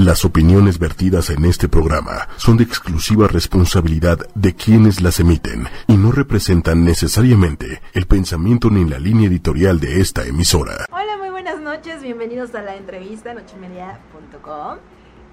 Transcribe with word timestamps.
Las 0.00 0.24
opiniones 0.24 0.78
vertidas 0.78 1.28
en 1.28 1.44
este 1.44 1.68
programa 1.68 2.26
son 2.38 2.56
de 2.56 2.64
exclusiva 2.64 3.28
responsabilidad 3.28 4.16
de 4.34 4.54
quienes 4.54 5.02
las 5.02 5.20
emiten 5.20 5.68
y 5.88 5.98
no 5.98 6.10
representan 6.10 6.86
necesariamente 6.86 7.82
el 7.92 8.06
pensamiento 8.06 8.70
ni 8.70 8.86
la 8.86 8.98
línea 8.98 9.28
editorial 9.28 9.78
de 9.78 10.00
esta 10.00 10.24
emisora. 10.24 10.86
Hola, 10.90 11.18
muy 11.18 11.28
buenas 11.28 11.60
noches, 11.60 12.02
bienvenidos 12.02 12.54
a 12.54 12.62
la 12.62 12.76
entrevista 12.76 13.34
nochemedia.com. 13.34 14.78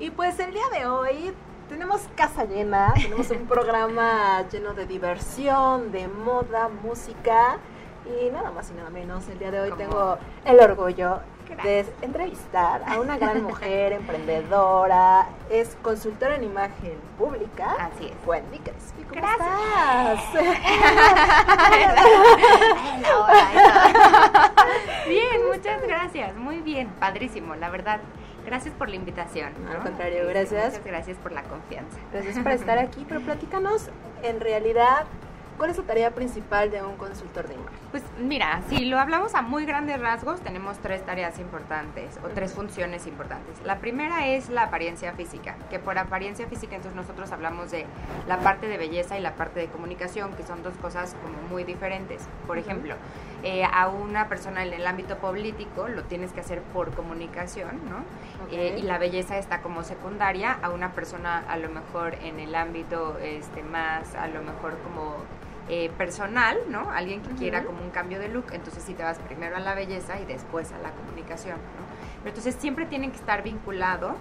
Y 0.01 0.09
pues 0.09 0.37
el 0.41 0.51
día 0.51 0.67
de 0.77 0.85
hoy 0.85 1.31
tenemos 1.69 2.01
casa 2.17 2.43
llena, 2.43 2.93
tenemos 2.93 3.31
un 3.31 3.47
programa 3.47 4.45
lleno 4.51 4.73
de 4.73 4.85
diversión, 4.85 5.93
de 5.93 6.09
moda, 6.09 6.67
música 6.83 7.57
y 8.05 8.29
nada 8.31 8.51
más 8.51 8.69
y 8.69 8.73
nada 8.73 8.89
menos. 8.89 9.29
El 9.29 9.39
día 9.39 9.49
de 9.49 9.61
hoy 9.61 9.71
tengo 9.77 10.17
el 10.43 10.59
orgullo 10.59 11.21
de 11.63 11.85
entrevistar 12.01 12.81
a 12.85 12.99
una 12.99 13.17
gran 13.17 13.43
mujer 13.43 13.93
emprendedora, 13.93 15.27
es 15.49 15.77
consultora 15.81 16.35
en 16.35 16.43
imagen 16.43 16.99
pública. 17.17 17.75
Así 17.79 18.05
es. 18.05 18.27
Wendy 18.27 18.59
Crespi, 18.59 19.03
¿cómo 19.03 19.21
Gracias. 19.21 20.23
estás? 20.33 20.37
Bien, 25.07 25.47
muchas 25.47 25.81
gracias. 25.81 26.35
Muy 26.35 26.59
bien, 26.59 26.89
padrísimo, 26.99 27.55
la 27.55 27.69
verdad. 27.69 27.99
Gracias 28.45 28.73
por 28.75 28.89
la 28.89 28.95
invitación. 28.95 29.51
¿no? 29.65 29.71
Al 29.71 29.79
contrario, 29.79 30.25
gracias. 30.27 30.71
Muchas 30.71 30.85
gracias 30.85 31.17
por 31.17 31.31
la 31.33 31.43
confianza. 31.43 31.97
Gracias 32.13 32.39
por 32.39 32.51
estar 32.53 32.77
aquí, 32.77 33.05
pero 33.07 33.19
platícanos 33.21 33.89
en 34.23 34.39
realidad 34.39 35.05
cuál 35.57 35.71
es 35.71 35.77
la 35.77 35.83
tarea 35.83 36.11
principal 36.11 36.71
de 36.71 36.83
un 36.83 36.95
consultor 36.97 37.47
de 37.47 37.55
imagen. 37.55 37.79
Pues 37.91 38.03
mira, 38.19 38.61
si 38.69 38.85
lo 38.85 38.99
hablamos 38.99 39.33
a 39.35 39.41
muy 39.41 39.65
grandes 39.65 39.99
rasgos, 39.99 40.39
tenemos 40.41 40.77
tres 40.79 41.05
tareas 41.05 41.39
importantes 41.39 42.19
o 42.23 42.29
tres 42.29 42.53
funciones 42.53 43.07
importantes. 43.07 43.59
La 43.65 43.79
primera 43.79 44.27
es 44.27 44.49
la 44.49 44.63
apariencia 44.63 45.13
física, 45.13 45.55
que 45.69 45.79
por 45.79 45.97
apariencia 45.97 46.47
física 46.47 46.75
entonces 46.75 46.95
nosotros 46.95 47.31
hablamos 47.31 47.71
de 47.71 47.85
la 48.27 48.39
parte 48.39 48.67
de 48.67 48.77
belleza 48.77 49.17
y 49.17 49.21
la 49.21 49.33
parte 49.33 49.59
de 49.59 49.67
comunicación, 49.67 50.33
que 50.33 50.43
son 50.43 50.63
dos 50.63 50.75
cosas 50.75 51.15
como 51.23 51.41
muy 51.49 51.63
diferentes. 51.63 52.27
Por 52.45 52.57
ejemplo, 52.57 52.95
eh, 53.43 53.63
a 53.63 53.87
una 53.87 54.27
persona 54.29 54.63
en 54.63 54.73
el 54.73 54.85
ámbito 54.85 55.17
político 55.17 55.87
lo 55.87 56.03
tienes 56.03 56.31
que 56.31 56.41
hacer 56.41 56.61
por 56.61 56.93
comunicación, 56.93 57.81
¿no? 57.89 58.03
Eh, 58.51 58.77
y 58.79 58.81
la 58.83 58.97
belleza 58.97 59.37
está 59.37 59.61
como 59.61 59.83
secundaria 59.83 60.57
a 60.61 60.69
una 60.69 60.91
persona 60.91 61.43
a 61.47 61.57
lo 61.57 61.69
mejor 61.69 62.15
en 62.15 62.39
el 62.39 62.55
ámbito 62.55 63.17
este 63.19 63.63
más 63.63 64.15
a 64.15 64.27
lo 64.27 64.41
mejor 64.41 64.77
como 64.83 65.15
eh, 65.69 65.91
personal, 65.97 66.57
¿no? 66.69 66.91
Alguien 66.91 67.21
que 67.21 67.35
quiera 67.35 67.63
como 67.63 67.81
un 67.81 67.89
cambio 67.89 68.19
de 68.19 68.29
look, 68.29 68.45
entonces 68.53 68.83
sí 68.83 68.93
te 68.93 69.03
vas 69.03 69.19
primero 69.19 69.57
a 69.57 69.59
la 69.59 69.75
belleza 69.75 70.19
y 70.19 70.25
después 70.25 70.71
a 70.71 70.77
la 70.77 70.91
comunicación, 70.91 71.57
¿no? 71.57 71.85
Pero 72.19 72.29
entonces 72.29 72.55
siempre 72.55 72.85
tienen 72.85 73.11
que 73.11 73.17
estar 73.17 73.43
vinculados, 73.43 74.15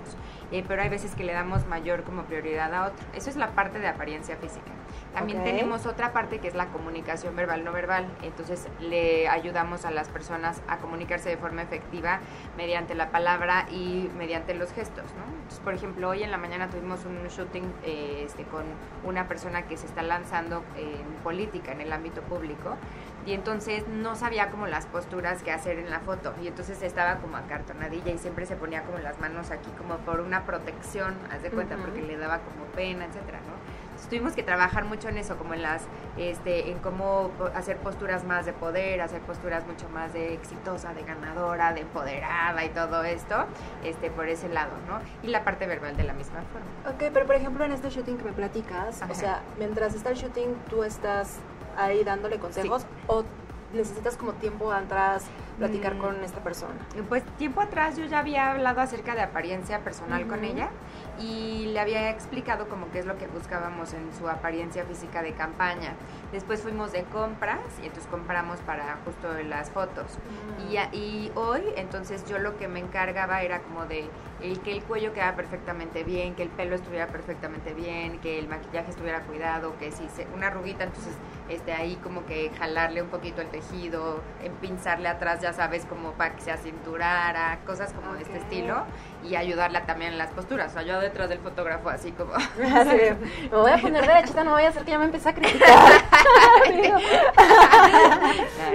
eh, 0.50 0.64
pero 0.66 0.82
hay 0.82 0.88
veces 0.88 1.14
que 1.14 1.24
le 1.24 1.32
damos 1.32 1.66
mayor 1.66 2.02
como 2.02 2.24
prioridad 2.24 2.74
a 2.74 2.86
otro. 2.86 3.06
Eso 3.14 3.30
es 3.30 3.36
la 3.36 3.52
parte 3.52 3.78
de 3.78 3.88
apariencia 3.88 4.36
física. 4.36 4.72
También 5.16 5.44
tenemos 5.44 5.86
otra 5.86 6.12
parte 6.12 6.40
que 6.40 6.48
es 6.48 6.54
la 6.54 6.66
comunicación 6.66 7.34
verbal 7.34 7.64
no 7.64 7.72
verbal. 7.72 8.06
Entonces 8.22 8.68
le 8.80 9.28
ayudamos 9.28 9.86
a 9.86 9.90
las 9.90 10.08
personas 10.08 10.60
a 10.68 10.76
comunicarse 10.76 11.30
de 11.30 11.38
forma 11.38 11.62
efectiva 11.62 12.20
mediante 12.56 12.94
la 12.94 13.10
palabra 13.10 13.66
y 13.70 14.10
mediante 14.18 14.52
los 14.52 14.72
gestos, 14.72 15.04
¿no? 15.16 15.24
Entonces, 15.34 15.60
por 15.60 15.72
ejemplo, 15.72 16.10
hoy 16.10 16.22
en 16.22 16.30
la 16.30 16.36
mañana 16.36 16.68
tuvimos 16.68 17.06
un 17.06 17.26
shooting 17.28 17.64
eh, 17.82 18.24
este, 18.26 18.44
con 18.44 18.64
una 19.04 19.26
persona 19.26 19.62
que 19.62 19.78
se 19.78 19.86
está 19.86 20.02
lanzando 20.02 20.62
en 20.76 21.04
política, 21.22 21.72
en 21.72 21.80
el 21.80 21.92
ámbito 21.92 22.20
público, 22.22 22.76
y 23.24 23.32
entonces 23.32 23.88
no 23.88 24.16
sabía 24.16 24.50
como 24.50 24.66
las 24.66 24.86
posturas 24.86 25.42
que 25.42 25.50
hacer 25.50 25.78
en 25.78 25.90
la 25.90 26.00
foto, 26.00 26.34
y 26.42 26.48
entonces 26.48 26.82
estaba 26.82 27.16
como 27.16 27.36
acartonadilla 27.36 28.12
y 28.12 28.18
siempre 28.18 28.44
se 28.44 28.56
ponía 28.56 28.82
como 28.82 28.98
las 28.98 29.18
manos 29.18 29.50
aquí 29.50 29.70
como 29.78 29.96
por 29.98 30.20
una 30.20 30.44
protección, 30.44 31.14
haz 31.32 31.42
de 31.42 31.50
cuenta, 31.50 31.76
porque 31.76 32.02
le 32.02 32.16
daba 32.16 32.40
como 32.40 32.64
pena, 32.74 33.06
etcétera, 33.06 33.38
¿no? 33.38 33.55
Tuvimos 34.08 34.34
que 34.34 34.42
trabajar 34.42 34.84
mucho 34.84 35.08
en 35.08 35.18
eso, 35.18 35.36
como 35.36 35.54
en 35.54 35.62
las, 35.62 35.82
este, 36.16 36.70
en 36.70 36.78
cómo 36.78 37.30
hacer 37.54 37.76
posturas 37.78 38.24
más 38.24 38.46
de 38.46 38.52
poder, 38.52 39.00
hacer 39.00 39.20
posturas 39.22 39.66
mucho 39.66 39.88
más 39.88 40.12
de 40.12 40.34
exitosa, 40.34 40.94
de 40.94 41.02
ganadora, 41.02 41.72
de 41.72 41.80
empoderada 41.80 42.64
y 42.64 42.68
todo 42.68 43.02
esto, 43.02 43.46
este, 43.84 44.10
por 44.10 44.28
ese 44.28 44.48
lado, 44.48 44.70
¿no? 44.86 45.00
Y 45.26 45.30
la 45.30 45.44
parte 45.44 45.66
verbal 45.66 45.96
de 45.96 46.04
la 46.04 46.12
misma 46.12 46.42
forma. 46.52 46.94
Ok, 46.94 47.10
pero 47.12 47.26
por 47.26 47.34
ejemplo 47.34 47.64
en 47.64 47.72
este 47.72 47.90
shooting 47.90 48.16
que 48.18 48.24
me 48.24 48.32
platicas, 48.32 49.02
Ajá. 49.02 49.12
o 49.12 49.14
sea, 49.14 49.42
mientras 49.58 49.94
está 49.94 50.10
el 50.10 50.16
shooting, 50.16 50.54
tú 50.70 50.84
estás 50.84 51.38
ahí 51.76 52.04
dándole 52.04 52.38
consejos 52.38 52.86
o 53.08 53.24
necesitas 53.74 54.16
como 54.16 54.32
tiempo 54.34 54.72
atrás 54.72 55.24
platicar 55.58 55.94
Mm. 55.94 55.98
con 55.98 56.24
esta 56.24 56.40
persona. 56.42 56.74
Pues 57.08 57.22
tiempo 57.38 57.60
atrás 57.60 57.96
yo 57.96 58.04
ya 58.06 58.18
había 58.18 58.50
hablado 58.52 58.80
acerca 58.80 59.14
de 59.14 59.22
apariencia 59.22 59.80
personal 59.80 60.26
con 60.26 60.44
ella 60.44 60.68
y 61.18 61.66
le 61.72 61.80
había 61.80 62.10
explicado 62.10 62.68
como 62.68 62.90
qué 62.90 62.98
es 62.98 63.06
lo 63.06 63.16
que 63.16 63.26
buscábamos 63.26 63.92
en 63.94 64.12
su 64.18 64.28
apariencia 64.28 64.84
física 64.84 65.22
de 65.22 65.32
campaña. 65.32 65.94
Después 66.32 66.60
fuimos 66.62 66.92
de 66.92 67.04
compras 67.04 67.60
y 67.82 67.86
entonces 67.86 68.06
compramos 68.10 68.58
para 68.60 68.98
justo 69.04 69.28
las 69.48 69.70
fotos. 69.70 70.18
Y, 70.70 70.76
a- 70.76 70.88
y 70.92 71.30
hoy, 71.34 71.62
entonces 71.76 72.24
yo 72.28 72.38
lo 72.38 72.56
que 72.56 72.68
me 72.68 72.80
encargaba 72.80 73.42
era 73.42 73.60
como 73.60 73.86
de 73.86 74.08
el 74.42 74.60
que 74.60 74.72
el 74.72 74.82
cuello 74.82 75.14
quedara 75.14 75.34
perfectamente 75.34 76.04
bien, 76.04 76.34
que 76.34 76.42
el 76.42 76.50
pelo 76.50 76.74
estuviera 76.74 77.06
perfectamente 77.06 77.72
bien, 77.72 78.18
que 78.20 78.38
el 78.38 78.48
maquillaje 78.48 78.90
estuviera 78.90 79.20
cuidado, 79.20 79.74
que 79.78 79.90
si 79.90 80.06
se, 80.10 80.26
una 80.34 80.48
arruguita, 80.48 80.84
entonces 80.84 81.14
este, 81.48 81.72
ahí 81.72 81.96
como 82.02 82.26
que 82.26 82.50
jalarle 82.58 83.00
un 83.00 83.08
poquito 83.08 83.40
el 83.40 83.48
tejido, 83.48 84.20
empinzarle 84.42 85.08
atrás, 85.08 85.40
ya 85.46 85.52
sabes, 85.52 85.84
como 85.84 86.10
para 86.14 86.34
que 86.34 86.42
se 86.42 86.50
acinturara, 86.50 87.60
cosas 87.64 87.92
como 87.92 88.14
de 88.14 88.22
este 88.22 88.38
estilo, 88.38 88.82
y 89.22 89.36
ayudarla 89.36 89.86
también 89.86 90.10
en 90.10 90.18
las 90.18 90.30
posturas. 90.30 90.72
O 90.72 90.74
sea, 90.74 90.82
yo 90.82 90.98
detrás 90.98 91.28
del 91.28 91.38
fotógrafo 91.38 91.88
así 91.88 92.10
como... 92.10 92.34
Así 92.34 92.96
me 93.48 93.56
voy 93.56 93.70
a 93.70 93.78
poner 93.78 94.04
derechita, 94.08 94.42
no 94.42 94.50
voy 94.52 94.64
a 94.64 94.70
hacer 94.70 94.84
que 94.84 94.90
ya 94.90 94.98
me 94.98 95.04
empiece 95.04 95.28
a 95.28 95.34
criticar. 95.34 95.68
Digo, 96.82 96.96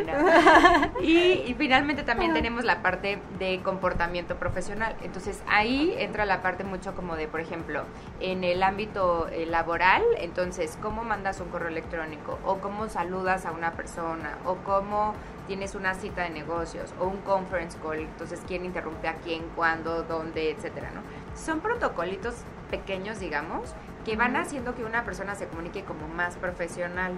No, 0.05 0.21
no. 0.21 1.01
Y, 1.01 1.43
y 1.45 1.55
finalmente 1.57 2.03
también 2.03 2.33
tenemos 2.33 2.63
la 2.63 2.81
parte 2.81 3.21
de 3.37 3.59
comportamiento 3.61 4.37
profesional. 4.37 4.95
Entonces 5.03 5.43
ahí 5.49 5.93
entra 5.97 6.23
la 6.25 6.41
parte 6.41 6.63
mucho 6.63 6.95
como 6.95 7.17
de, 7.17 7.27
por 7.27 7.41
ejemplo, 7.41 7.83
en 8.21 8.45
el 8.45 8.63
ámbito 8.63 9.27
eh, 9.27 9.45
laboral, 9.45 10.03
entonces 10.19 10.77
cómo 10.81 11.03
mandas 11.03 11.41
un 11.41 11.49
correo 11.49 11.67
electrónico 11.67 12.39
o 12.45 12.59
cómo 12.59 12.87
saludas 12.87 13.45
a 13.45 13.51
una 13.51 13.71
persona 13.73 14.37
o 14.45 14.55
cómo 14.63 15.15
tienes 15.47 15.75
una 15.75 15.93
cita 15.93 16.23
de 16.23 16.29
negocios 16.29 16.93
o 16.99 17.05
un 17.05 17.17
conference 17.21 17.77
call, 17.81 17.99
entonces 17.99 18.41
quién 18.47 18.65
interrumpe 18.65 19.07
a 19.07 19.15
quién, 19.15 19.43
cuándo, 19.55 20.03
dónde, 20.03 20.51
etcétera, 20.51 20.91
¿no? 20.91 21.01
Son 21.35 21.59
protocolitos 21.59 22.35
pequeños, 22.69 23.19
digamos, 23.19 23.73
que 24.05 24.15
van 24.15 24.35
haciendo 24.35 24.75
que 24.75 24.83
una 24.83 25.03
persona 25.03 25.35
se 25.35 25.47
comunique 25.47 25.83
como 25.83 26.07
más 26.07 26.35
profesional. 26.37 27.13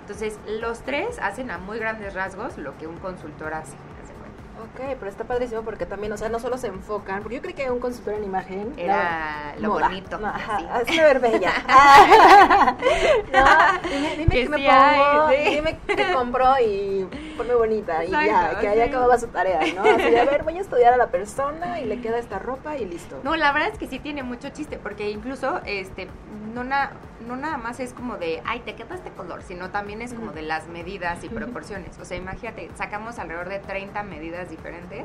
Entonces, 0.00 0.38
los 0.46 0.80
tres 0.82 1.18
hacen 1.20 1.50
a 1.50 1.58
muy 1.58 1.78
grandes 1.78 2.14
rasgos 2.14 2.58
lo 2.58 2.76
que 2.78 2.86
un 2.86 2.96
consultor 2.98 3.54
hace. 3.54 3.76
Ok, 4.62 4.80
pero 4.98 5.10
está 5.10 5.24
padrísimo 5.24 5.62
porque 5.62 5.86
también, 5.86 6.12
o 6.12 6.16
sea, 6.16 6.28
no 6.28 6.38
solo 6.40 6.56
se 6.58 6.68
enfocan, 6.68 7.22
porque 7.22 7.36
yo 7.36 7.42
creo 7.42 7.54
que 7.54 7.70
un 7.70 7.78
consultor 7.78 8.14
en 8.14 8.24
imagen 8.24 8.72
Era 8.78 9.52
no, 9.56 9.62
lo 9.62 9.68
moda. 9.74 9.88
bonito. 9.88 10.18
No, 10.18 10.28
ajá, 10.28 10.56
así. 10.56 10.66
hazme 10.92 11.02
ver 11.04 11.20
bella. 11.20 11.52
Ah. 11.68 12.76
no, 13.32 13.88
dime, 13.90 14.16
dime 14.16 14.30
Que 14.30 14.42
que 14.44 14.48
me 14.48 14.56
sí 14.58 14.66
pongo, 14.66 15.26
hay, 15.26 15.44
sí. 15.44 15.54
dime 15.56 15.78
que 15.86 16.12
compro 16.12 16.46
y 16.64 17.08
ponme 17.36 17.54
bonita 17.54 18.04
y 18.04 18.10
ya, 18.10 18.58
que 18.60 18.68
ahí 18.68 18.76
sí. 18.76 18.82
acababa 18.82 19.18
su 19.18 19.28
tarea, 19.28 19.60
¿no? 19.74 19.82
Así 19.82 20.16
a 20.16 20.24
ver, 20.24 20.42
voy 20.42 20.56
a 20.56 20.60
estudiar 20.60 20.94
a 20.94 20.96
la 20.96 21.08
persona 21.08 21.80
y 21.80 21.84
le 21.84 22.00
queda 22.00 22.18
esta 22.18 22.38
ropa 22.38 22.76
y 22.76 22.86
listo. 22.86 23.20
No, 23.22 23.36
la 23.36 23.52
verdad 23.52 23.68
es 23.72 23.78
que 23.78 23.86
sí 23.86 23.98
tiene 23.98 24.22
mucho 24.22 24.48
chiste, 24.50 24.78
porque 24.78 25.10
incluso 25.10 25.60
este 25.66 26.08
no, 26.56 26.64
na- 26.64 26.90
no 27.28 27.36
nada 27.36 27.58
más 27.58 27.78
es 27.80 27.92
como 27.92 28.16
de, 28.16 28.42
ay, 28.46 28.60
te 28.60 28.74
queda 28.74 28.94
este 28.94 29.10
color, 29.10 29.42
sino 29.42 29.68
también 29.70 30.00
es 30.00 30.14
como 30.14 30.32
de 30.32 30.40
las 30.42 30.66
medidas 30.68 31.22
y 31.22 31.28
proporciones. 31.28 31.98
O 31.98 32.04
sea, 32.06 32.16
imagínate, 32.16 32.70
sacamos 32.76 33.18
alrededor 33.18 33.50
de 33.50 33.58
30 33.58 34.02
medidas 34.02 34.48
diferentes 34.48 35.04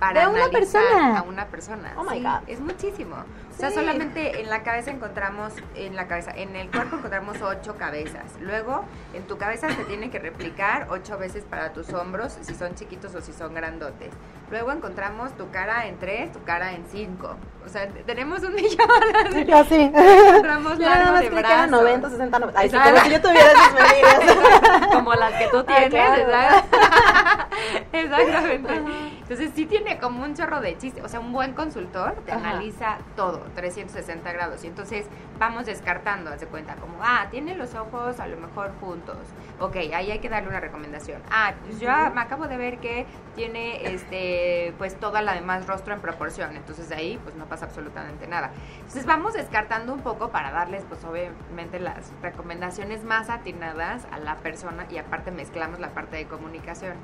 para 0.00 0.20
¿De 0.22 0.26
una 0.26 0.44
analizar 0.46 0.82
persona? 0.82 1.18
a 1.18 1.22
una 1.22 1.46
persona. 1.46 1.92
Oh 1.96 2.02
my 2.04 2.16
Sí, 2.18 2.22
God. 2.24 2.40
Es 2.48 2.60
muchísimo. 2.60 3.16
O 3.16 3.60
sea, 3.60 3.68
Sí. 3.68 3.74
solamente 3.76 4.40
en 4.40 4.48
la 4.48 4.62
cabeza 4.62 4.90
encontramos, 4.90 5.52
en 5.74 5.94
la 5.94 6.08
cabeza, 6.08 6.30
en 6.34 6.56
el 6.56 6.70
cuerpo 6.70 6.96
encontramos 6.96 7.40
ocho 7.42 7.76
cabezas. 7.76 8.24
Luego, 8.40 8.82
en 9.12 9.24
tu 9.26 9.36
cabeza 9.36 9.68
se 9.68 9.84
tiene 9.84 10.10
que 10.10 10.18
replicar 10.18 10.86
ocho 10.90 11.18
veces 11.18 11.44
para 11.44 11.72
tus 11.74 11.92
hombros, 11.92 12.38
si 12.40 12.54
son 12.54 12.74
chiquitos 12.74 13.14
o 13.14 13.20
si 13.20 13.32
son 13.34 13.52
grandotes. 13.54 14.14
Luego 14.50 14.72
encontramos 14.72 15.36
tu 15.36 15.50
cara 15.50 15.86
en 15.86 15.98
tres, 15.98 16.32
tu 16.32 16.42
cara 16.44 16.72
en 16.72 16.84
cinco. 16.90 17.36
O 17.64 17.68
sea, 17.68 17.86
tenemos 18.06 18.42
un 18.42 18.54
millón. 18.54 18.88
así. 19.26 19.44
Ya 19.44 19.64
sí. 19.64 19.92
Encontramos 19.94 20.78
Yo 20.78 20.88
nada 20.88 21.12
más 21.12 21.20
de 21.20 21.28
creí 21.28 21.42
que 21.42 21.52
eran 21.52 21.68
brazo. 21.70 21.82
90, 21.84 22.10
60, 22.10 22.38
90. 22.38 22.60
Ay, 22.60 22.70
sí, 22.70 22.76
como 22.78 22.96
si 23.04 23.10
yo 23.10 23.20
tuviera 23.20 23.52
esas 23.52 23.74
medidas. 23.74 24.88
Como 24.92 25.14
las 25.14 25.32
que 25.34 25.46
tú 25.48 25.58
Ah, 25.58 25.64
tienes, 25.66 26.24
claro. 26.24 26.62
Exactamente. 27.92 29.19
Entonces 29.30 29.54
sí 29.54 29.64
tiene 29.64 30.00
como 30.00 30.24
un 30.24 30.34
chorro 30.34 30.60
de 30.60 30.76
chiste. 30.76 31.02
O 31.02 31.08
sea, 31.08 31.20
un 31.20 31.32
buen 31.32 31.52
consultor 31.52 32.16
te 32.26 32.32
analiza 32.32 32.98
todo, 33.14 33.38
360 33.54 34.32
grados. 34.32 34.64
Y 34.64 34.66
entonces 34.66 35.06
vamos 35.38 35.66
descartando, 35.66 36.32
haz 36.32 36.40
de 36.40 36.48
cuenta, 36.48 36.74
como, 36.74 36.94
ah, 37.00 37.28
tiene 37.30 37.54
los 37.54 37.76
ojos 37.76 38.18
a 38.18 38.26
lo 38.26 38.36
mejor 38.38 38.72
juntos. 38.80 39.18
Ok, 39.60 39.76
ahí 39.94 40.10
hay 40.10 40.18
que 40.18 40.28
darle 40.28 40.48
una 40.48 40.58
recomendación. 40.58 41.22
Ah, 41.30 41.54
pues 41.64 41.78
yo 41.78 41.90
me 42.12 42.20
acabo 42.20 42.48
de 42.48 42.56
ver 42.56 42.78
que 42.78 43.06
tiene 43.36 43.94
este 43.94 44.74
pues 44.78 44.98
toda 44.98 45.22
la 45.22 45.34
demás 45.34 45.64
rostro 45.68 45.94
en 45.94 46.00
proporción. 46.00 46.56
Entonces 46.56 46.88
de 46.88 46.96
ahí 46.96 47.20
pues 47.22 47.36
no 47.36 47.44
pasa 47.44 47.66
absolutamente 47.66 48.26
nada. 48.26 48.50
Entonces 48.78 49.06
vamos 49.06 49.34
descartando 49.34 49.92
un 49.94 50.00
poco 50.00 50.30
para 50.30 50.50
darles 50.50 50.82
pues 50.88 51.04
obviamente 51.04 51.78
las 51.78 52.10
recomendaciones 52.20 53.04
más 53.04 53.30
atinadas 53.30 54.08
a 54.10 54.18
la 54.18 54.38
persona 54.38 54.86
y 54.90 54.98
aparte 54.98 55.30
mezclamos 55.30 55.78
la 55.78 55.90
parte 55.90 56.16
de 56.16 56.26
comunicación 56.26 56.94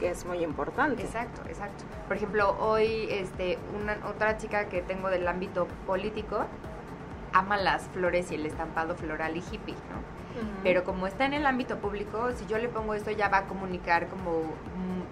que 0.00 0.10
es 0.10 0.24
muy 0.24 0.42
importante. 0.42 1.02
Exacto, 1.02 1.42
exacto. 1.46 1.84
Por 2.08 2.16
ejemplo, 2.16 2.56
hoy 2.58 3.06
este, 3.10 3.58
una, 3.80 3.98
otra 4.08 4.38
chica 4.38 4.68
que 4.68 4.80
tengo 4.80 5.10
del 5.10 5.28
ámbito 5.28 5.68
político 5.86 6.46
ama 7.32 7.58
las 7.58 7.82
flores 7.88 8.32
y 8.32 8.34
el 8.34 8.46
estampado 8.46 8.96
floral 8.96 9.36
y 9.36 9.40
hippie, 9.40 9.74
¿no? 9.74 10.20
Pero 10.62 10.84
como 10.84 11.06
está 11.06 11.26
en 11.26 11.34
el 11.34 11.44
ámbito 11.44 11.78
público, 11.78 12.30
si 12.32 12.46
yo 12.46 12.56
le 12.56 12.68
pongo 12.68 12.94
esto 12.94 13.10
ya 13.10 13.28
va 13.28 13.38
a 13.38 13.44
comunicar 13.44 14.06
como 14.08 14.54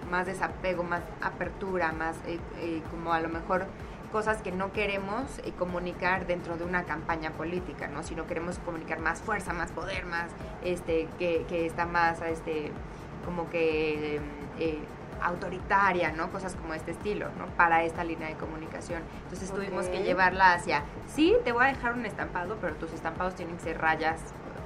más 0.09 0.25
desapego, 0.25 0.83
más 0.83 1.01
apertura, 1.21 1.91
más 1.91 2.15
eh, 2.25 2.39
eh, 2.57 2.81
como 2.89 3.13
a 3.13 3.19
lo 3.19 3.29
mejor 3.29 3.67
cosas 4.11 4.41
que 4.41 4.51
no 4.51 4.71
queremos 4.71 5.25
eh, 5.43 5.51
comunicar 5.57 6.25
dentro 6.25 6.57
de 6.57 6.63
una 6.63 6.85
campaña 6.85 7.31
política, 7.31 7.87
¿no? 7.87 8.01
Si 8.01 8.15
no 8.15 8.25
queremos 8.25 8.57
comunicar 8.59 8.99
más 8.99 9.21
fuerza, 9.21 9.53
más 9.53 9.71
poder, 9.71 10.05
más 10.05 10.31
este 10.63 11.07
que, 11.19 11.45
que 11.47 11.67
está 11.67 11.85
más 11.85 12.21
este 12.21 12.71
como 13.25 13.49
que 13.49 14.19
eh, 14.59 14.79
autoritaria, 15.21 16.11
¿no? 16.11 16.31
Cosas 16.31 16.55
como 16.55 16.73
este 16.73 16.91
estilo, 16.91 17.27
¿no? 17.37 17.45
Para 17.57 17.83
esta 17.83 18.03
línea 18.03 18.27
de 18.27 18.35
comunicación. 18.35 19.01
Entonces 19.23 19.51
tuvimos 19.51 19.87
que 19.87 20.03
llevarla 20.03 20.53
hacia, 20.53 20.83
sí, 21.07 21.35
te 21.43 21.51
voy 21.51 21.65
a 21.65 21.67
dejar 21.67 21.93
un 21.93 22.05
estampado, 22.05 22.57
pero 22.61 22.75
tus 22.75 22.93
estampados 22.93 23.35
tienen 23.35 23.57
que 23.57 23.63
ser 23.63 23.79
rayas 23.79 24.21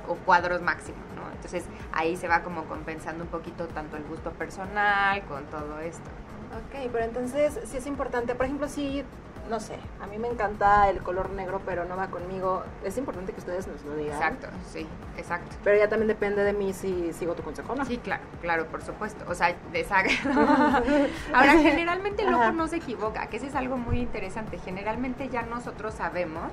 o 0.07 0.15
cuadros 0.15 0.61
máximos, 0.61 1.03
¿no? 1.15 1.31
Entonces 1.31 1.65
ahí 1.91 2.15
se 2.15 2.27
va 2.27 2.43
como 2.43 2.65
compensando 2.65 3.23
un 3.23 3.29
poquito 3.29 3.67
tanto 3.67 3.97
el 3.97 4.03
gusto 4.03 4.31
personal 4.31 5.23
con 5.23 5.45
todo 5.45 5.79
esto. 5.79 6.09
Ok, 6.53 6.89
pero 6.91 7.05
entonces 7.05 7.59
sí 7.65 7.77
es 7.77 7.87
importante, 7.87 8.35
por 8.35 8.45
ejemplo, 8.45 8.67
si 8.67 9.03
no 9.49 9.59
sé, 9.59 9.75
a 10.01 10.07
mí 10.07 10.17
me 10.17 10.27
encanta 10.27 10.89
el 10.89 10.99
color 10.99 11.29
negro, 11.31 11.61
pero 11.65 11.85
no 11.85 11.97
va 11.97 12.07
conmigo. 12.07 12.63
Es 12.83 12.97
importante 12.97 13.33
que 13.33 13.39
ustedes 13.39 13.67
nos 13.67 13.83
lo 13.83 13.95
digan. 13.95 14.15
Exacto, 14.15 14.47
sí, 14.71 14.87
exacto. 15.17 15.55
Pero 15.63 15.77
ya 15.77 15.89
también 15.89 16.07
depende 16.07 16.43
de 16.43 16.53
mí 16.53 16.73
si 16.73 17.11
sigo 17.13 17.33
tu 17.35 17.43
consejo 17.43 17.73
o 17.73 17.75
no. 17.75 17.85
Sí, 17.85 17.97
claro, 17.97 18.23
claro, 18.41 18.67
por 18.67 18.81
supuesto. 18.83 19.25
O 19.27 19.35
sea, 19.35 19.55
de 19.71 19.83
Ahora, 21.33 21.57
generalmente 21.57 22.23
el 22.23 22.33
ojo 22.33 22.51
no 22.51 22.67
se 22.67 22.77
equivoca, 22.77 23.27
que 23.27 23.37
eso 23.37 23.47
es 23.47 23.55
algo 23.55 23.77
muy 23.77 23.99
interesante. 23.99 24.57
Generalmente 24.59 25.29
ya 25.29 25.43
nosotros 25.43 25.93
sabemos 25.93 26.51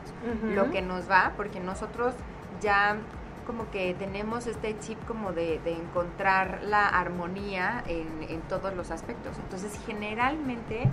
lo 0.55 0.71
que 0.71 0.83
nos 0.83 1.11
va, 1.11 1.33
porque 1.37 1.61
nosotros 1.61 2.15
ya 2.61 2.97
como 3.47 3.71
que 3.71 3.95
tenemos 3.95 4.47
este 4.47 4.79
chip 4.79 4.99
como 5.07 5.33
de, 5.33 5.61
encontrar 5.65 6.61
la 6.63 6.87
armonía 6.87 7.83
en, 7.87 8.25
en, 8.29 8.41
todos 8.43 8.75
los 8.75 8.91
aspectos. 8.91 9.37
Entonces, 9.39 9.79
generalmente 9.87 10.89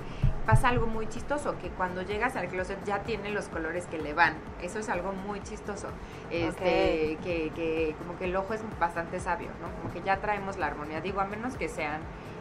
pasa 0.48 0.70
algo 0.70 0.88
muy 0.88 1.08
chistoso, 1.08 1.58
que 1.60 1.70
cuando 1.70 2.02
llegas 2.02 2.38
al 2.38 2.48
closet 2.48 2.84
ya 2.86 3.00
tiene 3.04 3.30
los 3.30 3.50
colores 3.50 3.86
que 3.86 4.00
le 4.00 4.14
van. 4.14 4.34
Eso 4.64 4.80
es 4.80 4.88
algo 4.88 5.12
muy 5.12 5.44
chistoso. 5.44 5.90
Este, 6.32 7.18
que, 7.22 7.52
que 7.54 7.96
como 8.00 8.18
que 8.18 8.26
el 8.26 8.36
ojo 8.36 8.54
es 8.54 8.62
bastante 8.80 9.20
sabio, 9.20 9.50
¿no? 9.62 9.70
Como 9.80 9.94
que 9.94 10.02
ya 10.02 10.18
traemos 10.18 10.58
la 10.58 10.68
armonía. 10.68 11.02
Digo, 11.02 11.20
a 11.20 11.26
menos 11.26 11.56
que 11.56 11.68
sean 11.68 12.00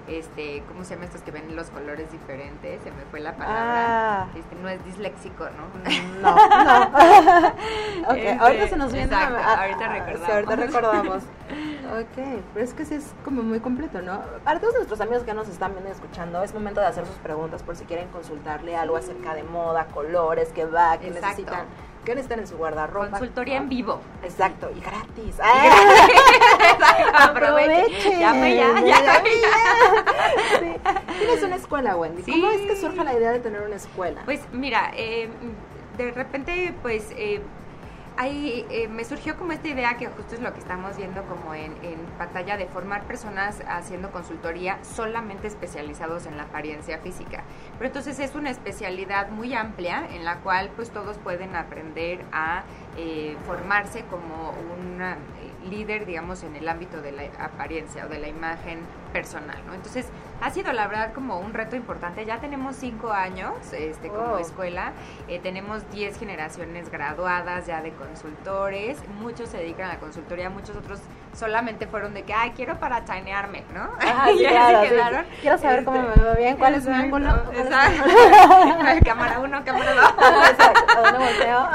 este, 0.08 0.62
¿cómo 0.68 0.84
se 0.84 0.94
llama 0.94 1.06
estos 1.06 1.22
que 1.22 1.32
ven 1.32 1.56
los 1.56 1.68
colores 1.70 2.12
diferentes? 2.12 2.80
Se 2.82 2.90
me 2.92 3.02
fue 3.10 3.20
la 3.20 3.34
palabra. 3.34 4.22
Ah. 4.22 4.26
Este, 4.36 4.54
no 4.54 4.68
es 4.68 4.84
disléxico, 4.84 5.48
¿no? 5.50 5.66
Mm, 5.90 6.22
no, 6.22 6.64
no. 6.64 6.82
ok, 8.08 8.16
este, 8.16 8.38
ahorita 8.38 8.68
se 8.68 8.76
nos 8.76 8.92
viene 8.92 9.06
exacto, 9.06 9.36
ahorita 9.36 9.88
recordamos. 9.88 10.28
ahorita 10.28 10.56
recordamos. 10.56 11.22
Ok, 12.00 12.42
pero 12.52 12.64
es 12.64 12.74
que 12.74 12.84
sí 12.84 12.94
es 12.94 13.12
como 13.24 13.42
muy 13.42 13.60
completo, 13.60 14.02
¿no? 14.02 14.20
Para 14.44 14.60
todos 14.60 14.74
nuestros 14.74 15.00
amigos 15.00 15.24
que 15.24 15.34
nos 15.34 15.48
están 15.48 15.72
viendo 15.72 15.90
escuchando, 15.90 16.42
es 16.42 16.54
momento 16.54 16.80
de 16.80 16.86
hacer 16.86 17.06
sus 17.06 17.16
preguntas 17.16 17.62
por 17.62 17.76
si 17.76 17.84
quieren 17.84 18.08
consultarle 18.08 18.76
algo 18.76 18.96
acerca 18.96 19.34
de 19.34 19.42
moda, 19.42 19.86
colores, 19.86 20.48
que 20.50 20.64
va, 20.64 20.98
que 20.98 21.10
necesitan 21.10 21.66
¿Qué 22.06 22.14
necesitan 22.14 22.38
en 22.38 22.46
su 22.46 22.56
guardarropa? 22.56 23.10
Consultoría 23.10 23.56
en 23.56 23.68
vivo. 23.68 24.00
Exacto, 24.22 24.70
y 24.70 24.80
gratis. 24.80 25.40
Aproveche. 27.14 28.20
Llame 28.20 28.54
ya, 28.54 28.80
ya. 28.80 29.22
Tienes 31.18 31.42
una 31.42 31.56
escuela, 31.56 31.96
Wendy. 31.96 32.22
¿Cómo 32.30 32.48
es 32.50 32.60
que 32.60 32.76
surge 32.76 33.02
la 33.02 33.12
idea 33.12 33.32
de 33.32 33.40
tener 33.40 33.60
una 33.60 33.74
escuela? 33.74 34.22
Pues 34.24 34.40
mira, 34.52 34.92
eh, 34.94 35.28
de 35.98 36.12
repente, 36.12 36.72
pues... 36.80 37.10
Eh, 37.16 37.40
ahí 38.16 38.66
eh, 38.70 38.88
me 38.88 39.04
surgió 39.04 39.36
como 39.36 39.52
esta 39.52 39.68
idea 39.68 39.96
que 39.96 40.06
justo 40.06 40.34
es 40.34 40.40
lo 40.40 40.52
que 40.52 40.60
estamos 40.60 40.96
viendo 40.96 41.22
como 41.24 41.54
en, 41.54 41.74
pantalla 42.18 42.56
de 42.56 42.66
formar 42.66 43.04
personas 43.04 43.62
haciendo 43.68 44.10
consultoría 44.10 44.78
solamente 44.82 45.46
especializados 45.46 46.26
en 46.26 46.36
la 46.36 46.44
apariencia 46.44 46.98
física. 46.98 47.44
Pero 47.78 47.88
entonces 47.88 48.18
es 48.18 48.34
una 48.34 48.50
especialidad 48.50 49.28
muy 49.28 49.54
amplia 49.54 50.06
en 50.10 50.24
la 50.24 50.36
cual 50.38 50.70
pues 50.76 50.90
todos 50.90 51.18
pueden 51.18 51.54
aprender 51.56 52.24
a 52.32 52.64
eh, 52.96 53.36
formarse 53.46 54.04
como 54.04 54.54
una 54.78 55.18
líder, 55.70 56.06
digamos, 56.06 56.42
en 56.42 56.56
el 56.56 56.68
ámbito 56.68 57.00
de 57.00 57.12
la 57.12 57.22
apariencia 57.38 58.06
o 58.06 58.08
de 58.08 58.18
la 58.18 58.28
imagen 58.28 58.80
personal, 59.12 59.58
¿no? 59.66 59.74
Entonces, 59.74 60.08
ha 60.40 60.50
sido 60.50 60.72
la 60.72 60.86
verdad 60.86 61.12
como 61.12 61.38
un 61.38 61.54
reto 61.54 61.76
importante. 61.76 62.24
Ya 62.26 62.40
tenemos 62.40 62.76
cinco 62.76 63.10
años 63.10 63.54
este, 63.72 64.08
como 64.08 64.38
escuela, 64.38 64.92
eh, 65.28 65.38
tenemos 65.38 65.90
diez 65.90 66.18
generaciones 66.18 66.90
graduadas 66.90 67.66
ya 67.66 67.82
de 67.82 67.92
consultores, 67.92 68.98
muchos 69.20 69.48
se 69.48 69.58
dedican 69.58 69.90
a 69.90 69.94
la 69.94 70.00
consultoría, 70.00 70.50
muchos 70.50 70.76
otros 70.76 71.00
solamente 71.36 71.86
fueron 71.86 72.14
de 72.14 72.22
que, 72.22 72.32
ay, 72.32 72.52
quiero 72.56 72.78
para 72.78 73.04
chainearme, 73.04 73.64
¿no? 73.74 73.90
y 74.32 74.38
ya 74.42 74.80
se 74.80 74.88
quedaron. 74.88 75.26
Quiero 75.40 75.58
saber 75.58 75.84
cómo 75.84 76.02
me 76.02 76.22
va 76.22 76.34
bien, 76.34 76.56
cuál 76.56 76.74
es 76.74 76.86
mi 76.86 76.94
ángulo. 76.94 77.30
Exacto. 77.52 78.04
cámara 79.04 79.38
uno, 79.40 79.64
cámara 79.64 79.94
dos. 79.94 80.14
exacto, 80.50 81.02
dónde 81.02 81.18
volteo? 81.18 81.68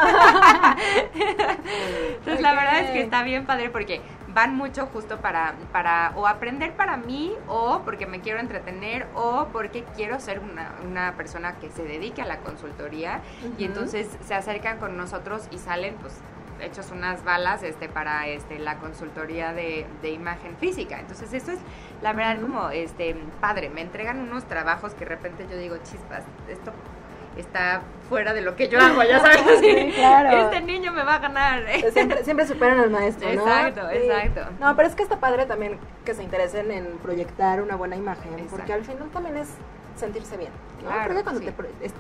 Entonces, 2.18 2.42
la 2.42 2.54
verdad 2.54 2.80
es 2.80 2.92
que 2.92 3.02
está 3.02 3.24
bien 3.24 3.46
padre 3.46 3.70
porque 3.70 4.02
van 4.34 4.56
mucho 4.56 4.88
justo 4.88 5.18
para, 5.18 5.56
para 5.72 6.14
o 6.16 6.26
aprender 6.28 6.74
para 6.74 6.98
mí 6.98 7.34
o 7.48 7.82
porque 7.84 8.06
me 8.06 8.22
quiero 8.22 8.40
entretener 8.40 9.08
o 9.14 9.48
porque 9.52 9.84
quiero 9.96 10.20
ser 10.20 10.40
una, 10.40 10.72
una 10.88 11.14
persona 11.18 11.56
que 11.60 11.70
se 11.70 11.84
dedique 11.84 12.22
a 12.22 12.26
la 12.26 12.38
consultoría 12.38 13.20
y 13.58 13.66
entonces 13.66 14.08
se 14.26 14.34
acercan 14.34 14.78
con 14.78 14.96
nosotros 14.96 15.48
y 15.52 15.58
salen 15.58 15.96
pues 15.96 16.14
hechos 16.62 16.92
unas 16.92 17.24
balas 17.24 17.64
este 17.64 17.90
para 17.90 18.28
este 18.28 18.60
la 18.60 18.78
consultoría 18.78 19.54
de, 19.54 19.86
de 20.02 20.12
imagen 20.12 20.56
física 20.58 21.00
entonces 21.00 21.34
eso 21.34 21.52
es 21.52 21.60
la 22.02 22.14
verdad 22.14 22.42
como 22.42 22.70
este 22.70 23.16
padre 23.40 23.70
me 23.70 23.82
entregan 23.82 24.20
unos 24.20 24.46
trabajos 24.46 24.94
que 24.94 25.06
de 25.06 25.10
repente 25.16 25.48
yo 25.50 25.58
digo 25.58 25.78
chispas 25.78 26.24
esto 26.50 26.72
está 27.38 27.82
fuera 28.10 28.34
de 28.34 28.42
lo 28.42 28.56
que 28.56 28.68
yo 28.68 28.80
hago, 28.80 29.04
ya 29.04 29.20
sabes. 29.20 29.42
Este 29.62 30.62
niño 30.62 30.92
me 30.92 31.04
va 31.04 31.16
a 31.16 31.20
ganar. 31.20 31.64
Siempre, 31.92 32.24
siempre 32.24 32.48
superan 32.48 32.80
al 32.80 32.90
maestro, 32.90 33.34
¿no? 33.34 33.42
Exacto, 33.42 33.90
exacto. 33.90 34.42
No, 34.60 34.76
pero 34.76 34.88
es 34.88 34.96
que 34.96 35.04
está 35.04 35.20
padre 35.20 35.46
también 35.46 35.78
que 36.06 36.14
se 36.14 36.24
interesen 36.24 36.72
en 36.72 36.98
proyectar 36.98 37.62
una 37.62 37.76
buena 37.76 37.96
imagen, 37.96 38.32
porque 38.50 38.74
al 38.74 38.84
final 38.84 39.10
también 39.10 39.38
es 39.38 39.50
sentirse 39.96 40.38
bien. 40.38 40.52
¿no? 40.84 40.90
Creo 41.04 41.18
que 41.18 41.24
cuando 41.24 41.42
te, 41.42 41.54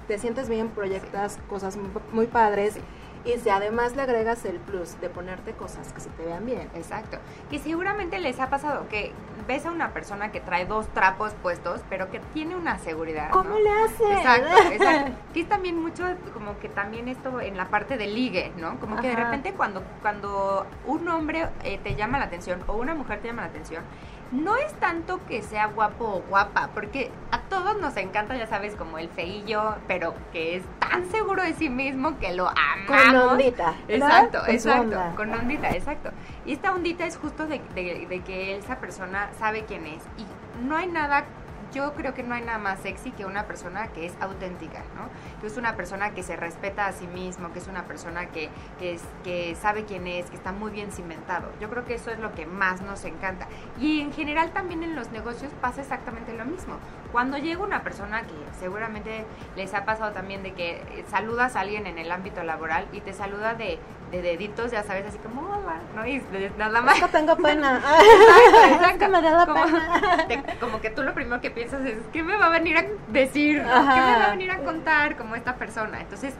te, 0.07 0.17
sientes 0.17 0.49
bien, 0.49 0.69
proyectas 0.69 1.37
cosas 1.49 1.77
muy, 1.77 1.89
muy 2.11 2.27
padres. 2.27 2.77
Y 3.23 3.37
si 3.39 3.49
además 3.49 3.95
le 3.95 4.01
agregas 4.01 4.45
el 4.45 4.57
plus 4.57 4.99
de 4.99 5.09
ponerte 5.09 5.53
cosas 5.53 5.93
que 5.93 6.01
se 6.01 6.09
te 6.09 6.25
vean 6.25 6.45
bien. 6.45 6.69
Exacto. 6.73 7.17
Que 7.49 7.59
seguramente 7.59 8.19
les 8.19 8.39
ha 8.39 8.49
pasado 8.49 8.87
que 8.89 9.13
ves 9.47 9.65
a 9.65 9.71
una 9.71 9.91
persona 9.91 10.31
que 10.31 10.39
trae 10.39 10.65
dos 10.65 10.87
trapos 10.89 11.33
puestos, 11.41 11.81
pero 11.89 12.09
que 12.09 12.19
tiene 12.33 12.55
una 12.55 12.79
seguridad. 12.79 13.29
¿Cómo 13.31 13.57
le 13.59 13.69
hace? 13.69 14.11
Exacto, 14.11 14.57
exacto. 14.71 15.11
Que 15.33 15.41
es 15.41 15.49
también 15.49 15.79
mucho 15.79 16.03
como 16.33 16.57
que 16.59 16.69
también 16.69 17.07
esto 17.07 17.41
en 17.41 17.57
la 17.57 17.65
parte 17.65 17.97
de 17.97 18.07
ligue, 18.07 18.51
¿no? 18.57 18.79
Como 18.79 18.97
que 18.97 19.09
de 19.09 19.15
repente 19.15 19.53
cuando, 19.53 19.83
cuando 20.01 20.65
un 20.85 21.07
hombre 21.07 21.47
eh, 21.63 21.79
te 21.83 21.95
llama 21.95 22.17
la 22.17 22.25
atención 22.25 22.63
o 22.67 22.73
una 22.73 22.95
mujer 22.95 23.19
te 23.19 23.27
llama 23.27 23.43
la 23.43 23.49
atención, 23.49 23.83
no 24.31 24.55
es 24.55 24.73
tanto 24.75 25.19
que 25.27 25.41
sea 25.41 25.67
guapo 25.67 26.05
o 26.05 26.21
guapa, 26.29 26.69
porque 26.73 27.11
a 27.31 27.41
todos 27.41 27.79
nos 27.79 27.97
encanta, 27.97 28.35
ya 28.35 28.47
sabes, 28.47 28.75
como 28.75 28.97
el 28.97 29.09
feillo, 29.09 29.75
pero 29.87 30.13
que 30.31 30.55
es 30.57 30.63
tan 30.79 31.09
seguro 31.11 31.43
de 31.43 31.53
sí 31.53 31.69
mismo 31.69 32.17
que 32.17 32.33
lo 32.33 32.47
amamos. 32.47 33.03
Con 33.03 33.15
ondita. 33.15 33.75
Exacto, 33.87 34.41
exacto. 34.47 34.99
Con 35.15 35.33
ondita, 35.33 35.71
exacto. 35.71 36.11
Y 36.45 36.53
esta 36.53 36.73
ondita 36.73 37.05
es 37.05 37.17
justo 37.17 37.45
de, 37.45 37.59
de 37.75 38.21
que 38.25 38.57
esa 38.57 38.77
persona 38.77 39.29
sabe 39.37 39.65
quién 39.65 39.85
es. 39.85 40.03
Y 40.17 40.25
no 40.65 40.77
hay 40.77 40.87
nada 40.87 41.25
yo 41.73 41.93
creo 41.93 42.13
que 42.13 42.23
no 42.23 42.35
hay 42.35 42.41
nada 42.41 42.57
más 42.57 42.79
sexy 42.79 43.11
que 43.11 43.25
una 43.25 43.45
persona 43.47 43.87
que 43.87 44.05
es 44.05 44.13
auténtica, 44.19 44.83
¿no? 44.95 45.09
Que 45.39 45.47
es 45.47 45.57
una 45.57 45.75
persona 45.75 46.11
que 46.11 46.23
se 46.23 46.35
respeta 46.35 46.87
a 46.87 46.93
sí 46.93 47.07
mismo, 47.07 47.51
que 47.53 47.59
es 47.59 47.67
una 47.67 47.85
persona 47.85 48.27
que, 48.27 48.49
que, 48.79 48.93
es, 48.93 49.01
que 49.23 49.55
sabe 49.55 49.85
quién 49.85 50.07
es, 50.07 50.29
que 50.29 50.35
está 50.35 50.51
muy 50.51 50.71
bien 50.71 50.91
cimentado. 50.91 51.51
Yo 51.59 51.69
creo 51.69 51.85
que 51.85 51.95
eso 51.95 52.11
es 52.11 52.19
lo 52.19 52.33
que 52.33 52.45
más 52.45 52.81
nos 52.81 53.05
encanta. 53.05 53.47
Y 53.79 54.01
en 54.01 54.11
general 54.11 54.51
también 54.51 54.83
en 54.83 54.95
los 54.95 55.11
negocios 55.11 55.51
pasa 55.61 55.81
exactamente 55.81 56.33
lo 56.33 56.45
mismo. 56.45 56.77
Cuando 57.11 57.37
llega 57.37 57.61
una 57.61 57.83
persona 57.83 58.21
que 58.21 58.33
seguramente 58.59 59.25
les 59.55 59.73
ha 59.73 59.85
pasado 59.85 60.11
también 60.11 60.43
de 60.43 60.53
que 60.53 61.03
saludas 61.09 61.55
a 61.55 61.61
alguien 61.61 61.87
en 61.87 61.97
el 61.97 62.11
ámbito 62.11 62.43
laboral 62.43 62.87
y 62.93 63.01
te 63.01 63.13
saluda 63.13 63.53
de, 63.53 63.79
de 64.11 64.21
deditos, 64.21 64.71
ya 64.71 64.83
sabes, 64.83 65.05
así 65.05 65.17
como, 65.17 65.41
hola, 65.41 65.79
¿no? 65.95 66.05
Y 66.05 66.21
nada 66.57 66.81
más. 66.81 66.95
Es 66.95 67.03
que 67.03 67.09
tengo 67.09 67.35
pena. 67.37 67.81
es 68.91 68.97
que 68.97 69.07
me 69.07 69.21
da 69.21 69.45
como, 69.45 69.63
pena. 69.63 70.43
como 70.59 70.81
que 70.81 70.89
tú 70.89 71.03
lo 71.03 71.13
primero 71.13 71.41
que 71.41 71.51
piensas 71.51 71.81
es, 71.85 71.97
¿qué 72.11 72.23
me 72.23 72.35
va 72.37 72.47
a 72.47 72.49
venir 72.49 72.77
a 72.77 72.85
decir? 73.09 73.57
¿Qué 73.57 73.65
me 73.65 73.71
va 73.73 74.25
a 74.25 74.31
venir 74.31 74.51
a 74.51 74.59
contar 74.59 75.17
como 75.17 75.35
esta 75.35 75.55
persona? 75.55 76.01
Entonces, 76.01 76.33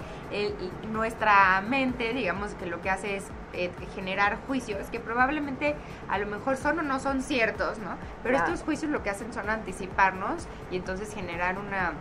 nuestra 0.91 1.61
mente, 1.61 2.13
digamos 2.13 2.53
que 2.53 2.65
lo 2.65 2.81
que 2.81 2.89
hace 2.89 3.17
es 3.17 3.25
eh, 3.53 3.71
generar 3.95 4.37
juicios 4.47 4.87
que 4.89 4.99
probablemente 4.99 5.75
a 6.09 6.17
lo 6.17 6.25
mejor 6.27 6.57
son 6.57 6.79
o 6.79 6.81
no 6.81 6.99
son 6.99 7.21
ciertos, 7.21 7.79
¿no? 7.79 7.97
Pero 8.23 8.37
estos 8.37 8.61
juicios 8.61 8.91
lo 8.91 9.03
que 9.03 9.09
hacen 9.09 9.33
son 9.33 9.49
anticiparnos 9.49 10.47
y 10.71 10.77
entonces 10.77 11.13
generar 11.13 11.57
una 11.57 11.93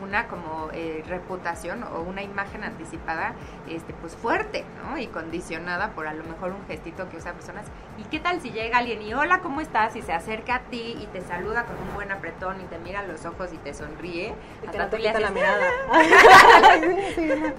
una 0.00 0.28
como 0.28 0.70
eh, 0.72 1.04
reputación 1.06 1.82
o 1.82 2.00
una 2.00 2.22
imagen 2.22 2.64
anticipada 2.64 3.34
este 3.68 3.92
pues 3.94 4.16
fuerte 4.16 4.64
no 4.82 4.98
y 4.98 5.06
condicionada 5.06 5.90
por 5.90 6.06
a 6.06 6.14
lo 6.14 6.24
mejor 6.24 6.52
un 6.52 6.66
gestito 6.66 7.08
que 7.08 7.16
usa 7.16 7.32
personas. 7.32 7.66
Y 7.98 8.04
qué 8.04 8.20
tal 8.20 8.40
si 8.40 8.50
llega 8.50 8.78
alguien 8.78 9.02
y 9.02 9.12
hola 9.14 9.40
cómo 9.40 9.60
estás 9.60 9.96
y 9.96 10.02
se 10.02 10.12
acerca 10.12 10.56
a 10.56 10.60
ti 10.60 10.96
y 11.00 11.06
te 11.06 11.20
saluda 11.20 11.64
con 11.64 11.76
un 11.76 11.94
buen 11.94 12.12
apretón 12.12 12.60
y 12.60 12.64
te 12.64 12.78
mira 12.78 13.00
a 13.00 13.02
los 13.02 13.24
ojos 13.24 13.52
y 13.52 13.56
te 13.58 13.74
sonríe 13.74 14.34
y 14.62 14.68
te 14.68 14.78
tú 14.86 14.96
le 14.96 15.12
la 15.18 15.30
mirada. 15.30 15.66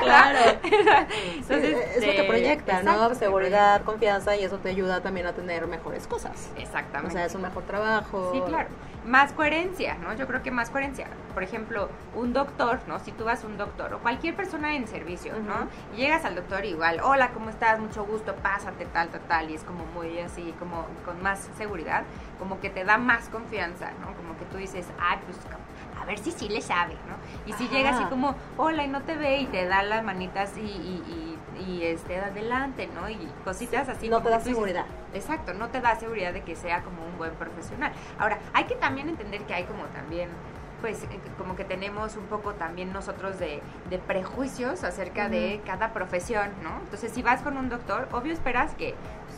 Claro. 0.00 0.58
Entonces, 0.62 1.96
es 1.96 2.06
lo 2.06 2.12
que 2.12 2.24
proyecta 2.24 2.82
no 2.82 3.14
seguridad 3.14 3.82
confianza 3.82 4.36
y 4.36 4.44
eso 4.44 4.58
te 4.58 4.70
ayuda 4.70 5.00
también 5.00 5.26
a 5.26 5.32
tener 5.32 5.66
mejores 5.66 6.06
cosas. 6.06 6.50
Exactamente. 6.56 7.14
O 7.14 7.18
sea 7.18 7.26
es 7.26 7.34
un 7.34 7.42
mejor 7.42 7.64
trabajo. 7.64 8.30
Sí 8.32 8.40
claro 8.46 8.68
más 9.06 9.32
coherencia, 9.32 9.96
¿no? 9.96 10.14
Yo 10.14 10.26
creo 10.26 10.42
que 10.42 10.50
más 10.50 10.70
coherencia. 10.70 11.06
Por 11.34 11.42
ejemplo, 11.42 11.88
un 12.14 12.32
doctor, 12.32 12.80
¿no? 12.86 12.98
Si 13.00 13.12
tú 13.12 13.24
vas 13.24 13.44
a 13.44 13.46
un 13.46 13.56
doctor 13.56 13.92
o 13.94 13.98
cualquier 13.98 14.34
persona 14.34 14.74
en 14.76 14.86
servicio, 14.86 15.34
¿no? 15.40 15.68
Y 15.94 16.00
llegas 16.00 16.24
al 16.24 16.34
doctor 16.34 16.64
igual, 16.64 17.00
hola, 17.02 17.30
¿cómo 17.30 17.50
estás? 17.50 17.78
Mucho 17.80 18.04
gusto, 18.04 18.34
pásate, 18.36 18.86
tal, 18.86 19.08
tal, 19.08 19.20
tal. 19.22 19.50
Y 19.50 19.54
es 19.54 19.64
como 19.64 19.84
muy 19.86 20.18
así, 20.20 20.54
como 20.58 20.86
con 21.04 21.22
más 21.22 21.50
seguridad, 21.56 22.04
como 22.38 22.60
que 22.60 22.70
te 22.70 22.84
da 22.84 22.98
más 22.98 23.28
confianza, 23.28 23.90
¿no? 24.00 24.14
Como 24.16 24.36
que 24.38 24.44
tú 24.46 24.56
dices, 24.56 24.86
ay, 24.98 25.18
pues 25.24 25.38
a 26.04 26.06
ver 26.06 26.18
si 26.18 26.30
sí 26.30 26.48
le 26.48 26.60
sabe, 26.60 26.94
¿no? 27.08 27.16
Y 27.46 27.52
si 27.54 27.68
llega 27.68 27.90
así 27.90 28.04
como, 28.04 28.34
hola, 28.58 28.84
y 28.84 28.88
no 28.88 29.02
te 29.02 29.16
ve 29.16 29.38
y 29.38 29.46
te 29.46 29.66
da 29.66 29.82
las 29.82 30.04
manitas 30.04 30.56
y, 30.56 30.60
y, 30.60 31.38
y, 31.66 31.84
este, 31.84 32.18
adelante, 32.18 32.88
¿no? 32.94 33.08
Y 33.08 33.18
cositas 33.42 33.88
así. 33.88 34.08
No 34.08 34.22
te 34.22 34.28
da 34.28 34.40
seguridad. 34.40 34.84
exacto, 35.14 35.54
no 35.54 35.68
te 35.68 35.80
da 35.80 35.96
seguridad 35.96 36.32
de 36.32 36.42
que 36.42 36.56
sea 36.56 36.82
como 36.82 37.06
un 37.06 37.16
buen 37.16 37.32
profesional. 37.32 37.92
Ahora, 38.18 38.38
hay 38.52 38.64
que 38.64 38.74
también 38.74 39.08
entender 39.08 39.42
que 39.42 39.54
hay 39.54 39.64
como 39.64 39.84
también 39.86 40.28
pues 40.80 41.04
eh, 41.04 41.20
como 41.38 41.56
que 41.56 41.64
tenemos 41.64 42.16
un 42.16 42.26
poco 42.26 42.52
también 42.52 42.92
nosotros 42.92 43.38
de, 43.38 43.62
de 43.88 43.98
prejuicios 43.98 44.84
acerca 44.84 45.30
de 45.30 45.62
cada 45.64 45.94
profesión, 45.94 46.50
¿no? 46.62 46.78
Entonces, 46.84 47.10
si 47.10 47.22
vas 47.22 47.40
con 47.40 47.56
un 47.56 47.70
doctor, 47.70 48.06
obvio 48.12 48.34
esperas 48.34 48.74
que 48.74 48.94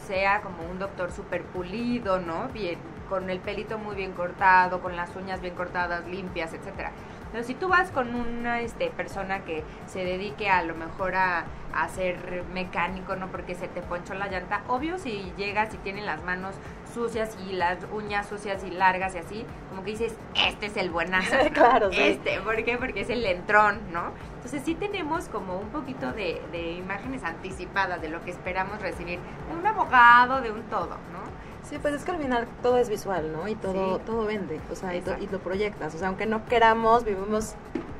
sea 0.08 0.40
como 0.40 0.68
un 0.68 0.80
doctor 0.80 1.12
súper 1.12 1.44
pulido, 1.44 2.18
¿no? 2.18 2.48
Bien, 2.48 2.80
con 3.08 3.30
el 3.30 3.40
pelito 3.40 3.78
muy 3.78 3.96
bien 3.96 4.12
cortado, 4.12 4.80
con 4.80 4.96
las 4.96 5.14
uñas 5.16 5.40
bien 5.40 5.54
cortadas, 5.54 6.06
limpias, 6.06 6.52
etcétera. 6.52 6.92
Pero 7.32 7.44
si 7.44 7.54
tú 7.54 7.68
vas 7.68 7.90
con 7.90 8.14
una 8.14 8.60
este, 8.60 8.88
persona 8.90 9.40
que 9.40 9.64
se 9.86 10.04
dedique 10.04 10.48
a 10.48 10.62
lo 10.62 10.74
mejor 10.74 11.16
a, 11.16 11.44
a 11.74 11.88
ser 11.88 12.44
mecánico, 12.52 13.16
¿no? 13.16 13.28
Porque 13.28 13.54
se 13.54 13.68
te 13.68 13.82
ponchó 13.82 14.14
la 14.14 14.28
llanta, 14.28 14.62
obvio 14.68 14.98
si 14.98 15.32
llegas 15.36 15.74
y 15.74 15.76
tienen 15.78 16.06
las 16.06 16.22
manos 16.24 16.54
sucias 16.94 17.36
y 17.46 17.52
las 17.52 17.78
uñas 17.92 18.26
sucias 18.26 18.64
y 18.64 18.70
largas 18.70 19.14
y 19.14 19.18
así, 19.18 19.46
como 19.68 19.84
que 19.84 19.90
dices, 19.90 20.16
este 20.34 20.66
es 20.66 20.76
el 20.76 20.88
buenazo. 20.88 21.36
claro, 21.52 21.90
sí. 21.92 22.00
Este, 22.00 22.40
¿por 22.40 22.64
qué? 22.64 22.78
Porque 22.78 23.02
es 23.02 23.10
el 23.10 23.26
entrón, 23.26 23.80
¿no? 23.92 24.12
Entonces 24.36 24.62
sí 24.64 24.74
tenemos 24.74 25.28
como 25.28 25.58
un 25.58 25.68
poquito 25.68 26.12
de, 26.12 26.40
de 26.52 26.72
imágenes 26.72 27.22
anticipadas 27.24 28.00
de 28.00 28.08
lo 28.08 28.24
que 28.24 28.30
esperamos 28.30 28.80
recibir 28.80 29.18
de 29.50 29.56
un 29.56 29.66
abogado, 29.66 30.40
de 30.40 30.52
un 30.52 30.62
todo, 30.64 30.96
¿no? 31.12 31.25
Sí, 31.68 31.78
pues 31.80 31.94
es 31.94 32.04
que 32.04 32.12
al 32.12 32.18
final 32.18 32.46
todo 32.62 32.78
es 32.78 32.88
visual, 32.88 33.32
¿no? 33.32 33.48
Y 33.48 33.56
todo, 33.56 33.98
todo 33.98 34.24
vende, 34.24 34.60
o 34.70 34.76
sea, 34.76 34.94
y, 34.94 35.02
y, 35.20 35.26
lo 35.26 35.40
proyectas. 35.40 35.94
O 35.94 35.98
sea, 35.98 36.08
aunque 36.08 36.26
no 36.26 36.44
queramos, 36.46 37.04
vivimos 37.04 37.54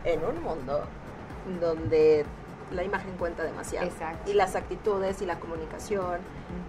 en 0.05 0.25
un 0.25 0.41
mundo 0.43 0.85
donde 1.61 2.25
la 2.71 2.85
imagen 2.85 3.13
cuenta 3.19 3.45
demasiado. 3.45 3.87
Exacto. 3.87 4.31
Y 4.31 4.35
las 4.35 4.57
actitudes 4.57 5.21
y 5.23 5.27
la 5.27 5.39
comunicación, 5.39 6.21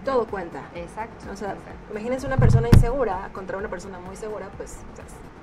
todo 0.04 0.26
cuenta. 0.26 0.62
Exacto. 0.74 1.26
O 1.32 1.36
sea, 1.36 1.56
imagínense 1.90 2.26
una 2.26 2.36
persona 2.36 2.68
insegura 2.68 3.30
contra 3.32 3.58
una 3.58 3.68
persona 3.68 3.98
muy 3.98 4.16
segura, 4.16 4.48
pues 4.56 4.78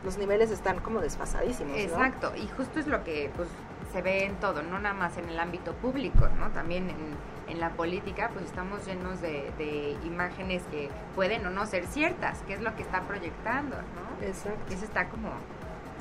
los 0.04 0.18
niveles 0.18 0.52
están 0.52 0.80
como 0.80 1.02
desfasadísimos. 1.02 1.78
Exacto. 1.78 2.34
Y 2.36 2.48
justo 2.48 2.80
es 2.80 2.88
lo 2.88 3.04
que 3.04 3.32
pues 3.36 3.50
se 3.92 4.02
ve 4.02 4.26
en 4.26 4.36
todo, 4.36 4.62
no 4.62 4.80
nada 4.80 4.96
más 4.96 5.18
en 5.18 5.30
el 5.30 5.40
ámbito 5.40 5.74
público, 5.74 6.28
¿no? 6.38 6.50
También 6.50 6.90
en 6.90 7.16
en 7.48 7.60
la 7.60 7.72
política, 7.72 8.30
pues 8.34 8.46
estamos 8.46 8.86
llenos 8.86 9.22
de, 9.22 9.98
imágenes 10.06 10.64
que 10.72 10.90
pueden 11.16 11.46
o 11.46 11.50
no 11.50 11.66
ser 11.66 11.86
ciertas, 11.88 12.40
que 12.48 12.54
es 12.54 12.62
lo 12.62 12.76
que 12.76 12.82
está 12.82 13.02
proyectando, 13.02 13.76
¿no? 13.76 14.26
Exacto. 14.26 14.74
Eso 14.74 14.86
está 14.86 15.08
como... 15.08 15.30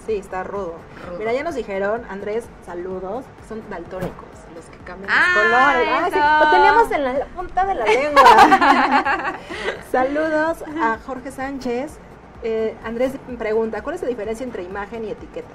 Sí, 0.06 0.16
está 0.16 0.44
rudo. 0.44 0.74
Mira, 1.18 1.32
ya 1.32 1.42
nos 1.42 1.54
dijeron, 1.54 2.04
Andrés, 2.10 2.46
saludos, 2.66 3.24
son 3.48 3.62
daltónicos, 3.70 4.28
los 4.54 4.66
que 4.66 4.76
cambian 4.78 5.10
ah, 5.10 5.24
los 5.24 5.44
colores. 5.44 6.14
Ah, 6.22 6.40
lo 6.44 6.50
teníamos 6.50 6.90
en 6.92 7.04
la, 7.04 7.26
punta 7.26 7.64
de 7.64 7.74
la 7.74 7.84
lengua. 7.86 9.34
saludos 9.92 10.64
a 10.78 10.98
Jorge 11.06 11.30
Sánchez. 11.30 11.98
Eh, 12.42 12.76
Andrés 12.84 13.12
pregunta, 13.38 13.82
¿cuál 13.82 13.94
es 13.94 14.02
la 14.02 14.08
diferencia 14.08 14.44
entre 14.44 14.62
imagen 14.62 15.04
y 15.04 15.10
etiqueta? 15.10 15.54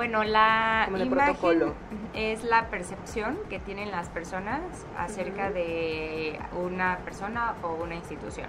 Bueno, 0.00 0.24
la 0.24 0.88
imagen 0.98 1.74
es 2.14 2.42
la 2.42 2.70
percepción 2.70 3.36
que 3.50 3.58
tienen 3.58 3.90
las 3.90 4.08
personas 4.08 4.62
acerca 4.96 5.50
de 5.50 6.40
una 6.58 7.00
persona 7.04 7.54
o 7.62 7.74
una 7.74 7.96
institución. 7.96 8.46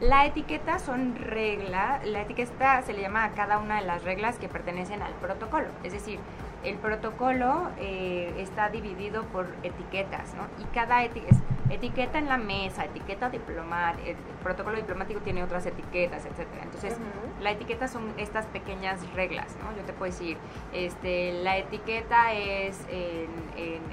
La 0.00 0.24
etiqueta 0.24 0.78
son 0.78 1.14
reglas, 1.16 2.06
la 2.06 2.22
etiqueta 2.22 2.80
se 2.80 2.94
le 2.94 3.02
llama 3.02 3.24
a 3.24 3.32
cada 3.32 3.58
una 3.58 3.80
de 3.80 3.86
las 3.86 4.02
reglas 4.02 4.38
que 4.38 4.48
pertenecen 4.48 5.02
al 5.02 5.12
protocolo, 5.16 5.66
es 5.82 5.92
decir, 5.92 6.18
el 6.64 6.76
protocolo 6.76 7.70
eh, 7.78 8.34
está 8.38 8.70
dividido 8.70 9.24
por 9.24 9.46
etiquetas, 9.62 10.34
¿no? 10.34 10.46
Y 10.62 10.66
cada 10.74 11.04
etiqueta 11.04 12.18
en 12.18 12.28
la 12.28 12.38
mesa, 12.38 12.84
etiqueta 12.84 13.28
diplomática, 13.30 14.08
el 14.08 14.16
protocolo 14.42 14.76
diplomático 14.76 15.20
tiene 15.20 15.42
otras 15.42 15.66
etiquetas, 15.66 16.24
etcétera. 16.24 16.62
Entonces, 16.62 16.96
la 17.40 17.50
etiqueta 17.50 17.88
son 17.88 18.12
estas 18.16 18.46
pequeñas 18.46 19.00
reglas, 19.14 19.56
¿no? 19.62 19.76
Yo 19.76 19.82
te 19.84 19.92
puedo 19.92 20.10
decir, 20.10 20.36
este, 20.72 21.32
la 21.42 21.58
etiqueta 21.58 22.32
es 22.32 22.80
en, 22.90 23.28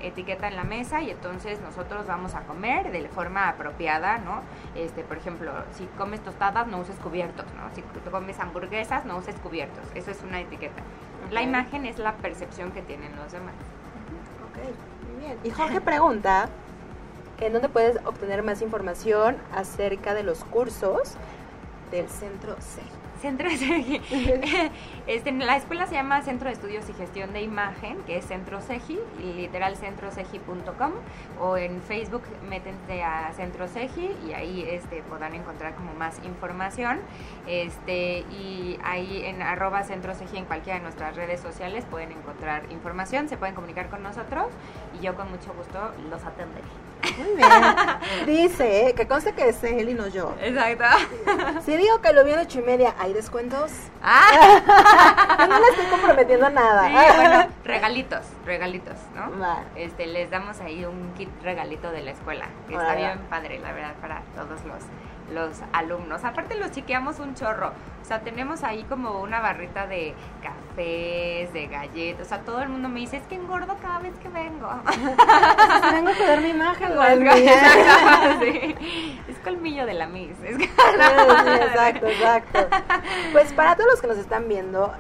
etiqueta 0.02 0.48
en 0.48 0.56
la 0.56 0.64
mesa 0.64 1.02
y 1.02 1.12
entonces 1.12 1.62
nosotros 1.62 2.08
vamos 2.08 2.36
a 2.36 2.42
comer 2.42 2.92
de 2.92 3.08
forma 3.10 3.50
apropiada, 3.50 4.18
¿no? 4.20 4.42
Este, 4.76 5.04
por 5.04 5.18
ejemplo, 5.18 5.52
si 5.72 5.86
comes 5.98 6.22
tostadas, 6.22 6.68
no 6.68 6.80
uses 6.80 6.96
cubiertos, 6.98 7.46
¿no? 7.54 7.74
Si 7.76 7.82
comes 8.10 8.40
hamburguesas, 8.40 9.06
no 9.06 9.18
uses 9.18 9.36
cubiertos. 9.36 9.84
Eso 9.96 10.12
es 10.12 10.22
una 10.24 10.40
etiqueta. 10.40 10.84
La 11.32 11.42
imagen 11.42 11.86
es 11.86 11.98
la 11.98 12.18
percepción 12.18 12.72
que 12.72 12.82
tienen 12.82 13.16
los 13.16 13.32
demás. 13.32 13.54
Ok, 14.50 14.58
muy 15.14 15.26
bien. 15.26 15.38
Y 15.44 15.50
Jorge 15.50 15.80
pregunta, 15.80 16.50
¿en 17.40 17.54
dónde 17.54 17.70
puedes 17.70 17.98
obtener 18.06 18.44
más 18.44 18.62
información 18.62 19.38
acerca 19.56 20.14
de 20.14 20.24
los 20.24 20.44
cursos 20.44 21.14
del 21.90 22.10
Centro 22.10 22.56
C? 22.60 22.82
Centro 23.22 23.50
CEGI. 23.50 24.02
este, 25.08 25.32
la 25.32 25.56
escuela 25.56 25.86
se 25.86 25.94
llama 25.94 26.22
Centro 26.24 26.48
de 26.48 26.54
Estudios 26.54 26.90
y 26.90 26.94
Gestión 26.94 27.34
de 27.34 27.42
Imagen, 27.42 27.98
que 28.08 28.18
es 28.18 28.26
Centro 28.26 28.62
CEGI, 28.62 29.00
literal 29.36 29.76
centroceji.com, 29.78 30.92
o 31.40 31.58
en 31.58 31.82
Facebook 31.82 32.24
métense 32.50 33.04
a 33.04 33.32
Centro 33.34 33.68
CEGI 33.68 34.10
y 34.28 34.34
ahí 34.34 34.66
este, 34.68 35.04
podrán 35.04 35.36
encontrar 35.36 35.76
como 35.76 35.94
más 35.94 36.20
información. 36.26 37.00
Este, 37.48 38.26
y 38.32 38.80
ahí 38.84 39.24
en 39.26 39.42
arroba 39.42 39.84
Centro 39.84 40.16
CEGI 40.16 40.38
en 40.38 40.46
cualquiera 40.46 40.80
de 40.80 40.84
nuestras 40.84 41.16
redes 41.16 41.40
sociales 41.40 41.86
pueden 41.90 42.12
encontrar 42.12 42.72
información, 42.72 43.30
se 43.30 43.38
pueden 43.38 43.54
comunicar 43.54 43.90
con 43.90 44.02
nosotros 44.02 44.48
y 45.00 45.04
yo 45.04 45.16
con 45.16 45.30
mucho 45.30 45.54
gusto 45.54 45.94
los 46.10 46.24
atenderé. 46.24 46.91
Muy 47.18 47.36
bien. 47.36 47.52
Dice 48.26 48.88
¿eh? 48.88 48.94
que 48.94 49.08
conste 49.08 49.34
que 49.34 49.50
es 49.50 49.64
él 49.64 49.90
y 49.90 49.94
no 49.94 50.08
yo. 50.08 50.34
Exacto. 50.42 50.86
Si 51.66 51.78
digo 51.78 52.02
que 52.02 52.14
lo 52.14 52.24
vi 52.24 52.32
en 52.32 52.40
ocho 52.40 52.60
y 52.60 52.64
media, 52.64 52.96
¿hay 52.98 53.14
descuentos? 53.14 53.72
Ah. 54.02 55.46
no 55.50 55.60
le 55.60 55.68
estoy 55.68 55.86
comprometiendo 55.86 56.50
nada. 56.50 56.90
bueno, 57.16 57.48
regalitos, 57.64 58.26
regalitos, 58.46 58.96
¿no? 59.16 59.32
Este, 59.76 60.08
les 60.08 60.30
damos 60.30 60.60
ahí 60.62 60.86
un 60.86 61.14
kit 61.14 61.30
regalito 61.44 61.92
de 61.92 62.02
la 62.02 62.12
escuela, 62.12 62.48
que 62.68 62.76
está 62.76 62.96
bien 62.96 63.20
padre, 63.30 63.60
la 63.60 63.72
verdad, 63.74 63.94
para 64.02 64.22
todos 64.36 64.64
los 64.66 64.84
los 65.34 65.62
alumnos. 65.74 66.24
Aparte 66.24 66.56
los 66.56 66.72
chiqueamos 66.72 67.20
un 67.20 67.36
chorro. 67.36 67.72
O 68.02 68.06
sea, 68.06 68.22
tenemos 68.22 68.64
ahí 68.64 68.84
como 68.84 69.22
una 69.22 69.40
barrita 69.40 69.88
de 69.88 70.14
cafés, 70.42 71.54
de 71.54 71.68
galletas. 71.68 72.26
O 72.26 72.30
sea, 72.30 72.40
todo 72.40 72.62
el 72.62 72.70
mundo 72.70 72.90
me 72.90 73.00
dice, 73.00 73.18
es 73.18 73.24
que 73.24 73.36
engordo 73.36 73.76
cada 73.82 74.00
vez 74.00 74.14
que 74.18 74.28
vengo. 74.30 74.70
vengo 75.92 76.10
a 76.10 76.14
cuidar 76.14 76.42
mi 76.42 76.50
imagen, 76.50 76.90
sí. 78.42 78.76
Es 79.28 79.38
colmillo 79.44 79.86
de 79.86 79.94
la. 79.94 80.06
Es 80.12 80.58
Sí, 80.58 80.64
exacto, 81.62 82.08
exacto. 82.08 82.68
Pues 83.32 83.54
para 83.54 83.76
todos 83.76 83.90
los 83.92 84.02
que 84.02 84.08
nos 84.08 84.18
están 84.18 84.48
viendo, 84.50 84.94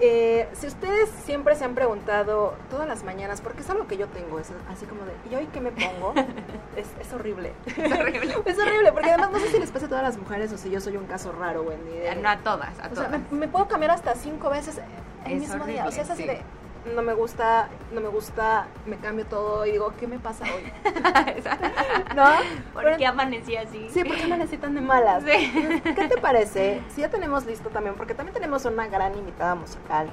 eh, 0.00 0.48
si 0.52 0.66
ustedes 0.66 1.08
siempre 1.24 1.54
se 1.56 1.64
han 1.64 1.74
preguntado 1.74 2.54
todas 2.70 2.86
las 2.88 3.04
mañanas, 3.04 3.40
porque 3.40 3.60
es 3.62 3.70
algo 3.70 3.86
que 3.86 3.96
yo 3.96 4.06
tengo, 4.08 4.38
es 4.38 4.50
así 4.70 4.86
como 4.86 5.02
de, 5.04 5.12
¿y 5.30 5.34
hoy 5.34 5.48
qué 5.52 5.60
me 5.60 5.70
pongo? 5.72 6.12
Es, 6.76 6.88
es 7.00 7.10
horrible. 7.14 7.52
Es 7.66 7.92
horrible. 7.92 8.34
Es 8.44 8.58
horrible, 8.58 8.92
porque 8.92 9.08
además 9.10 9.30
no 9.32 9.38
sé 9.38 9.48
si 9.50 9.58
les 9.58 9.70
pasa 9.70 9.86
a 9.86 9.88
todas 9.88 10.04
las 10.04 10.18
mujeres 10.18 10.52
o 10.52 10.58
si 10.58 10.70
yo 10.70 10.78
soy 10.80 10.96
un 10.98 11.06
caso 11.06 11.32
raro, 11.32 11.62
Wendy. 11.62 11.90
de- 11.90 12.16
No 12.16 12.28
a 12.28 12.36
todas, 12.38 12.78
a 12.80 12.88
o 12.92 12.94
sea, 12.94 13.08
me, 13.08 13.38
me 13.38 13.48
puedo 13.48 13.66
cambiar 13.66 13.92
hasta 13.92 14.14
cinco 14.14 14.50
veces 14.50 14.78
el 15.24 15.32
Es 15.32 15.40
mismo 15.40 15.64
día. 15.64 15.86
O 15.86 15.90
sea, 15.90 16.02
es 16.02 16.10
así 16.10 16.24
horrible, 16.24 16.42
de, 16.42 16.65
no 16.94 17.02
me 17.02 17.14
gusta, 17.14 17.68
no 17.92 18.00
me 18.00 18.08
gusta, 18.08 18.66
me 18.86 18.96
cambio 18.96 19.26
todo 19.26 19.66
y 19.66 19.72
digo, 19.72 19.92
¿qué 19.98 20.06
me 20.06 20.18
pasa 20.18 20.44
hoy? 20.44 20.72
¿No? 22.16 22.24
¿Por 22.72 22.84
Pero- 22.84 22.96
qué 22.96 23.06
amanecí 23.06 23.56
así? 23.56 23.88
Sí, 23.90 24.04
porque 24.04 24.22
amanecí 24.22 24.56
tan 24.56 24.74
de 24.74 24.80
malas. 24.82 25.24
Sí. 25.24 25.80
¿Qué 25.82 26.08
te 26.08 26.16
parece? 26.18 26.82
Si 26.94 27.00
ya 27.00 27.10
tenemos 27.10 27.44
listo 27.46 27.68
también, 27.70 27.94
porque 27.96 28.14
también 28.14 28.34
tenemos 28.34 28.64
una 28.64 28.86
gran 28.88 29.16
invitada 29.16 29.54
musical. 29.54 30.08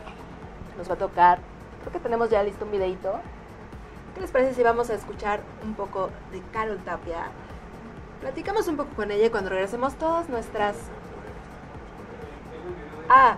Nos 0.78 0.90
va 0.90 0.94
a 0.96 0.98
tocar. 0.98 1.40
Creo 1.82 1.94
que 1.94 2.00
tenemos 2.00 2.30
ya 2.30 2.42
listo 2.44 2.66
un 2.66 2.72
videito. 2.72 3.20
¿Qué 4.16 4.22
les 4.22 4.32
parece 4.32 4.54
si 4.54 4.64
vamos 4.64 4.90
a 4.90 4.94
escuchar 4.96 5.42
un 5.64 5.74
poco 5.76 6.10
de 6.32 6.42
Carol 6.52 6.78
Tapia? 6.84 7.26
Platicamos 8.22 8.68
un 8.68 8.78
poco 8.78 8.90
con 8.96 9.12
ella 9.12 9.26
y 9.26 9.30
cuando 9.30 9.50
regresemos 9.50 9.96
todas 9.96 10.30
nuestras... 10.30 10.76
Ah, 13.10 13.38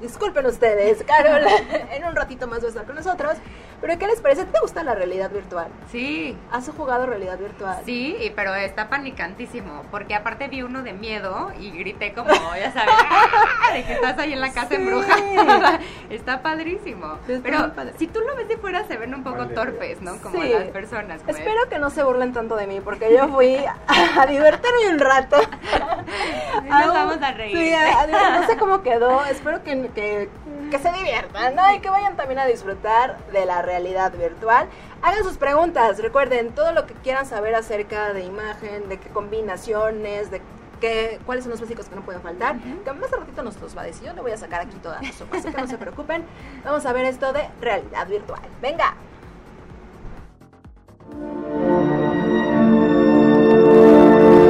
disculpen 0.00 0.46
ustedes, 0.46 1.02
Carol, 1.04 1.42
en 1.92 2.04
un 2.04 2.14
ratito 2.14 2.46
más 2.46 2.60
va 2.62 2.66
a 2.66 2.68
estar 2.68 2.84
con 2.84 2.96
nosotros. 2.96 3.34
Pero 3.80 3.96
¿qué 3.96 4.06
les 4.08 4.20
parece? 4.20 4.44
¿Te 4.44 4.58
gusta 4.60 4.82
la 4.82 4.94
realidad 4.94 5.30
virtual? 5.30 5.68
Sí, 5.92 6.36
¿Has 6.50 6.68
jugado 6.68 7.06
realidad 7.06 7.38
virtual? 7.38 7.80
sí, 7.84 8.32
pero 8.34 8.54
está 8.56 8.88
panicantísimo, 8.88 9.82
porque 9.92 10.14
aparte 10.16 10.48
vi 10.48 10.62
uno 10.62 10.82
de 10.82 10.92
miedo 10.92 11.52
y 11.60 11.70
grité 11.70 12.12
como, 12.12 12.28
ya 12.28 12.72
sabes, 12.72 12.94
¡ah! 12.98 13.72
de 13.72 13.84
que 13.84 13.92
estás 13.92 14.18
ahí 14.18 14.32
en 14.32 14.40
la 14.40 14.52
casa 14.52 14.68
Sí. 14.70 14.74
embrujada. 14.76 15.78
está 16.10 16.42
padrísimo. 16.42 17.18
Está 17.28 17.40
pero 17.42 17.92
si 17.98 18.08
tú 18.08 18.20
lo 18.20 18.34
ves 18.34 18.48
de 18.48 18.56
fuera 18.56 18.84
se 18.86 18.96
ven 18.96 19.14
un 19.14 19.22
poco 19.22 19.46
torpes, 19.48 20.02
¿no? 20.02 20.16
Como 20.18 20.42
Sí. 20.42 20.48
las 20.48 20.64
personas. 20.68 21.20
como 21.22 21.36
Espero 21.36 21.68
que 21.70 21.78
no 21.78 21.90
se 21.90 22.02
burlen 22.02 22.32
tanto 22.32 22.56
de 22.56 22.66
mí, 22.66 22.80
porque 22.80 23.14
yo 23.14 23.28
fui 23.28 23.56
a, 23.86 24.26
divertirme 24.26 24.88
un 24.90 24.98
rato. 24.98 25.36
Sí, 25.40 26.68
nos 26.68 26.86
un- 26.86 26.94
vamos 26.94 27.22
a 27.22 27.32
reír. 27.32 27.56
Sí, 27.56 27.72
a- 27.72 28.00
a- 28.00 28.40
no 28.40 28.46
sé 28.46 28.56
cómo 28.56 28.82
quedó. 28.82 29.24
Espero 29.26 29.62
que, 29.62 29.88
que, 29.94 30.28
que 30.70 30.78
se 30.78 30.92
diviertan, 30.92 31.54
¿no? 31.54 31.74
Y 31.74 31.80
que 31.80 31.90
vayan 31.90 32.16
también 32.16 32.38
a 32.38 32.46
disfrutar 32.46 33.18
de 33.32 33.46
la 33.46 33.62
realidad 33.62 34.12
virtual. 34.12 34.68
Hagan 35.02 35.24
sus 35.24 35.36
preguntas. 35.36 35.98
Recuerden, 35.98 36.52
todo 36.52 36.72
lo 36.72 36.86
que 36.86 36.94
quieran 36.94 37.26
saber 37.26 37.54
acerca 37.54 38.12
de 38.12 38.24
imagen, 38.24 38.88
de 38.88 38.98
qué 38.98 39.08
combinaciones, 39.08 40.30
de 40.30 40.42
qué, 40.80 41.18
cuáles 41.26 41.44
son 41.44 41.52
los 41.52 41.60
básicos 41.60 41.88
que 41.88 41.96
no 41.96 42.02
pueden 42.02 42.22
faltar. 42.22 42.56
Que 42.84 42.92
más 42.92 43.10
ratito 43.10 43.42
nos 43.42 43.60
los 43.60 43.76
va 43.76 43.82
a 43.82 43.86
decir. 43.86 44.06
Yo 44.06 44.12
le 44.12 44.20
voy 44.20 44.32
a 44.32 44.36
sacar 44.36 44.60
aquí 44.60 44.76
toda 44.82 45.00
la 45.00 45.12
sopa, 45.12 45.38
así 45.38 45.50
que 45.50 45.60
no 45.60 45.66
se 45.66 45.78
preocupen. 45.78 46.24
Vamos 46.64 46.84
a 46.86 46.92
ver 46.92 47.06
esto 47.06 47.32
de 47.32 47.48
realidad 47.60 48.06
virtual. 48.06 48.40
¡Venga! 48.60 48.94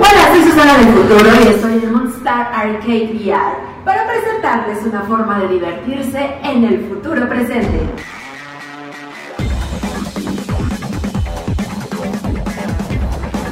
Hola, 0.01 0.29
soy 0.29 0.43
Susana 0.43 0.79
del 0.79 0.89
Futuro 0.89 1.31
y 1.45 1.49
estoy 1.49 1.73
en 1.85 1.93
Monster 1.93 2.33
Arcade 2.33 3.13
VR 3.15 3.78
para 3.89 4.07
presentarles 4.07 4.85
una 4.85 5.01
forma 5.01 5.39
de 5.39 5.49
divertirse 5.49 6.37
en 6.43 6.63
el 6.63 6.87
futuro 6.91 7.27
presente. 7.27 7.81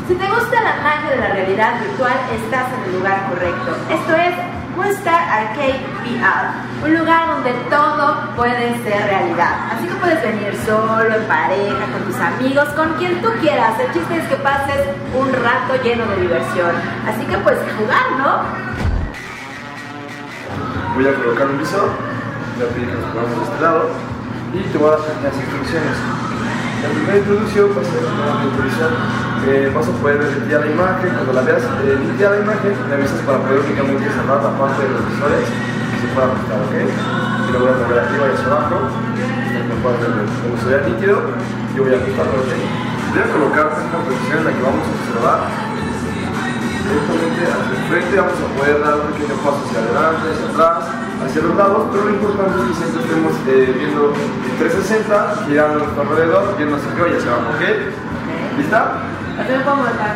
Si 0.06 0.14
te 0.14 0.26
gusta 0.28 0.62
la 0.62 0.82
magia 0.82 1.10
de 1.10 1.16
la 1.16 1.28
realidad 1.30 1.80
virtual, 1.80 2.12
estás 2.34 2.66
en 2.70 2.84
el 2.84 2.98
lugar 2.98 3.30
correcto. 3.30 3.76
Esto 3.88 4.14
es 4.14 4.34
Monster 4.76 5.14
Arcade 5.14 5.80
VR, 6.04 6.84
un 6.84 6.98
lugar 6.98 7.28
donde 7.28 7.52
todo 7.70 8.36
puede 8.36 8.76
ser 8.84 9.06
realidad. 9.06 9.72
Así 9.72 9.86
que 9.86 9.94
puedes 9.94 10.22
venir 10.22 10.54
solo, 10.66 11.14
en 11.14 11.24
pareja, 11.26 11.86
con 11.92 12.12
tus 12.12 12.20
amigos, 12.20 12.68
con 12.76 12.92
quien 12.98 13.22
tú 13.22 13.30
quieras. 13.40 13.80
El 13.80 13.90
chiste 13.90 14.18
es 14.18 14.28
que 14.28 14.36
pases 14.36 14.84
un 15.18 15.32
rato 15.32 15.82
lleno 15.82 16.04
de 16.08 16.20
diversión. 16.20 16.76
Así 17.08 17.24
que 17.24 17.38
pues 17.38 17.56
jugar, 17.78 18.18
¿no? 18.18 18.95
Voy 20.96 21.04
a 21.04 21.12
colocar 21.12 21.44
un 21.52 21.60
visor, 21.60 21.92
voy 22.56 22.64
a 22.64 22.72
pedir 22.72 22.88
que 22.88 22.96
nos 22.96 23.04
pongamos 23.12 23.36
de 23.36 23.44
este 23.44 23.60
lado 23.60 23.84
y 24.56 24.64
te 24.64 24.80
voy 24.80 24.88
a 24.88 24.96
dar 24.96 25.04
las 25.28 25.36
instrucciones. 25.36 25.92
La 25.92 26.88
primera 26.88 27.20
introducción 27.20 27.68
va 27.76 27.84
a 27.84 27.88
ser 27.92 28.00
una 28.00 28.48
introducción. 28.48 28.92
Eh, 29.44 29.68
vas 29.76 29.84
a 29.84 29.94
poder 30.00 30.24
ya 30.48 30.56
la 30.56 30.72
imagen, 30.72 31.12
cuando 31.12 31.36
la 31.36 31.44
veas 31.44 31.68
eh, 31.84 32.00
limpia 32.00 32.32
la 32.32 32.40
imagen, 32.40 32.72
me 32.88 32.96
avisas 32.96 33.20
para 33.28 33.44
poder 33.44 33.60
únicamente 33.60 34.08
cerrar 34.08 34.40
la 34.40 34.56
parte 34.56 34.88
de 34.88 34.90
los 34.96 35.04
visores 35.04 35.44
que 35.44 35.96
se 36.00 36.08
pueda 36.16 36.32
ajustar, 36.32 36.64
¿ok? 36.64 36.74
Y 36.80 37.48
lo 37.52 37.58
voy 37.60 37.68
a 37.68 37.76
mover 37.76 37.98
arriba 38.00 38.24
y 38.24 38.32
hacia 38.32 38.48
abajo, 38.56 38.76
como 38.88 40.56
se 40.56 40.64
vea 40.64 40.80
nítido, 40.80 41.28
yo 41.76 41.84
voy 41.84 41.92
a 41.92 42.00
ajustarlo, 42.00 42.40
¿ok? 42.40 42.52
Voy 42.56 43.20
a 43.20 43.28
colocar 43.36 43.68
esta 43.68 44.00
posición 44.00 44.36
en 44.40 44.44
la 44.48 44.52
que 44.56 44.62
vamos 44.64 44.80
a 44.80 44.92
observar 44.96 45.75
directamente 46.86 47.42
hacia 47.46 47.72
el 47.74 47.82
frente, 47.90 48.16
vamos 48.16 48.38
a 48.38 48.48
poder 48.56 48.80
dar 48.80 48.94
un 48.96 49.06
pequeño 49.12 49.36
paso 49.42 49.60
hacia 49.66 49.78
adelante, 49.82 50.24
hacia 50.30 50.48
atrás, 50.54 50.78
hacia 51.24 51.42
los 51.42 51.54
lados, 51.56 51.82
pero 51.90 52.04
lo 52.04 52.10
importante 52.10 52.54
es 52.56 52.66
que 52.66 52.74
siempre 52.74 53.00
estemos 53.02 53.32
eh, 53.46 53.74
viendo 53.76 54.02
el 54.14 54.54
360, 54.58 55.46
girando 55.46 55.74
a 55.74 55.78
nuestro 55.82 56.02
alrededor, 56.02 56.56
viendo 56.56 56.76
hacia 56.76 56.90
arriba 56.92 57.08
y 57.08 57.16
hacia 57.16 57.30
abajo, 57.32 57.50
¿ok? 57.56 57.64
¿Lista? 58.56 58.80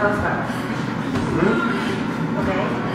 Dos 0.00 0.16
caras. 0.22 0.48
Ujú. 1.36 1.50
¿Ok? 2.40 2.89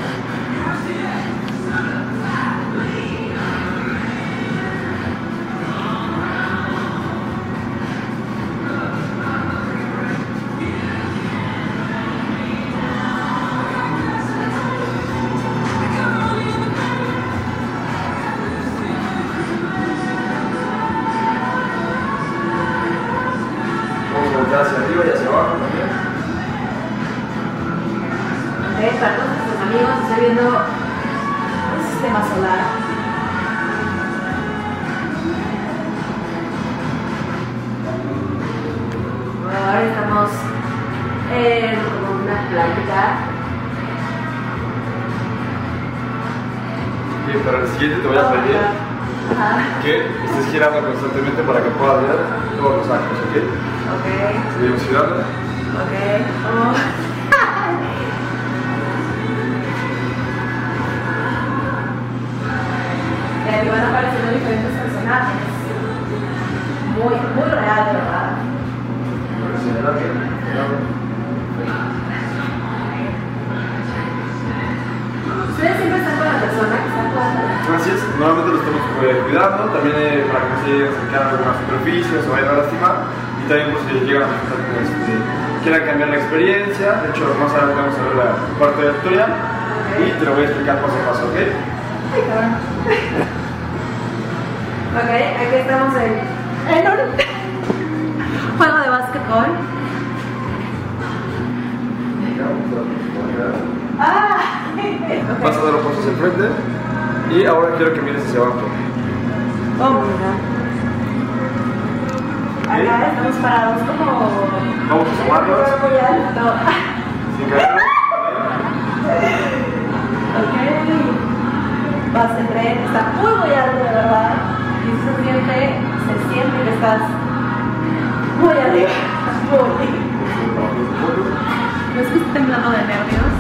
Temblando 132.46 132.70
de 132.70 132.78
nervios? 132.78 133.34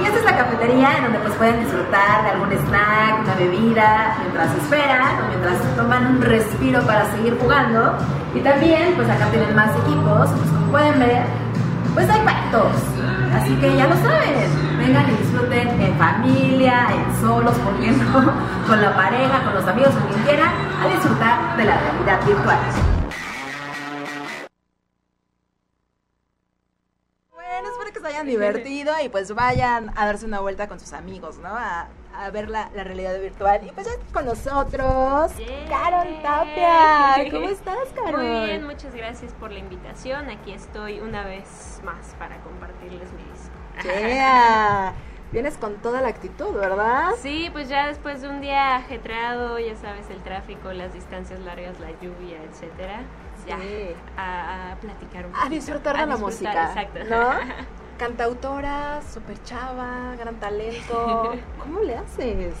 Y 0.00 0.04
esta 0.06 0.18
es 0.18 0.24
la 0.24 0.36
cafetería 0.36 0.96
en 0.96 1.02
donde 1.04 1.18
pues 1.18 1.34
pueden 1.34 1.60
disfrutar 1.60 2.24
de 2.24 2.30
algún 2.30 2.50
snack, 2.50 3.20
una 3.24 3.34
bebida, 3.34 4.16
mientras 4.20 4.54
esperan 4.56 5.22
o 5.22 5.28
mientras 5.28 5.76
toman 5.76 6.06
un 6.16 6.22
respiro 6.22 6.80
para 6.86 7.10
seguir 7.12 7.36
jugando. 7.40 7.94
Y 8.34 8.40
también 8.40 8.94
pues 8.96 9.08
acá 9.08 9.26
tienen 9.26 9.54
más 9.54 9.70
equipos, 9.84 10.30
pues 10.30 10.50
como 10.50 10.70
pueden 10.70 10.98
ver, 10.98 11.24
pues 11.94 12.08
hay 12.08 12.20
para 12.20 12.50
todos. 12.50 12.82
Así 13.34 13.54
que 13.56 13.76
ya 13.76 13.86
lo 13.86 13.96
saben, 13.96 14.78
vengan 14.78 15.04
y 15.10 15.16
disfruten 15.22 15.80
en 15.80 15.94
familia, 15.98 16.88
en 16.94 17.20
solos, 17.20 17.52
corriendo, 17.58 18.32
con 18.66 18.80
la 18.80 18.94
pareja, 18.96 19.44
con 19.44 19.54
los 19.54 19.68
amigos, 19.68 19.92
con 19.92 20.08
quien 20.08 20.22
quiera, 20.24 20.52
a 20.82 20.88
disfrutar 20.88 21.56
de 21.56 21.64
la 21.64 21.76
realidad 21.76 22.18
virtual. 22.26 22.95
Divertido 28.26 28.92
y 29.02 29.08
pues 29.08 29.34
vayan 29.34 29.90
a 29.96 30.06
darse 30.06 30.26
una 30.26 30.40
vuelta 30.40 30.68
con 30.68 30.78
sus 30.80 30.92
amigos, 30.92 31.38
¿no? 31.38 31.48
A, 31.48 31.88
a 32.18 32.30
ver 32.30 32.48
la, 32.48 32.70
la 32.74 32.82
realidad 32.84 33.18
virtual. 33.20 33.60
Y 33.66 33.70
pues 33.72 33.86
ya 33.86 33.92
con 34.12 34.24
nosotros. 34.26 35.32
Carol 35.68 36.22
Tapia. 36.22 37.30
¿Cómo 37.30 37.48
estás, 37.48 37.88
Carol? 37.94 38.22
Muy 38.22 38.46
bien, 38.46 38.64
muchas 38.64 38.94
gracias 38.94 39.32
por 39.34 39.50
la 39.52 39.58
invitación. 39.58 40.30
Aquí 40.30 40.52
estoy 40.52 41.00
una 41.00 41.24
vez 41.24 41.80
más 41.84 42.14
para 42.18 42.38
compartirles 42.38 43.08
mi 43.12 43.22
disco. 43.32 43.50
Yeah. 44.08 44.94
Vienes 45.32 45.58
con 45.58 45.74
toda 45.82 46.00
la 46.00 46.08
actitud, 46.08 46.52
¿verdad? 46.54 47.10
Sí, 47.20 47.50
pues 47.52 47.68
ya 47.68 47.88
después 47.88 48.22
de 48.22 48.28
un 48.28 48.40
día 48.40 48.76
ajetreado, 48.76 49.58
ya 49.58 49.74
sabes, 49.74 50.08
el 50.08 50.22
tráfico, 50.22 50.72
las 50.72 50.94
distancias 50.94 51.40
largas, 51.40 51.78
la 51.80 51.90
lluvia, 52.00 52.38
etcétera, 52.48 53.00
ya 53.46 53.58
Sí. 53.58 53.94
a, 54.16 54.72
a 54.72 54.76
platicar 54.76 55.26
un 55.26 55.32
A 55.32 55.38
poquito. 55.38 55.54
disfrutar 55.56 55.96
de 55.96 56.02
A 56.02 56.06
la 56.06 56.16
música, 56.16 56.68
Exacto. 56.68 57.00
¿no? 57.10 57.30
Cantautora, 57.98 59.00
super 59.00 59.42
chava, 59.42 60.14
gran 60.18 60.34
talento. 60.36 61.32
¿Cómo 61.58 61.80
le 61.80 61.96
haces? 61.96 62.54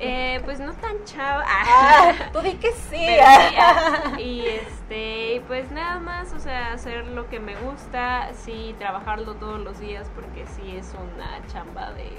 Eh, 0.00 0.40
pues 0.44 0.58
no 0.58 0.72
tan 0.72 1.04
chava. 1.04 1.44
Ah, 1.46 2.12
tú 2.32 2.40
di 2.40 2.54
que 2.54 2.72
sí. 2.72 2.96
Pero 2.98 4.18
y 4.18 4.46
este, 4.46 5.42
pues 5.46 5.70
nada 5.70 6.00
más, 6.00 6.32
o 6.32 6.40
sea, 6.40 6.72
hacer 6.72 7.06
lo 7.06 7.28
que 7.28 7.38
me 7.38 7.54
gusta, 7.54 8.30
sí, 8.34 8.74
trabajarlo 8.80 9.34
todos 9.34 9.60
los 9.60 9.78
días, 9.78 10.10
porque 10.12 10.44
sí 10.46 10.76
es 10.76 10.92
una 10.94 11.46
chamba 11.46 11.92
de, 11.92 12.10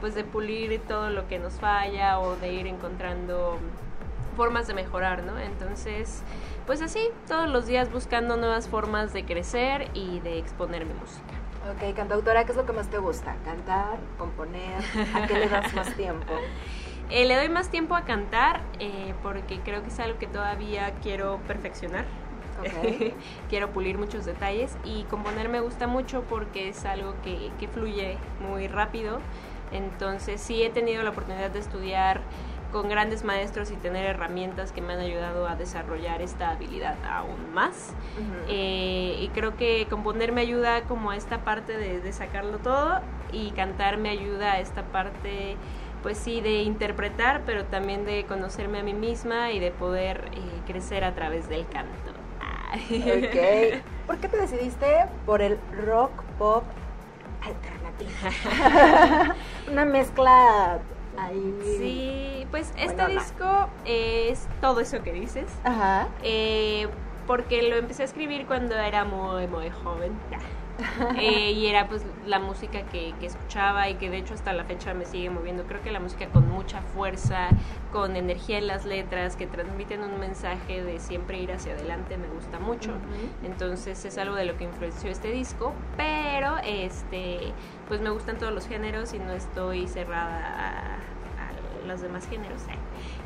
pues 0.00 0.14
de 0.14 0.24
pulir 0.24 0.80
todo 0.88 1.10
lo 1.10 1.28
que 1.28 1.38
nos 1.38 1.54
falla 1.54 2.18
o 2.18 2.36
de 2.36 2.50
ir 2.50 2.66
encontrando 2.66 3.58
formas 4.36 4.66
de 4.66 4.72
mejorar, 4.72 5.22
¿no? 5.22 5.38
Entonces, 5.38 6.22
pues 6.64 6.80
así, 6.80 7.10
todos 7.28 7.50
los 7.50 7.66
días 7.66 7.92
buscando 7.92 8.38
nuevas 8.38 8.68
formas 8.68 9.12
de 9.12 9.26
crecer 9.26 9.90
y 9.92 10.20
de 10.20 10.38
exponer 10.38 10.86
mi 10.86 10.94
música. 10.94 11.35
Ok, 11.70 11.96
cantautora, 11.96 12.44
¿qué 12.44 12.52
es 12.52 12.56
lo 12.56 12.64
que 12.64 12.72
más 12.72 12.88
te 12.88 12.98
gusta? 12.98 13.34
¿Cantar? 13.44 13.98
¿Componer? 14.18 14.82
¿A 15.14 15.26
qué 15.26 15.34
le 15.34 15.48
das 15.48 15.74
más 15.74 15.92
tiempo? 15.96 16.32
Eh, 17.10 17.24
le 17.24 17.34
doy 17.34 17.48
más 17.48 17.70
tiempo 17.70 17.96
a 17.96 18.04
cantar 18.04 18.60
eh, 18.78 19.14
porque 19.22 19.58
creo 19.60 19.82
que 19.82 19.88
es 19.88 19.98
algo 19.98 20.18
que 20.18 20.28
todavía 20.28 20.92
quiero 21.02 21.38
perfeccionar. 21.46 22.04
Ok. 22.60 23.14
quiero 23.48 23.70
pulir 23.70 23.98
muchos 23.98 24.24
detalles 24.24 24.76
y 24.84 25.02
componer 25.04 25.48
me 25.48 25.60
gusta 25.60 25.86
mucho 25.86 26.22
porque 26.22 26.68
es 26.68 26.84
algo 26.84 27.14
que, 27.24 27.50
que 27.58 27.66
fluye 27.66 28.16
muy 28.48 28.68
rápido. 28.68 29.18
Entonces 29.72 30.40
sí 30.40 30.62
he 30.62 30.70
tenido 30.70 31.02
la 31.02 31.10
oportunidad 31.10 31.50
de 31.50 31.58
estudiar 31.58 32.20
con 32.72 32.88
grandes 32.88 33.24
maestros 33.24 33.70
y 33.70 33.74
tener 33.76 34.04
herramientas 34.04 34.72
que 34.72 34.80
me 34.80 34.92
han 34.94 35.00
ayudado 35.00 35.48
a 35.48 35.56
desarrollar 35.56 36.22
esta 36.22 36.50
habilidad 36.50 36.96
aún 37.08 37.52
más. 37.54 37.94
Eh, 38.48 39.16
y 39.20 39.28
creo 39.28 39.56
que 39.56 39.86
componer 39.88 40.32
me 40.32 40.40
ayuda 40.40 40.82
como 40.82 41.10
a 41.10 41.16
esta 41.16 41.38
parte 41.38 41.76
de, 41.76 42.00
de 42.00 42.12
sacarlo 42.12 42.58
todo 42.58 43.00
y 43.32 43.50
cantar 43.52 43.98
me 43.98 44.10
ayuda 44.10 44.52
a 44.52 44.60
esta 44.60 44.82
parte, 44.84 45.56
pues 46.02 46.18
sí, 46.18 46.40
de 46.40 46.62
interpretar, 46.62 47.42
pero 47.46 47.64
también 47.64 48.04
de 48.04 48.24
conocerme 48.24 48.80
a 48.80 48.82
mí 48.82 48.94
misma 48.94 49.52
y 49.52 49.58
de 49.58 49.70
poder 49.70 50.30
eh, 50.32 50.40
crecer 50.66 51.04
a 51.04 51.14
través 51.14 51.48
del 51.48 51.66
canto. 51.68 52.12
Ah. 52.40 52.76
¿Por 54.06 54.18
qué 54.18 54.28
te 54.28 54.36
decidiste 54.36 55.06
por 55.24 55.42
el 55.42 55.58
rock 55.84 56.22
pop 56.38 56.64
alternativo? 57.42 58.10
Una 59.70 59.84
mezcla 59.84 60.78
ahí. 61.18 61.58
Sí, 61.78 62.46
pues 62.50 62.72
este 62.78 63.06
disco 63.08 63.68
es 63.84 64.46
todo 64.60 64.80
eso 64.80 65.02
que 65.02 65.12
dices. 65.12 65.46
Ajá. 65.64 66.08
Eh, 66.22 66.88
porque 67.26 67.62
lo 67.62 67.76
empecé 67.76 68.02
a 68.02 68.04
escribir 68.06 68.46
cuando 68.46 68.76
era 68.76 69.04
muy, 69.04 69.46
muy 69.46 69.70
joven. 69.70 70.12
Eh, 71.18 71.52
y 71.52 71.66
era 71.66 71.88
pues 71.88 72.04
la 72.26 72.38
música 72.38 72.82
que, 72.82 73.14
que 73.20 73.26
escuchaba 73.26 73.88
y 73.88 73.94
que 73.94 74.10
de 74.10 74.18
hecho 74.18 74.34
hasta 74.34 74.52
la 74.52 74.64
fecha 74.64 74.94
me 74.94 75.04
sigue 75.04 75.30
moviendo. 75.30 75.64
Creo 75.64 75.82
que 75.82 75.90
la 75.90 76.00
música 76.00 76.26
con 76.28 76.48
mucha 76.48 76.80
fuerza, 76.82 77.48
con 77.92 78.16
energía 78.16 78.58
en 78.58 78.66
las 78.66 78.84
letras, 78.84 79.36
que 79.36 79.46
transmiten 79.46 80.02
un 80.02 80.18
mensaje 80.18 80.82
de 80.82 80.98
siempre 80.98 81.38
ir 81.38 81.52
hacia 81.52 81.72
adelante, 81.72 82.16
me 82.16 82.28
gusta 82.28 82.58
mucho. 82.58 82.92
Entonces 83.44 84.04
es 84.04 84.18
algo 84.18 84.34
de 84.34 84.44
lo 84.44 84.56
que 84.56 84.64
influenció 84.64 85.10
este 85.10 85.30
disco, 85.30 85.72
pero 85.96 86.56
este 86.64 87.52
pues 87.88 88.00
me 88.00 88.10
gustan 88.10 88.38
todos 88.38 88.52
los 88.52 88.66
géneros 88.66 89.14
y 89.14 89.18
no 89.18 89.32
estoy 89.32 89.86
cerrada 89.86 90.38
a, 90.46 90.94
a 90.96 91.86
los 91.86 92.00
demás 92.00 92.28
géneros. 92.28 92.62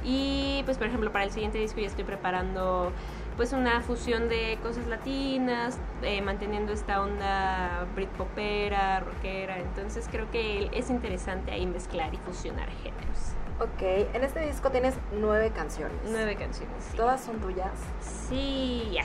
Y 0.05 0.63
pues 0.65 0.79
por 0.79 0.87
ejemplo 0.87 1.13
para 1.13 1.25
el 1.25 1.31
siguiente 1.31 1.59
disco 1.59 1.81
ya 1.81 1.87
estoy 1.87 2.05
preparando 2.05 2.93
pues 3.37 3.53
una 3.53 3.81
fusión 3.81 4.29
de 4.29 4.59
cosas 4.63 4.87
latinas, 4.87 5.79
eh, 6.03 6.21
manteniendo 6.23 6.73
esta 6.73 7.01
onda 7.01 7.87
britpopera, 7.95 9.01
rockera, 9.01 9.59
entonces 9.59 10.09
creo 10.11 10.31
que 10.31 10.71
es 10.73 10.91
interesante 10.91 11.51
ahí 11.53 11.67
mezclar 11.67 12.13
y 12.15 12.19
fusionar 12.19 12.69
géneros. 12.83 13.35
Ok, 13.61 13.83
en 14.15 14.25
este 14.25 14.41
disco 14.47 14.71
tienes 14.71 14.95
nueve 15.13 15.51
canciones. 15.55 15.95
Nueve 16.09 16.35
canciones. 16.35 16.83
sí. 16.83 16.97
¿Todas 16.97 17.21
son 17.23 17.41
tuyas? 17.41 17.71
Sí, 18.01 18.89
ya. 18.91 19.05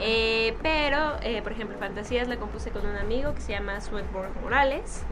Eh, 0.00 0.54
pero, 0.62 1.16
eh, 1.22 1.40
por 1.40 1.52
ejemplo, 1.52 1.78
Fantasías 1.78 2.28
la 2.28 2.36
compuse 2.36 2.70
con 2.70 2.84
un 2.84 2.96
amigo 2.96 3.32
que 3.32 3.40
se 3.40 3.52
llama 3.52 3.80
Sweatborg 3.80 4.30
Morales. 4.42 5.02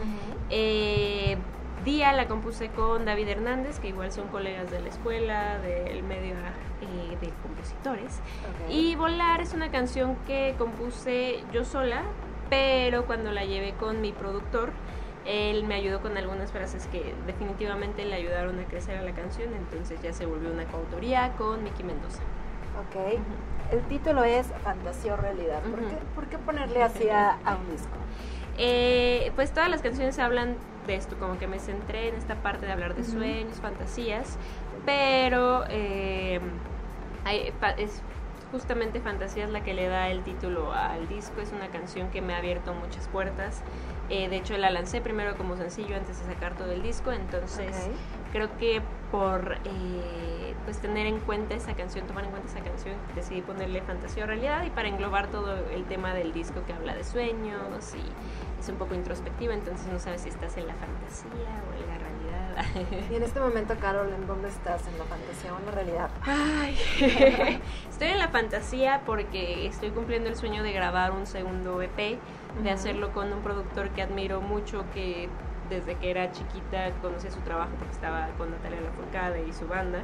Eh, 0.51 1.39
Día 1.85 2.13
la 2.15 2.27
compuse 2.29 2.69
con 2.71 3.05
David 3.05 3.29
Hernández, 3.29 3.79
que 3.79 3.89
igual 3.89 4.11
son 4.11 4.29
colegas 4.29 4.71
de 4.71 4.81
la 4.81 4.89
escuela, 4.89 5.59
del 5.59 6.03
medio 6.03 6.33
eh, 6.33 7.17
de 7.21 7.31
compositores. 7.43 8.21
Y 8.71 8.95
Volar 8.97 9.43
es 9.43 9.53
una 9.53 9.71
canción 9.71 10.17
que 10.27 10.55
compuse 10.57 11.45
yo 11.53 11.65
sola, 11.67 12.03
pero 12.49 13.05
cuando 13.05 13.33
la 13.33 13.45
llevé 13.45 13.75
con 13.75 14.01
mi 14.01 14.13
productor, 14.13 14.71
él 15.27 15.65
me 15.65 15.75
ayudó 15.75 16.01
con 16.01 16.17
algunas 16.17 16.53
frases 16.53 16.87
que 16.87 17.15
definitivamente 17.27 18.07
le 18.07 18.15
ayudaron 18.15 18.59
a 18.61 18.65
crecer 18.65 18.97
a 18.99 19.03
la 19.03 19.13
canción, 19.13 19.53
entonces 19.55 20.01
ya 20.03 20.13
se 20.15 20.25
volvió 20.25 20.51
una 20.51 20.65
coautoría 20.65 21.33
con 21.37 21.63
Miki 21.65 21.83
Mendoza. 21.83 22.23
Ok. 22.81 23.21
El 23.73 23.81
título 23.83 24.25
es 24.25 24.47
Fantasía 24.63 25.15
o 25.15 25.17
Realidad. 25.17 25.61
¿Por, 25.63 25.81
qué, 25.81 25.97
por 26.15 26.27
qué 26.29 26.39
ponerle 26.39 26.83
así 26.83 27.09
a, 27.11 27.39
a 27.45 27.57
un 27.57 27.71
disco? 27.71 27.97
Eh, 28.59 29.33
pues 29.37 29.53
todas 29.53 29.69
las 29.69 29.83
canciones 29.83 30.19
hablan 30.19 30.57
de 30.87 30.95
esto, 30.97 31.17
como 31.19 31.39
que 31.39 31.47
me 31.47 31.59
centré 31.59 32.09
en 32.09 32.15
esta 32.17 32.37
parte 32.37 32.67
de 32.67 32.73
hablar 32.73 32.95
de 32.95 33.05
sueños, 33.05 33.59
fantasías, 33.61 34.37
pero 34.85 35.65
eh, 35.71 36.41
hay- 37.25 37.53
es 37.79 38.03
justamente 38.53 39.01
Fantasías 39.01 39.51
la 39.51 39.65
que 39.65 39.75
le 39.75 39.89
da 39.89 40.09
el 40.11 40.23
título 40.23 40.73
al 40.73 41.09
disco, 41.09 41.41
es 41.41 41.51
una 41.53 41.69
canción 41.69 42.11
que 42.11 42.21
me 42.23 42.35
ha 42.35 42.39
abierto 42.39 42.73
muchas 42.75 43.09
puertas, 43.09 43.63
Eh, 44.11 44.29
de 44.29 44.37
hecho 44.37 44.55
la 44.59 44.71
lancé 44.71 45.01
primero 45.01 45.35
como 45.35 45.57
sencillo 45.57 45.97
antes 45.97 46.19
de 46.21 46.27
sacar 46.35 46.55
todo 46.59 46.71
el 46.73 46.83
disco, 46.83 47.11
entonces 47.11 47.75
creo 48.33 48.51
que 48.59 48.83
por 49.11 49.57
eh, 49.65 50.55
pues 50.67 50.79
tener 50.79 51.07
en 51.07 51.21
cuenta 51.21 51.55
esa 51.55 51.73
canción, 51.73 52.07
tomar 52.07 52.25
en 52.25 52.31
cuenta 52.31 52.49
esa 52.51 52.61
canción, 52.61 52.95
decidí 53.15 53.41
ponerle 53.41 53.81
fantasía 53.81 54.25
o 54.25 54.27
realidad 54.27 54.63
y 54.67 54.69
para 54.69 54.89
englobar 54.89 55.29
todo 55.29 55.57
el 55.71 55.85
tema 55.85 56.13
del 56.13 56.35
disco 56.35 56.61
que 56.67 56.75
habla 56.75 56.95
de 56.95 57.03
sueños 57.03 57.95
y 57.95 58.05
es 58.65 58.71
un 58.71 58.77
poco 58.77 58.95
introspectivo, 58.95 59.53
entonces 59.53 59.87
no 59.93 59.99
sabes 59.99 60.23
si 60.23 60.31
estás 60.31 60.57
en 60.57 60.67
la 60.67 60.75
fantasía 60.75 61.63
o 61.69 61.83
en 61.83 61.87
la 61.87 61.99
realidad. 61.99 63.11
Y 63.11 63.17
en 63.17 63.23
este 63.23 63.39
momento, 63.39 63.75
Carol, 63.79 64.11
¿en 64.11 64.27
dónde 64.27 64.49
estás? 64.49 64.87
¿En 64.87 64.99
la 64.99 65.05
fantasía 65.05 65.53
o 65.53 65.59
en 65.59 65.67
la 65.67 65.73
realidad? 65.73 66.11
Ay, 66.23 66.79
estoy 67.91 68.09
en 68.09 68.19
la 68.19 68.29
fantasía 68.29 69.03
porque 69.05 69.67
estoy 69.67 69.91
cumpliendo 69.91 70.31
el 70.31 70.37
sueño 70.37 70.63
de 70.63 70.73
grabar 70.73 71.13
un 71.13 71.27
segundo 71.27 71.83
EP, 71.83 72.19
de 72.63 72.71
hacerlo 72.71 73.13
con 73.13 73.33
un 73.33 73.43
productor 73.43 73.91
que 73.91 74.01
admiro 74.01 74.41
mucho, 74.41 74.85
que 74.95 75.29
desde 75.69 75.97
que 75.97 76.11
era 76.11 76.33
chiquita 76.33 76.91
conocía 77.03 77.31
su 77.31 77.41
trabajo 77.41 77.71
porque 77.79 77.93
estaba 77.93 78.29
con 78.39 78.51
Natalia 78.51 78.81
Lafourcade 78.81 79.47
y 79.47 79.53
su 79.53 79.67
banda. 79.69 80.01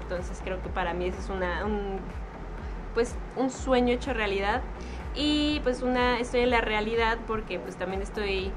Entonces 0.00 0.40
creo 0.42 0.62
que 0.62 0.70
para 0.70 0.94
mí 0.94 1.06
ese 1.06 1.18
es 1.18 1.28
una, 1.28 1.66
un, 1.66 1.98
pues, 2.94 3.14
un 3.36 3.50
sueño 3.50 3.92
hecho 3.92 4.14
realidad. 4.14 4.62
Y 5.14 5.60
pues 5.60 5.82
una, 5.82 6.18
estoy 6.20 6.40
en 6.40 6.50
la 6.50 6.60
realidad 6.60 7.18
porque 7.26 7.58
pues 7.58 7.76
también 7.76 8.02
estoy 8.02 8.52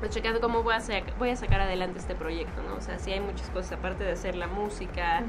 pues 0.00 0.12
checando 0.12 0.40
cómo 0.40 0.62
voy 0.62 0.74
a, 0.74 0.80
voy 1.18 1.30
a 1.30 1.36
sacar 1.36 1.60
adelante 1.60 1.98
este 1.98 2.14
proyecto, 2.14 2.62
¿no? 2.62 2.76
O 2.76 2.80
sea, 2.80 2.98
sí 2.98 3.10
hay 3.12 3.20
muchas 3.20 3.48
cosas, 3.50 3.72
aparte 3.72 4.04
de 4.04 4.12
hacer 4.12 4.36
la 4.36 4.46
música, 4.46 5.24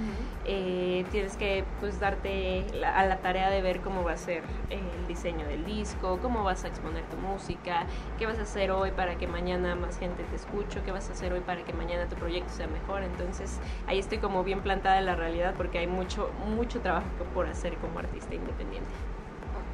eh, 0.46 1.06
tienes 1.12 1.38
que 1.38 1.64
pues 1.80 2.00
darte 2.00 2.66
a 2.86 3.06
la 3.06 3.18
tarea 3.18 3.50
de 3.50 3.62
ver 3.62 3.80
cómo 3.82 4.04
va 4.04 4.14
a 4.14 4.18
ser 4.18 4.44
el 4.70 5.08
diseño 5.08 5.48
del 5.48 5.66
disco, 5.66 6.20
cómo 6.22 6.44
vas 6.44 6.66
a 6.66 6.68
exponer 6.68 7.04
tu 7.06 7.18
música, 7.18 7.86
qué 8.18 8.26
vas 8.26 8.38
a 8.38 8.44
hacer 8.44 8.72
hoy 8.72 8.92
para 8.92 9.16
que 9.16 9.28
mañana 9.28 9.76
más 9.76 9.98
gente 9.98 10.24
te 10.24 10.36
escuche, 10.36 10.82
qué 10.86 10.92
vas 10.92 11.10
a 11.10 11.14
hacer 11.14 11.34
hoy 11.34 11.42
para 11.42 11.64
que 11.64 11.74
mañana 11.74 12.08
tu 12.08 12.16
proyecto 12.16 12.52
sea 12.54 12.68
mejor. 12.68 13.04
Entonces 13.04 13.60
ahí 13.88 13.98
estoy 13.98 14.20
como 14.20 14.44
bien 14.44 14.62
plantada 14.62 15.00
en 15.00 15.08
la 15.08 15.16
realidad 15.16 15.56
porque 15.58 15.80
hay 15.80 15.88
mucho, 15.88 16.32
mucho 16.46 16.80
trabajo 16.82 17.08
por 17.34 17.48
hacer 17.48 17.76
como 17.78 18.00
artista 18.00 18.36
independiente. 18.36 18.90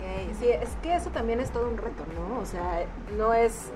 Ok, 0.05 0.35
sí, 0.39 0.49
es 0.49 0.69
que 0.81 0.95
eso 0.95 1.09
también 1.09 1.39
es 1.39 1.51
todo 1.51 1.67
un 1.67 1.77
reto, 1.77 2.03
¿no? 2.15 2.39
O 2.39 2.45
sea, 2.45 2.85
no 3.17 3.33
es 3.33 3.71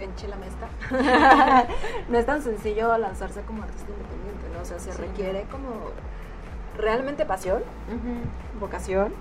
en 0.00 0.14
Chela 0.16 0.36
Mesta, 0.36 0.66
no 2.08 2.18
es 2.18 2.24
tan 2.24 2.42
sencillo 2.42 2.96
lanzarse 2.96 3.42
como 3.42 3.62
artista 3.62 3.90
independiente, 3.90 4.48
¿no? 4.54 4.62
O 4.62 4.64
sea, 4.64 4.78
se 4.78 4.92
requiere 4.94 5.44
como 5.50 5.90
realmente 6.78 7.26
pasión, 7.26 7.62
vocación 8.58 9.12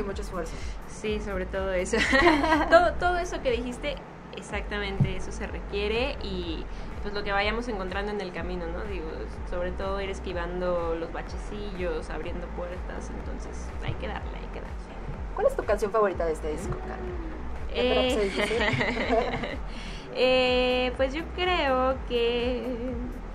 y 0.00 0.02
mucho 0.02 0.22
esfuerzo. 0.22 0.54
Sí, 0.88 1.20
sobre 1.20 1.44
todo 1.46 1.72
eso. 1.72 1.98
todo, 2.70 2.92
todo 2.94 3.18
eso 3.18 3.42
que 3.42 3.50
dijiste, 3.50 3.96
exactamente 4.36 5.16
eso 5.16 5.30
se 5.30 5.46
requiere 5.46 6.16
y 6.22 6.64
pues 7.02 7.12
lo 7.12 7.22
que 7.22 7.32
vayamos 7.32 7.68
encontrando 7.68 8.12
en 8.12 8.20
el 8.20 8.32
camino, 8.32 8.64
¿no? 8.66 8.82
Digo, 8.84 9.06
sobre 9.50 9.72
todo 9.72 10.00
ir 10.00 10.08
esquivando 10.08 10.94
los 10.94 11.12
bachecillos, 11.12 12.08
abriendo 12.08 12.46
puertas, 12.48 13.10
entonces 13.10 13.68
hay 13.84 13.92
que 13.94 14.08
darle. 14.08 14.43
¿Cuál 15.34 15.46
es 15.46 15.56
tu 15.56 15.64
canción 15.64 15.90
favorita 15.90 16.24
de 16.26 16.32
este 16.32 16.52
disco, 16.52 16.76
Carmen? 16.86 17.14
Eh, 17.74 18.30
eh, 20.14 20.92
pues 20.96 21.12
yo 21.12 21.22
creo 21.34 21.96
que 22.08 22.62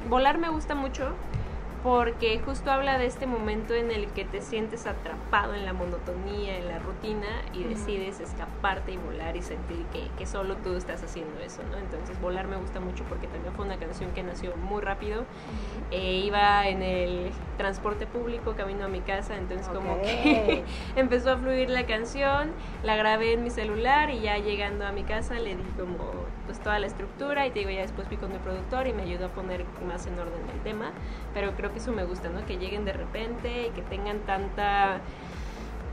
volar 0.08 0.38
me 0.38 0.50
gusta 0.50 0.76
mucho 0.76 1.14
porque 1.84 2.40
justo 2.40 2.72
habla 2.72 2.98
de 2.98 3.06
este 3.06 3.26
momento 3.26 3.74
en 3.74 3.92
el 3.92 4.08
que 4.08 4.26
te 4.26 4.42
sientes 4.42 4.86
atrapado 4.86 5.56
en 5.56 5.66
la 5.66 5.72
monotonía, 5.72 6.58
en 6.58 6.68
la 6.68 6.80
rutina 6.80 7.28
y 7.54 7.64
decides 7.64 8.20
escaparte 8.20 8.92
y 8.92 8.98
volar 8.98 9.38
y 9.38 9.42
sentir 9.42 9.86
que, 9.94 10.08
que, 10.18 10.26
solo 10.26 10.56
tú 10.58 10.76
estás 10.76 11.02
haciendo 11.04 11.40
eso, 11.40 11.62
¿no? 11.72 11.78
Entonces 11.78 12.20
volar 12.20 12.48
me 12.48 12.58
gusta 12.58 12.82
mucho 12.82 13.06
porque 13.06 13.28
también 13.28 13.54
fue 13.54 13.66
una 13.66 13.78
canción 13.78 14.12
que 14.12 14.24
nació 14.24 14.56
muy 14.58 14.82
rápido. 14.82 15.24
Eh, 15.92 16.22
iba 16.26 16.68
en 16.68 16.84
el 16.84 17.32
transporte 17.58 18.06
público 18.06 18.56
camino 18.56 18.86
a 18.86 18.90
mi 18.90 19.02
casa, 19.02 19.38
entonces 19.38 19.68
como 19.70 20.02
que 20.02 20.64
empezó 20.96 21.32
a 21.32 21.38
fluir 21.38 21.70
la 21.70 21.86
canción, 21.86 22.52
la 22.84 22.96
grabé 22.98 23.34
en 23.34 23.44
mi 23.44 23.50
celular 23.50 24.10
y 24.10 24.22
ya 24.22 24.38
llegando 24.38 24.86
a 24.86 24.92
mi 24.92 25.04
casa 25.04 25.40
le 25.40 25.56
di 25.56 25.64
como 25.78 26.30
pues 26.46 26.60
toda 26.60 26.80
la 26.80 26.88
estructura 26.88 27.46
y 27.46 27.52
te 27.52 27.60
digo 27.60 27.72
ya 27.72 27.82
después 27.82 28.08
fui 28.08 28.18
con 28.18 28.32
mi 28.32 28.40
productor 28.40 28.88
y 28.88 28.94
me 28.94 29.04
ayudó 29.04 29.28
a 29.28 29.30
poner 29.30 29.66
más 29.88 30.08
en 30.08 30.18
orden 30.18 30.42
el 30.52 30.60
tema, 30.62 30.92
pero 31.34 31.52
creo 31.56 31.69
que 31.72 31.80
eso 31.80 31.92
me 31.92 32.04
gusta, 32.04 32.30
¿no? 32.30 32.46
Que 32.46 32.58
lleguen 32.58 32.86
de 32.86 32.94
repente 32.94 33.68
y 33.68 33.70
que 33.72 33.82
tengan 33.82 34.20
tanta, 34.20 35.00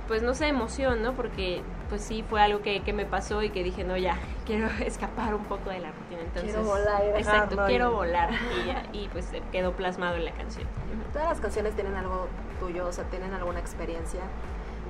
pues 0.08 0.22
no 0.22 0.34
sé, 0.34 0.48
emoción, 0.48 1.02
¿no? 1.02 1.12
Porque 1.14 1.62
pues 1.88 2.02
sí 2.02 2.24
fue 2.28 2.42
algo 2.42 2.62
que, 2.62 2.82
que 2.82 2.92
me 2.92 3.06
pasó 3.06 3.42
y 3.42 3.50
que 3.50 3.62
dije, 3.62 3.84
no, 3.84 3.96
ya, 3.96 4.18
quiero 4.44 4.68
escapar 4.84 5.34
un 5.34 5.44
poco 5.44 5.70
de 5.70 5.80
la 5.80 5.92
rutina. 5.92 6.22
Entonces, 6.22 6.52
quiero 6.52 6.64
volar. 6.64 7.02
Exacto, 7.16 7.56
quiero 7.66 7.92
volar. 7.92 8.30
Y, 8.92 8.98
y 8.98 9.08
pues 9.08 9.30
quedó 9.52 9.72
plasmado 9.72 10.16
en 10.16 10.24
la 10.24 10.32
canción. 10.32 10.66
Todas 11.12 11.28
las 11.28 11.40
canciones 11.40 11.74
tienen 11.74 11.94
algo 11.94 12.28
tuyo, 12.60 12.86
o 12.86 12.92
sea, 12.92 13.04
tienen 13.04 13.32
alguna 13.34 13.60
experiencia. 13.60 14.20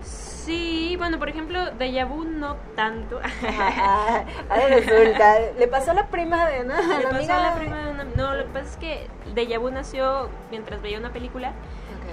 Sí, 0.03 0.95
bueno, 0.97 1.19
por 1.19 1.29
ejemplo, 1.29 1.73
de 1.73 2.05
Vu 2.05 2.25
no 2.25 2.57
tanto. 2.77 3.21
Ah, 3.43 4.23
resulta, 4.69 5.41
le 5.59 5.67
pasó 5.67 5.91
a 5.91 5.95
la 5.95 6.07
prima 6.07 6.49
de 6.49 6.63
una, 6.63 6.81
le 6.99 7.07
pasó 7.09 7.33
a 7.33 7.41
la 7.41 7.55
prima 7.57 7.79
de 7.79 7.91
no, 8.17 8.35
lo 8.35 8.45
que 8.45 8.51
pasa 8.51 8.71
es 8.71 8.77
que 8.77 9.07
de 9.35 9.59
Vu 9.59 9.71
nació 9.71 10.29
mientras 10.51 10.83
veía 10.83 10.99
una 10.99 11.13
película 11.13 11.53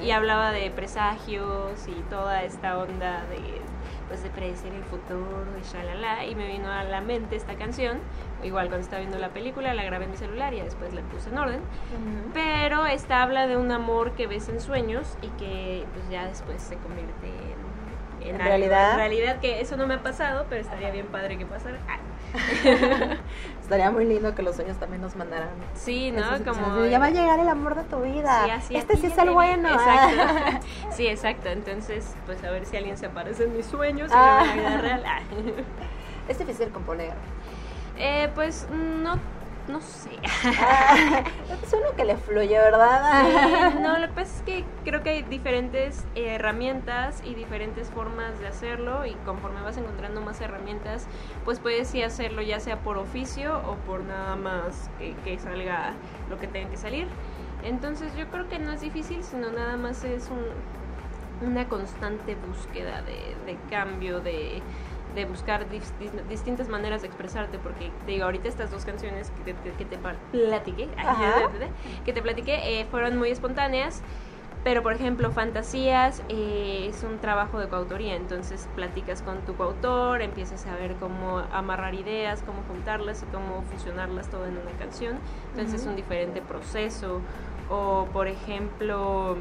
y 0.03 0.11
hablaba 0.11 0.51
de 0.51 0.69
presagios 0.71 1.87
y 1.87 1.93
toda 2.09 2.43
esta 2.43 2.77
onda 2.77 3.23
de 3.27 3.61
pues 4.07 4.21
de 4.21 4.29
predecir 4.29 4.71
el 4.73 4.83
futuro 4.83 5.45
y 5.59 5.63
shalala 5.65 6.25
y 6.25 6.35
me 6.35 6.47
vino 6.47 6.69
a 6.69 6.83
la 6.83 7.01
mente 7.01 7.35
esta 7.35 7.55
canción. 7.55 7.97
Igual 8.43 8.67
cuando 8.67 8.83
estaba 8.83 8.99
viendo 8.99 9.17
la 9.17 9.29
película 9.29 9.73
la 9.73 9.83
grabé 9.83 10.05
en 10.05 10.11
mi 10.11 10.17
celular 10.17 10.53
y 10.53 10.61
después 10.61 10.93
la 10.93 11.01
puse 11.01 11.29
en 11.29 11.37
orden. 11.37 11.61
Pero 12.33 12.85
esta 12.85 13.23
habla 13.23 13.47
de 13.47 13.57
un 13.57 13.71
amor 13.71 14.11
que 14.11 14.27
ves 14.27 14.49
en 14.49 14.59
sueños 14.59 15.17
y 15.21 15.27
que 15.29 15.85
pues 15.93 16.09
ya 16.09 16.27
después 16.27 16.61
se 16.61 16.75
convierte 16.77 17.27
en 17.27 17.62
en, 18.25 18.39
realidad. 18.39 18.91
En 18.91 18.97
realidad 18.97 19.39
que 19.39 19.61
eso 19.61 19.77
no 19.77 19.87
me 19.87 19.95
ha 19.95 20.03
pasado, 20.03 20.45
pero 20.49 20.61
estaría 20.61 20.91
bien 20.91 21.07
padre 21.07 21.37
que 21.37 21.45
pasara. 21.45 21.77
Ah. 21.87 21.99
estaría 23.61 23.91
muy 23.91 24.05
lindo 24.05 24.33
que 24.33 24.41
los 24.41 24.55
sueños 24.55 24.77
también 24.77 25.01
nos 25.01 25.15
mandaran. 25.15 25.49
Sí, 25.75 26.11
¿no? 26.11 26.23
Como 26.43 26.85
ya 26.85 26.99
va 26.99 27.05
a 27.05 27.11
llegar 27.11 27.39
el 27.39 27.47
amor 27.47 27.75
de 27.75 27.83
tu 27.83 28.01
vida. 28.01 28.59
este 28.69 28.97
sí 28.97 29.07
es 29.07 29.17
el 29.17 29.31
bueno. 29.31 29.69
Exacto. 29.69 30.65
sí, 30.91 31.07
exacto. 31.07 31.49
Entonces, 31.49 32.15
pues 32.25 32.43
a 32.43 32.51
ver 32.51 32.65
si 32.65 32.77
alguien 32.77 32.97
se 32.97 33.05
aparece 33.05 33.43
en 33.43 33.55
mis 33.55 33.65
sueños 33.65 34.09
y 34.09 34.13
ah. 34.15 34.41
en 34.41 34.47
la 34.47 34.69
vida 34.69 34.77
real. 34.81 35.03
Ah. 35.05 35.19
¿Es 36.27 36.39
difícil 36.39 36.69
componer? 36.69 37.13
Eh, 37.97 38.29
pues 38.33 38.67
no 38.71 39.19
no 39.67 39.81
sé. 39.81 40.09
Ah, 40.59 41.23
es 41.63 41.73
uno 41.73 41.95
que 41.95 42.05
le 42.05 42.17
fluye, 42.17 42.57
¿verdad? 42.57 43.73
no, 43.81 43.97
lo 43.97 44.07
que 44.07 44.13
pasa 44.13 44.35
es 44.37 44.41
que 44.43 44.65
creo 44.83 45.03
que 45.03 45.09
hay 45.09 45.21
diferentes 45.23 46.05
herramientas 46.15 47.21
y 47.25 47.33
diferentes 47.33 47.89
formas 47.89 48.39
de 48.39 48.47
hacerlo 48.47 49.05
y 49.05 49.13
conforme 49.25 49.61
vas 49.61 49.77
encontrando 49.77 50.21
más 50.21 50.41
herramientas, 50.41 51.05
pues 51.45 51.59
puedes 51.59 51.93
ir 51.95 52.03
hacerlo 52.03 52.41
ya 52.41 52.59
sea 52.59 52.77
por 52.77 52.97
oficio 52.97 53.57
o 53.65 53.75
por 53.87 54.03
nada 54.03 54.35
más 54.35 54.89
que, 54.99 55.39
salga 55.39 55.93
lo 56.29 56.39
que 56.39 56.47
tenga 56.47 56.69
que 56.69 56.77
salir. 56.77 57.07
Entonces 57.63 58.15
yo 58.17 58.27
creo 58.27 58.49
que 58.49 58.59
no 58.59 58.71
es 58.71 58.81
difícil, 58.81 59.23
sino 59.23 59.49
nada 59.51 59.77
más 59.77 60.03
es 60.03 60.29
un, 60.29 61.47
una 61.47 61.67
constante 61.67 62.35
búsqueda 62.35 63.01
de, 63.01 63.35
de 63.45 63.57
cambio, 63.69 64.19
de 64.19 64.61
de 65.15 65.25
buscar 65.25 65.65
distintas 66.29 66.67
maneras 66.67 67.01
de 67.01 67.07
expresarte, 67.07 67.59
porque 67.59 67.91
te 68.05 68.13
digo, 68.13 68.25
ahorita 68.25 68.47
estas 68.47 68.71
dos 68.71 68.85
canciones 68.85 69.31
que 69.31 69.53
te, 69.53 69.71
que 69.71 69.85
te 69.85 69.97
platiqué, 69.97 70.89
que 72.05 72.13
te 72.13 72.21
platiqué, 72.21 72.81
eh, 72.81 72.85
fueron 72.85 73.17
muy 73.17 73.29
espontáneas, 73.29 74.01
pero 74.63 74.81
por 74.81 74.93
ejemplo, 74.93 75.29
Fantasías 75.31 76.23
eh, 76.29 76.87
es 76.89 77.03
un 77.03 77.19
trabajo 77.19 77.59
de 77.59 77.67
coautoría, 77.67 78.15
entonces 78.15 78.69
platicas 78.75 79.21
con 79.21 79.41
tu 79.41 79.55
coautor, 79.55 80.21
empiezas 80.21 80.65
a 80.67 80.75
ver 80.75 80.95
cómo 80.95 81.39
amarrar 81.51 81.93
ideas, 81.95 82.41
cómo 82.43 82.63
juntarlas 82.67 83.23
y 83.23 83.25
cómo 83.25 83.63
fusionarlas 83.63 84.29
todo 84.29 84.45
en 84.45 84.57
una 84.57 84.71
canción, 84.79 85.17
entonces 85.51 85.81
es 85.81 85.87
un 85.87 85.95
diferente 85.95 86.41
proceso, 86.41 87.19
o 87.69 88.07
por 88.13 88.27
ejemplo 88.27 89.37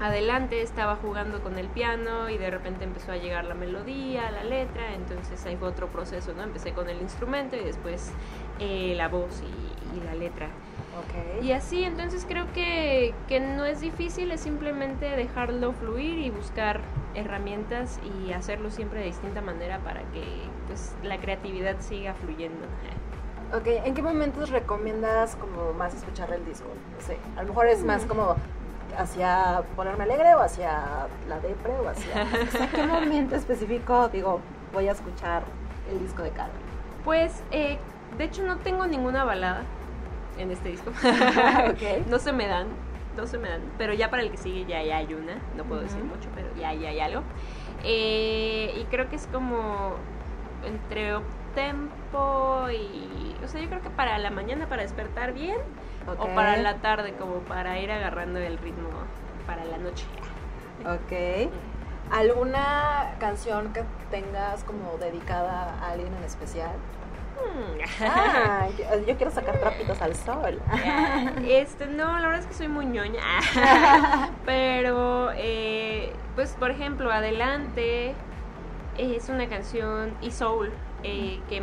adelante 0.00 0.62
estaba 0.62 0.96
jugando 0.96 1.42
con 1.42 1.58
el 1.58 1.66
piano 1.68 2.30
y 2.30 2.38
de 2.38 2.50
repente 2.50 2.84
empezó 2.84 3.12
a 3.12 3.16
llegar 3.16 3.44
la 3.44 3.54
melodía, 3.54 4.30
la 4.30 4.44
letra, 4.44 4.94
entonces 4.94 5.44
ahí 5.46 5.56
fue 5.56 5.68
otro 5.68 5.88
proceso, 5.88 6.32
¿no? 6.34 6.42
Empecé 6.42 6.72
con 6.72 6.88
el 6.88 7.00
instrumento 7.00 7.56
y 7.56 7.64
después 7.64 8.12
eh, 8.60 8.94
la 8.96 9.08
voz 9.08 9.42
y, 9.42 10.04
la 10.04 10.14
letra. 10.14 10.48
Y 11.42 11.52
así, 11.52 11.82
entonces 11.82 12.24
creo 12.28 12.52
que, 12.52 13.14
que 13.26 13.40
no 13.40 13.64
es 13.64 13.80
difícil, 13.80 14.30
es 14.30 14.40
simplemente 14.40 15.08
dejarlo 15.08 15.72
fluir 15.72 16.18
y 16.18 16.30
buscar 16.30 16.80
herramientas 17.14 17.98
y 18.04 18.32
hacerlo 18.32 18.70
siempre 18.70 19.00
de 19.00 19.06
distinta 19.06 19.40
manera 19.40 19.78
para 19.78 20.00
que 20.12 20.22
pues, 20.66 20.94
la 21.02 21.18
creatividad 21.18 21.76
siga 21.80 22.14
fluyendo. 22.14 22.66
Ok, 23.54 23.66
¿en 23.66 23.94
qué 23.94 24.02
momentos 24.02 24.50
recomiendas 24.50 25.36
como 25.36 25.72
más 25.72 25.94
escuchar 25.94 26.32
el 26.32 26.44
disco? 26.44 26.68
No 26.94 27.04
sé, 27.04 27.16
a 27.36 27.42
lo 27.42 27.48
mejor 27.48 27.66
es 27.66 27.82
más 27.82 28.04
como 28.04 28.36
hacia 28.96 29.62
ponerme 29.76 30.04
alegre 30.04 30.34
o 30.34 30.40
hacia 30.40 31.06
la 31.28 31.40
depre 31.40 31.72
o 31.72 31.88
hacia, 31.88 32.26
qué 32.74 32.86
momento 32.86 33.36
específico 33.36 34.08
digo 34.08 34.40
voy 34.72 34.88
a 34.88 34.92
escuchar 34.92 35.42
el 35.90 35.98
disco 36.00 36.22
de 36.22 36.30
Carmen? 36.30 36.56
Pues 37.04 37.42
eh, 37.50 37.78
de 38.16 38.24
hecho 38.24 38.42
no 38.42 38.58
tengo 38.58 38.86
ninguna 38.86 39.24
balada 39.24 39.62
en 40.38 40.50
este 40.50 40.70
disco. 40.70 40.92
no 42.08 42.18
se 42.18 42.32
me 42.32 42.46
dan, 42.46 42.68
no 43.16 43.26
se 43.26 43.38
me 43.38 43.48
dan, 43.48 43.62
pero 43.76 43.92
ya 43.92 44.10
para 44.10 44.22
el 44.22 44.30
que 44.30 44.36
sigue 44.36 44.64
ya, 44.66 44.78
hay 44.78 45.14
una, 45.14 45.38
no 45.56 45.64
puedo 45.64 45.80
decir 45.80 46.02
mucho, 46.04 46.28
pero 46.34 46.48
ya, 46.58 46.72
ya 46.74 46.90
hay 46.90 47.00
algo. 47.00 47.22
Eh, 47.84 48.74
y 48.80 48.84
creo 48.84 49.08
que 49.08 49.16
es 49.16 49.26
como 49.28 49.94
entre 50.64 51.14
tempo 51.54 52.66
y, 52.70 53.36
o 53.44 53.48
sea, 53.48 53.60
yo 53.60 53.68
creo 53.68 53.82
que 53.82 53.90
para 53.90 54.18
la 54.18 54.30
mañana 54.30 54.68
para 54.68 54.82
despertar 54.82 55.32
bien 55.32 55.58
o 56.18 56.34
para 56.34 56.56
la 56.56 56.76
tarde, 56.76 57.14
como 57.18 57.40
para 57.40 57.78
ir 57.78 57.90
agarrando 57.90 58.38
el 58.38 58.58
ritmo 58.58 58.88
para 59.46 59.64
la 59.64 59.78
noche. 59.78 60.06
Ok. 60.84 61.50
¿Alguna 62.10 63.16
canción 63.18 63.72
que 63.72 63.82
tengas 64.10 64.64
como 64.64 64.96
dedicada 64.98 65.74
a 65.80 65.90
alguien 65.90 66.14
en 66.14 66.24
especial? 66.24 66.72
Ah, 68.00 68.68
yo, 69.06 69.16
quiero 69.16 69.30
sacar 69.30 69.58
trapitos 69.58 70.00
al 70.00 70.14
sol. 70.14 70.60
este, 71.46 71.86
no, 71.86 72.18
la 72.18 72.26
verdad 72.26 72.40
es 72.40 72.46
que 72.46 72.54
soy 72.54 72.68
muy 72.68 72.86
ñoña. 72.86 73.22
Pero, 74.46 75.30
eh, 75.34 76.12
pues, 76.34 76.56
por 76.58 76.70
ejemplo, 76.70 77.12
Adelante 77.12 78.14
es 78.96 79.28
una 79.28 79.48
canción 79.48 80.14
y 80.20 80.30
Soul 80.30 80.72
eh, 81.02 81.40
que 81.48 81.62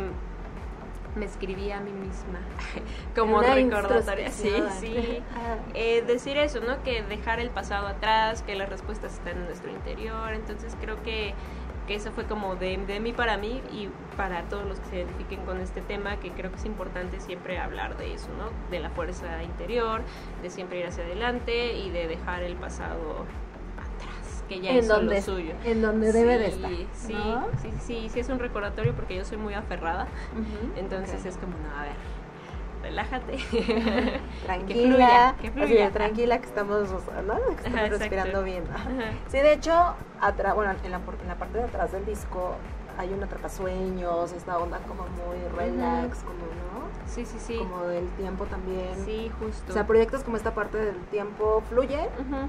me 1.16 1.24
escribí 1.24 1.70
a 1.72 1.80
mí 1.80 1.90
misma 1.90 2.40
como 3.16 3.38
Una 3.38 3.54
recordatoria. 3.54 4.30
Sí, 4.30 4.52
sí. 4.80 5.22
Ah. 5.36 5.56
Eh, 5.74 6.02
decir 6.06 6.36
eso, 6.38 6.60
¿no? 6.60 6.82
Que 6.82 7.02
dejar 7.02 7.40
el 7.40 7.50
pasado 7.50 7.86
atrás, 7.86 8.42
que 8.42 8.54
las 8.54 8.68
respuestas 8.68 9.14
están 9.14 9.38
en 9.38 9.44
nuestro 9.46 9.70
interior. 9.70 10.32
Entonces 10.32 10.76
creo 10.80 11.02
que, 11.02 11.34
que 11.86 11.94
eso 11.94 12.10
fue 12.12 12.24
como 12.24 12.56
de, 12.56 12.76
de 12.78 13.00
mí 13.00 13.12
para 13.12 13.36
mí 13.36 13.60
y 13.72 13.88
para 14.16 14.42
todos 14.44 14.64
los 14.66 14.80
que 14.80 14.86
se 14.86 14.96
identifiquen 14.96 15.44
con 15.44 15.60
este 15.60 15.80
tema, 15.82 16.18
que 16.18 16.30
creo 16.30 16.50
que 16.50 16.56
es 16.56 16.64
importante 16.64 17.20
siempre 17.20 17.58
hablar 17.58 17.96
de 17.96 18.14
eso, 18.14 18.28
¿no? 18.38 18.50
De 18.70 18.80
la 18.80 18.90
fuerza 18.90 19.42
interior, 19.42 20.02
de 20.42 20.50
siempre 20.50 20.80
ir 20.80 20.86
hacia 20.86 21.04
adelante 21.04 21.74
y 21.74 21.90
de 21.90 22.08
dejar 22.08 22.42
el 22.42 22.56
pasado 22.56 23.26
que 24.48 24.60
ya 24.60 24.70
en 24.70 24.76
es 24.78 24.88
donde, 24.88 25.16
lo 25.16 25.22
suyo. 25.22 25.54
en 25.64 25.82
donde 25.82 26.12
debe 26.12 26.38
de 26.38 26.46
estar. 26.48 26.70
Sí, 26.94 27.12
¿no? 27.12 27.46
sí, 27.60 27.70
sí, 27.80 28.08
sí, 28.12 28.20
es 28.20 28.28
un 28.28 28.38
recordatorio 28.38 28.94
porque 28.94 29.16
yo 29.16 29.24
soy 29.24 29.38
muy 29.38 29.54
aferrada. 29.54 30.06
Entonces 30.76 31.24
es 31.24 31.36
como, 31.36 31.52
no, 31.58 31.76
a 31.78 31.82
ver, 31.82 31.92
relájate. 32.82 33.38
tranquila, 34.44 35.34
que 35.40 35.50
fluya. 35.50 35.90
tranquila 35.90 36.38
que 36.40 36.46
estamos, 36.46 36.90
¿no? 36.90 36.98
Que 36.98 37.02
estamos 37.02 37.66
Ajá, 37.66 37.86
exacto. 37.86 37.98
respirando 37.98 38.42
bien. 38.44 38.64
Ajá. 38.72 38.88
Sí, 39.28 39.38
de 39.38 39.52
hecho, 39.52 39.94
atrás, 40.20 40.54
bueno, 40.54 40.72
en 40.84 40.90
la, 40.90 40.98
en 40.98 41.28
la 41.28 41.34
parte 41.36 41.58
de 41.58 41.64
atrás 41.64 41.92
del 41.92 42.04
disco 42.06 42.54
hay 42.98 43.12
un 43.12 43.22
atrapasueños, 43.22 44.32
esta 44.32 44.58
onda 44.58 44.78
como 44.88 45.02
muy 45.02 45.36
relax, 45.54 46.20
como, 46.20 46.38
¿no? 46.38 46.86
Sí, 47.06 47.26
sí, 47.26 47.36
sí. 47.38 47.56
Como 47.58 47.82
del 47.84 48.08
tiempo 48.10 48.44
también. 48.46 48.94
Sí, 49.04 49.30
justo. 49.38 49.70
O 49.70 49.72
sea, 49.72 49.86
proyectos 49.86 50.22
como 50.22 50.36
esta 50.36 50.54
parte 50.54 50.78
del 50.78 50.96
tiempo 51.10 51.62
fluye 51.68 51.98
Ujú, 52.18 52.48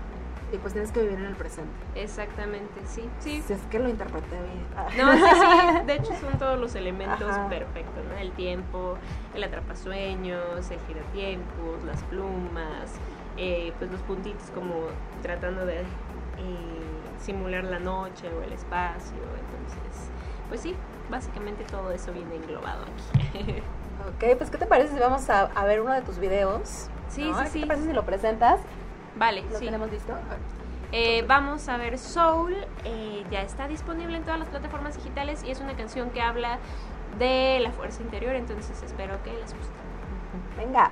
y 0.52 0.58
pues 0.58 0.74
tienes 0.74 0.92
que 0.92 1.02
vivir 1.02 1.18
en 1.20 1.26
el 1.26 1.36
presente. 1.36 1.72
Exactamente, 1.96 2.80
sí, 2.86 3.10
sí. 3.20 3.42
Si 3.46 3.54
es 3.54 3.60
que 3.70 3.80
lo 3.80 3.90
interpreté 3.90 4.36
bien. 4.36 4.66
Ah. 4.76 4.88
No, 4.98 5.14
sí, 5.14 5.20
sí. 5.20 5.86
De 5.86 5.94
hecho, 5.96 6.14
son 6.16 6.38
todos 6.40 6.60
los 6.60 6.76
elementos 6.76 7.30
Ajá. 7.30 7.50
perfectos, 7.50 8.04
¿no? 8.10 8.18
El 8.18 8.32
tiempo, 8.32 8.98
el 9.36 9.44
atrapasueños, 9.44 10.72
el 10.72 10.80
giratiempos, 10.88 11.84
las 11.86 12.02
plumas, 12.04 12.92
eh, 13.38 13.74
pues 13.78 13.92
los 13.92 14.02
puntitos 14.02 14.50
como 14.52 14.74
tratando 15.22 15.66
de 15.66 15.80
eh, 15.82 15.86
simular 17.20 17.64
la 17.66 17.80
noche 17.80 18.30
o 18.34 18.42
el 18.42 18.54
espacio. 18.54 19.18
Entonces, 19.18 20.10
pues 20.48 20.62
sí, 20.62 20.76
básicamente 21.10 21.64
todo 21.66 21.92
eso 21.92 22.14
viene 22.14 22.36
englobado 22.36 22.84
aquí. 22.84 23.62
Ok, 24.08 24.38
pues 24.38 24.52
¿qué 24.52 24.58
te 24.60 24.68
parece 24.68 24.94
si 24.94 25.00
vamos 25.00 25.28
a, 25.30 25.42
a 25.54 25.66
ver 25.66 25.82
uno 25.82 25.92
de 25.92 26.02
tus 26.02 26.20
videos? 26.20 26.88
Sí, 27.10 27.30
¿no? 27.30 27.38
sí, 27.40 27.44
¿Qué 27.44 27.50
sí. 27.50 27.62
te 27.62 27.68
parece 27.68 27.88
si 27.88 27.94
lo 27.94 28.06
presentas? 28.06 28.60
Vale, 29.18 29.44
¿Lo 29.52 29.58
sí. 29.60 29.66
tenemos 29.66 29.92
listo? 29.92 30.14
Eh, 30.92 31.26
vamos 31.28 31.68
a 31.68 31.78
ver 31.78 31.98
Soul, 31.98 32.56
eh, 32.86 33.26
ya 33.30 33.42
está 33.42 33.68
disponible 33.68 34.16
en 34.16 34.24
todas 34.24 34.40
las 34.40 34.48
plataformas 34.48 34.96
digitales 34.96 35.44
y 35.44 35.52
es 35.52 35.60
una 35.60 35.76
canción 35.76 36.12
que 36.12 36.22
habla 36.22 36.60
de 37.20 37.60
la 37.62 37.72
fuerza 37.72 38.02
interior, 38.02 38.36
entonces 38.36 38.82
espero 38.84 39.22
que 39.24 39.34
les 39.34 39.54
guste. 39.54 39.74
Venga. 40.56 40.92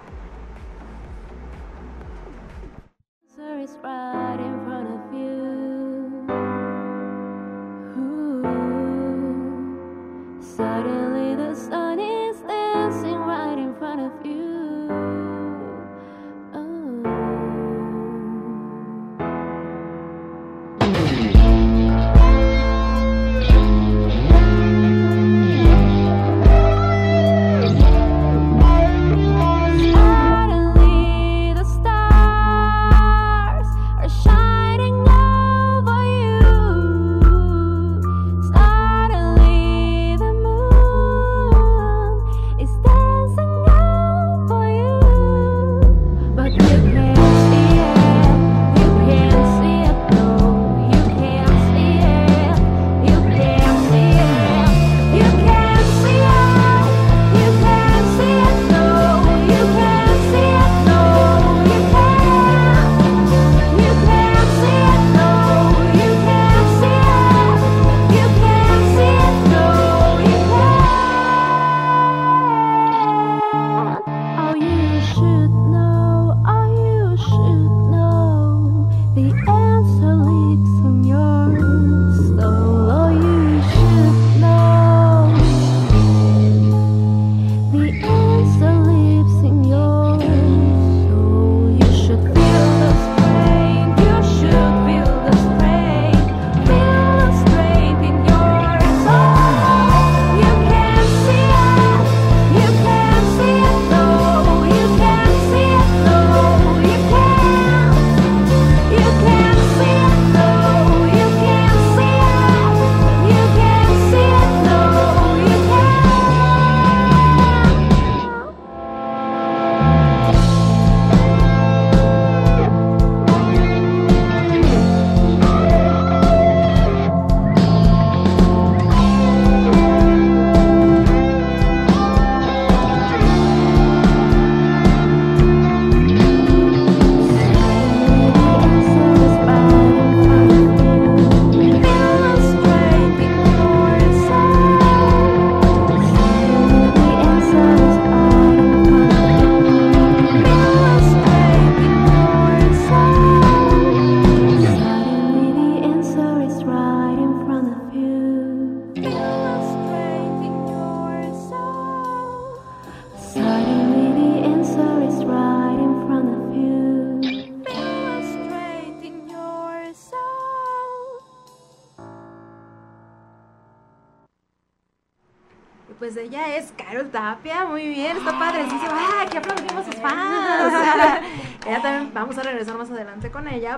answer 3.45 3.59
is 3.59 3.77
right 3.83 4.39
in 4.39 4.65
front 4.65 4.87
of 4.89 5.13
you. 5.13 6.25
Ooh. 7.97 8.41
Suddenly 10.41 11.35
the 11.35 11.55
sun 11.55 11.99
is 11.99 12.37
dancing 12.41 13.19
right 13.19 13.57
in 13.57 13.75
front 13.75 14.01
of 14.01 14.25
you. 14.25 14.44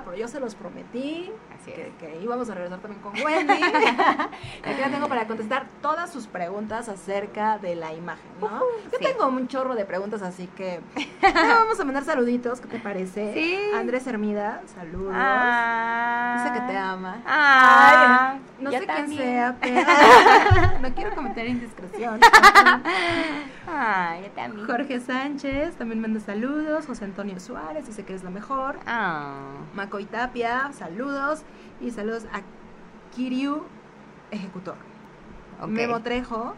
Pero 0.03 0.17
yo 0.17 0.27
se 0.27 0.39
los 0.39 0.55
prometí 0.55 1.31
que, 1.65 1.86
que 1.99 2.19
íbamos 2.21 2.49
a 2.49 2.53
regresar 2.53 2.79
también 2.79 3.01
con 3.01 3.13
Wendy. 3.13 3.53
aquí 4.63 4.81
la 4.81 4.89
tengo 4.89 5.07
para 5.07 5.27
contestar 5.27 5.67
todas 5.81 6.11
sus 6.11 6.27
preguntas 6.27 6.89
acerca 6.89 7.57
de 7.57 7.75
la 7.75 7.93
imagen, 7.93 8.29
¿no? 8.39 8.59
Yo 8.91 8.97
sí. 8.97 9.03
tengo 9.03 9.27
un 9.27 9.47
chorro 9.47 9.75
de 9.75 9.85
preguntas, 9.85 10.21
así 10.21 10.47
que 10.55 10.79
vamos 11.21 11.79
a 11.79 11.83
mandar 11.83 12.03
saluditos, 12.03 12.61
¿qué 12.61 12.67
te 12.67 12.79
parece? 12.79 13.33
Sí. 13.33 13.57
Andrés 13.75 14.05
Hermida, 14.07 14.61
saludos. 14.73 15.13
Ah. 15.15 16.43
Dice 16.43 16.59
que 16.59 16.67
te 16.71 16.77
ama. 16.77 17.21
Ah. 17.25 18.33
Ay, 18.33 18.41
no 18.59 18.71
sé 18.71 18.85
también. 18.85 19.07
quién 19.07 19.17
sea, 19.17 19.55
pero 19.61 20.79
no 20.81 20.95
quiero 20.95 21.15
cometer 21.15 21.47
indiscreciones. 21.47 21.97
atención. 21.97 22.83
Ay, 23.67 24.23
yo 24.23 24.31
también. 24.31 24.65
Jorge 24.65 24.99
Sánchez 24.99 25.75
también 25.75 26.01
manda 26.01 26.19
saludos. 26.19 26.85
José 26.85 27.05
Antonio 27.05 27.39
Suárez 27.39 27.85
dice 27.87 28.03
que 28.03 28.13
eres 28.13 28.23
la 28.23 28.29
mejor. 28.29 28.79
Ah, 28.85 29.35
Macoy 29.75 30.05
Tapia, 30.05 30.71
saludos. 30.73 31.43
Y 31.79 31.91
saludos 31.91 32.25
a 32.33 32.41
Kiryu 33.15 33.63
Ejecutor. 34.31 34.75
Memo 35.67 36.01
Trejo 36.01 36.53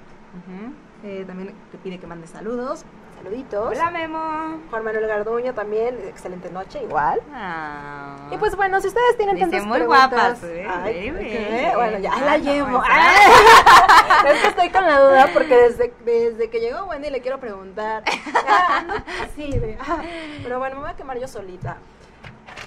eh, 1.04 1.24
también 1.26 1.54
te 1.72 1.78
pide 1.78 2.00
que 2.00 2.08
mande 2.08 2.28
saludos. 2.28 2.84
Saluditos. 3.22 3.68
Hola, 3.78 3.92
Memo. 3.92 4.60
Juan 4.70 4.84
Manuel 4.86 5.06
Garduño 5.08 5.54
también, 5.54 5.98
excelente 6.08 6.50
noche, 6.52 6.82
igual. 6.84 7.20
Ah. 7.34 8.16
Y 8.32 8.38
pues 8.38 8.56
bueno, 8.56 8.80
si 8.80 8.88
ustedes 8.88 9.18
tienen 9.18 9.36
Dice, 9.36 9.48
tantas 9.50 9.66
muy 9.68 9.78
preguntas... 9.80 10.10
guapas, 10.10 10.44
¿eh? 10.44 10.66
Ay, 10.70 10.94
¿qué? 10.94 11.12
bien. 11.12 11.72
Bueno, 11.76 12.00
ya 12.00 12.14
Ah, 12.14 12.22
la 12.22 12.38
no, 12.38 12.44
llevo. 12.46 12.82
es 14.26 14.42
que 14.42 14.48
estoy 14.48 14.70
con 14.70 14.86
la 14.86 15.00
duda 15.02 15.28
porque 15.34 15.54
desde, 15.54 15.94
desde 16.06 16.50
que 16.50 16.62
llegó 16.62 16.86
Wendy 16.86 17.10
le 17.10 17.22
quiero 17.22 17.40
preguntar. 17.40 18.04
Ah, 18.52 19.04
así 19.24 19.52
de... 19.52 19.78
ah, 19.82 20.02
pero 20.44 20.60
bueno, 20.60 20.78
me 20.78 20.82
voy 20.84 20.92
a 20.92 20.96
quemar 20.96 21.20
yo 21.20 21.28
solita. 21.28 21.78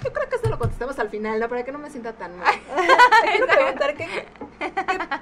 Yo 0.03 0.11
creo 0.13 0.29
que 0.29 0.35
esto 0.35 0.49
lo 0.49 0.57
contestemos 0.59 0.97
al 0.99 1.09
final, 1.09 1.39
¿no? 1.39 1.47
Para 1.49 1.63
que 1.63 1.71
no 1.71 1.79
me 1.79 1.89
sienta 1.89 2.13
tan 2.13 2.37
mal. 2.37 2.47
Quiero 3.31 3.47
preguntar 3.53 3.95
qué, 3.95 4.05
qué, 4.07 4.71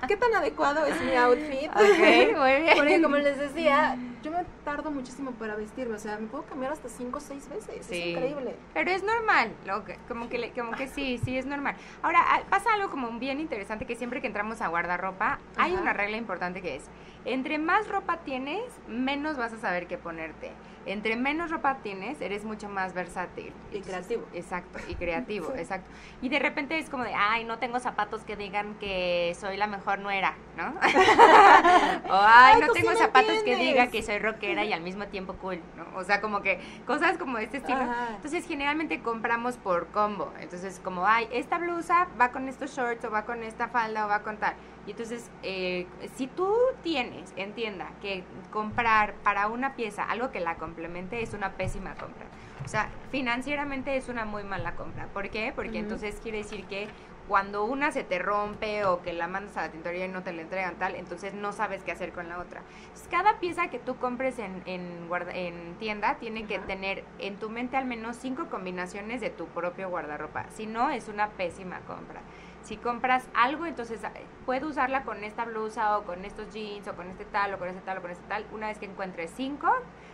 qué 0.07 0.17
tan 0.17 0.33
adecuado 0.33 0.85
es 0.85 0.99
mi 1.01 1.15
outfit. 1.15 1.69
Ok, 1.69 2.37
muy 2.37 2.61
bien. 2.61 2.73
Porque 2.77 3.01
como 3.01 3.17
les 3.17 3.37
decía, 3.37 3.97
yo 4.23 4.31
me 4.31 4.43
tardo 4.65 4.91
muchísimo 4.91 5.31
para 5.31 5.55
vestirme. 5.55 5.95
O 5.95 5.99
sea, 5.99 6.17
me 6.17 6.27
puedo 6.27 6.43
cambiar 6.45 6.71
hasta 6.73 6.89
5 6.89 7.17
o 7.17 7.21
6 7.21 7.49
veces. 7.49 7.89
Es 7.89 8.05
increíble. 8.07 8.55
Pero 8.73 8.91
es 8.91 9.03
normal, 9.03 9.51
lo 9.65 9.83
que- 9.85 9.97
como 10.07 10.29
que 10.29 10.37
le- 10.39 10.51
como 10.51 10.71
que 10.71 10.87
sí, 10.87 11.19
sí 11.23 11.37
es 11.37 11.45
normal. 11.45 11.75
Ahora, 12.01 12.19
ah, 12.27 12.41
pasa 12.49 12.73
algo 12.73 12.89
como 12.89 13.11
bien 13.19 13.39
interesante 13.39 13.85
que 13.85 13.95
siempre 13.95 14.21
que 14.21 14.27
entramos 14.27 14.61
a 14.61 14.67
guardarropa, 14.67 15.39
hay 15.57 15.73
una 15.73 15.93
regla 15.93 16.17
importante 16.17 16.61
que 16.61 16.75
es, 16.77 16.83
entre 17.25 17.57
más 17.59 17.87
ropa 17.87 18.17
tienes, 18.17 18.63
menos 18.87 19.37
vas 19.37 19.53
a 19.53 19.57
saber 19.59 19.87
qué 19.87 19.97
ponerte. 19.97 20.51
Entre 20.85 21.15
menos 21.15 21.51
ropa 21.51 21.77
tienes, 21.83 22.19
eres 22.21 22.43
mucho 22.43 22.67
más 22.69 22.93
versátil. 22.93 23.53
Y 23.71 23.81
creativo. 23.81 24.23
Exacto, 24.33 24.79
y 24.87 24.95
creativo, 24.95 25.51
Sí. 25.55 25.59
exacto. 25.61 25.89
Y 26.21 26.29
de 26.29 26.39
repente 26.39 26.77
es 26.79 26.89
como 26.89 27.03
de, 27.03 27.13
ay, 27.13 27.43
no 27.43 27.59
tengo 27.59 27.79
zapatos 27.79 28.23
que 28.23 28.35
digan 28.35 28.75
que 28.79 29.35
soy 29.39 29.57
la 29.57 29.67
mejor 29.67 29.99
nuera, 29.99 30.33
¿no? 30.57 30.69
o, 32.09 32.13
ay, 32.13 32.53
Ay, 32.55 32.61
no 32.61 32.67
sí 32.67 32.73
tengo 32.81 32.89
me 32.91 32.95
zapatos 32.97 33.31
que 33.31 33.37
entiendes. 33.39 33.67
digan 33.67 33.91
que 33.91 34.01
soy 34.03 34.19
rockera 34.19 34.63
y 34.65 34.73
al 34.73 34.81
mismo 34.81 35.05
tiempo 35.07 35.33
cool, 35.35 35.61
¿no? 35.77 35.85
O 35.97 36.03
sea, 36.03 36.21
como 36.21 36.41
que 36.41 36.59
cosas 36.85 37.17
como 37.17 37.37
este 37.37 37.57
estilo. 37.57 37.79
Ajá. 37.81 38.09
Entonces, 38.15 38.45
generalmente 38.47 39.01
compramos 39.01 39.57
por 39.57 39.87
combo. 39.87 40.31
Entonces, 40.39 40.79
como, 40.83 41.05
ay, 41.05 41.27
esta 41.31 41.57
blusa 41.57 42.07
va 42.19 42.29
con 42.31 42.47
estos 42.49 42.75
shorts 42.75 43.05
o 43.05 43.11
va 43.11 43.23
con 43.25 43.43
esta 43.43 43.67
falda 43.67 44.05
o 44.05 44.09
va 44.09 44.21
con 44.23 44.37
tal. 44.37 44.55
Y 44.91 44.93
entonces, 44.93 45.31
eh, 45.41 45.87
si 46.15 46.27
tú 46.27 46.53
tienes 46.83 47.31
en 47.37 47.53
tienda 47.53 47.87
que 48.01 48.25
comprar 48.51 49.13
para 49.23 49.47
una 49.47 49.73
pieza 49.77 50.03
algo 50.03 50.31
que 50.31 50.41
la 50.41 50.55
complemente, 50.55 51.23
es 51.23 51.33
una 51.33 51.53
pésima 51.53 51.91
compra. 51.95 52.25
O 52.65 52.67
sea, 52.67 52.89
financieramente 53.09 53.95
es 53.95 54.09
una 54.09 54.25
muy 54.25 54.43
mala 54.43 54.75
compra. 54.75 55.05
¿Por 55.13 55.29
qué? 55.29 55.53
Porque 55.55 55.79
entonces 55.79 56.19
quiere 56.21 56.39
decir 56.39 56.65
que 56.65 56.89
cuando 57.29 57.63
una 57.63 57.93
se 57.93 58.03
te 58.03 58.19
rompe 58.19 58.83
o 58.83 59.01
que 59.01 59.13
la 59.13 59.29
mandas 59.29 59.55
a 59.55 59.61
la 59.61 59.71
tintorería 59.71 60.07
y 60.07 60.09
no 60.09 60.23
te 60.23 60.33
la 60.33 60.41
entregan 60.41 60.75
tal, 60.75 60.95
entonces 60.95 61.33
no 61.33 61.53
sabes 61.53 61.83
qué 61.83 61.93
hacer 61.93 62.11
con 62.11 62.27
la 62.27 62.37
otra. 62.39 62.61
Entonces, 62.83 63.07
cada 63.09 63.39
pieza 63.39 63.69
que 63.69 63.79
tú 63.79 63.95
compres 63.95 64.39
en, 64.39 64.61
en, 64.65 65.07
guarda- 65.07 65.33
en 65.33 65.75
tienda 65.79 66.15
tiene 66.15 66.45
que 66.47 66.59
tener 66.59 67.05
en 67.19 67.37
tu 67.37 67.49
mente 67.49 67.77
al 67.77 67.85
menos 67.85 68.17
cinco 68.17 68.47
combinaciones 68.49 69.21
de 69.21 69.29
tu 69.29 69.45
propio 69.47 69.89
guardarropa. 69.89 70.47
Si 70.49 70.65
no, 70.65 70.89
es 70.89 71.07
una 71.07 71.29
pésima 71.29 71.79
compra. 71.87 72.19
Si 72.63 72.77
compras 72.77 73.23
algo, 73.33 73.65
entonces 73.65 74.03
ah, 74.03 74.11
puedo 74.45 74.67
usarla 74.67 75.03
con 75.03 75.23
esta 75.23 75.45
blusa 75.45 75.97
o 75.97 76.03
con 76.03 76.25
estos 76.25 76.53
jeans 76.53 76.87
o 76.87 76.95
con 76.95 77.07
este 77.09 77.25
tal 77.25 77.53
o 77.53 77.59
con 77.59 77.67
este 77.67 77.81
tal 77.81 77.97
o 77.97 78.01
con 78.01 78.11
este 78.11 78.23
tal. 78.27 78.45
Una 78.51 78.67
vez 78.67 78.77
que 78.77 78.85
encuentres 78.85 79.31
cinco, 79.35 79.71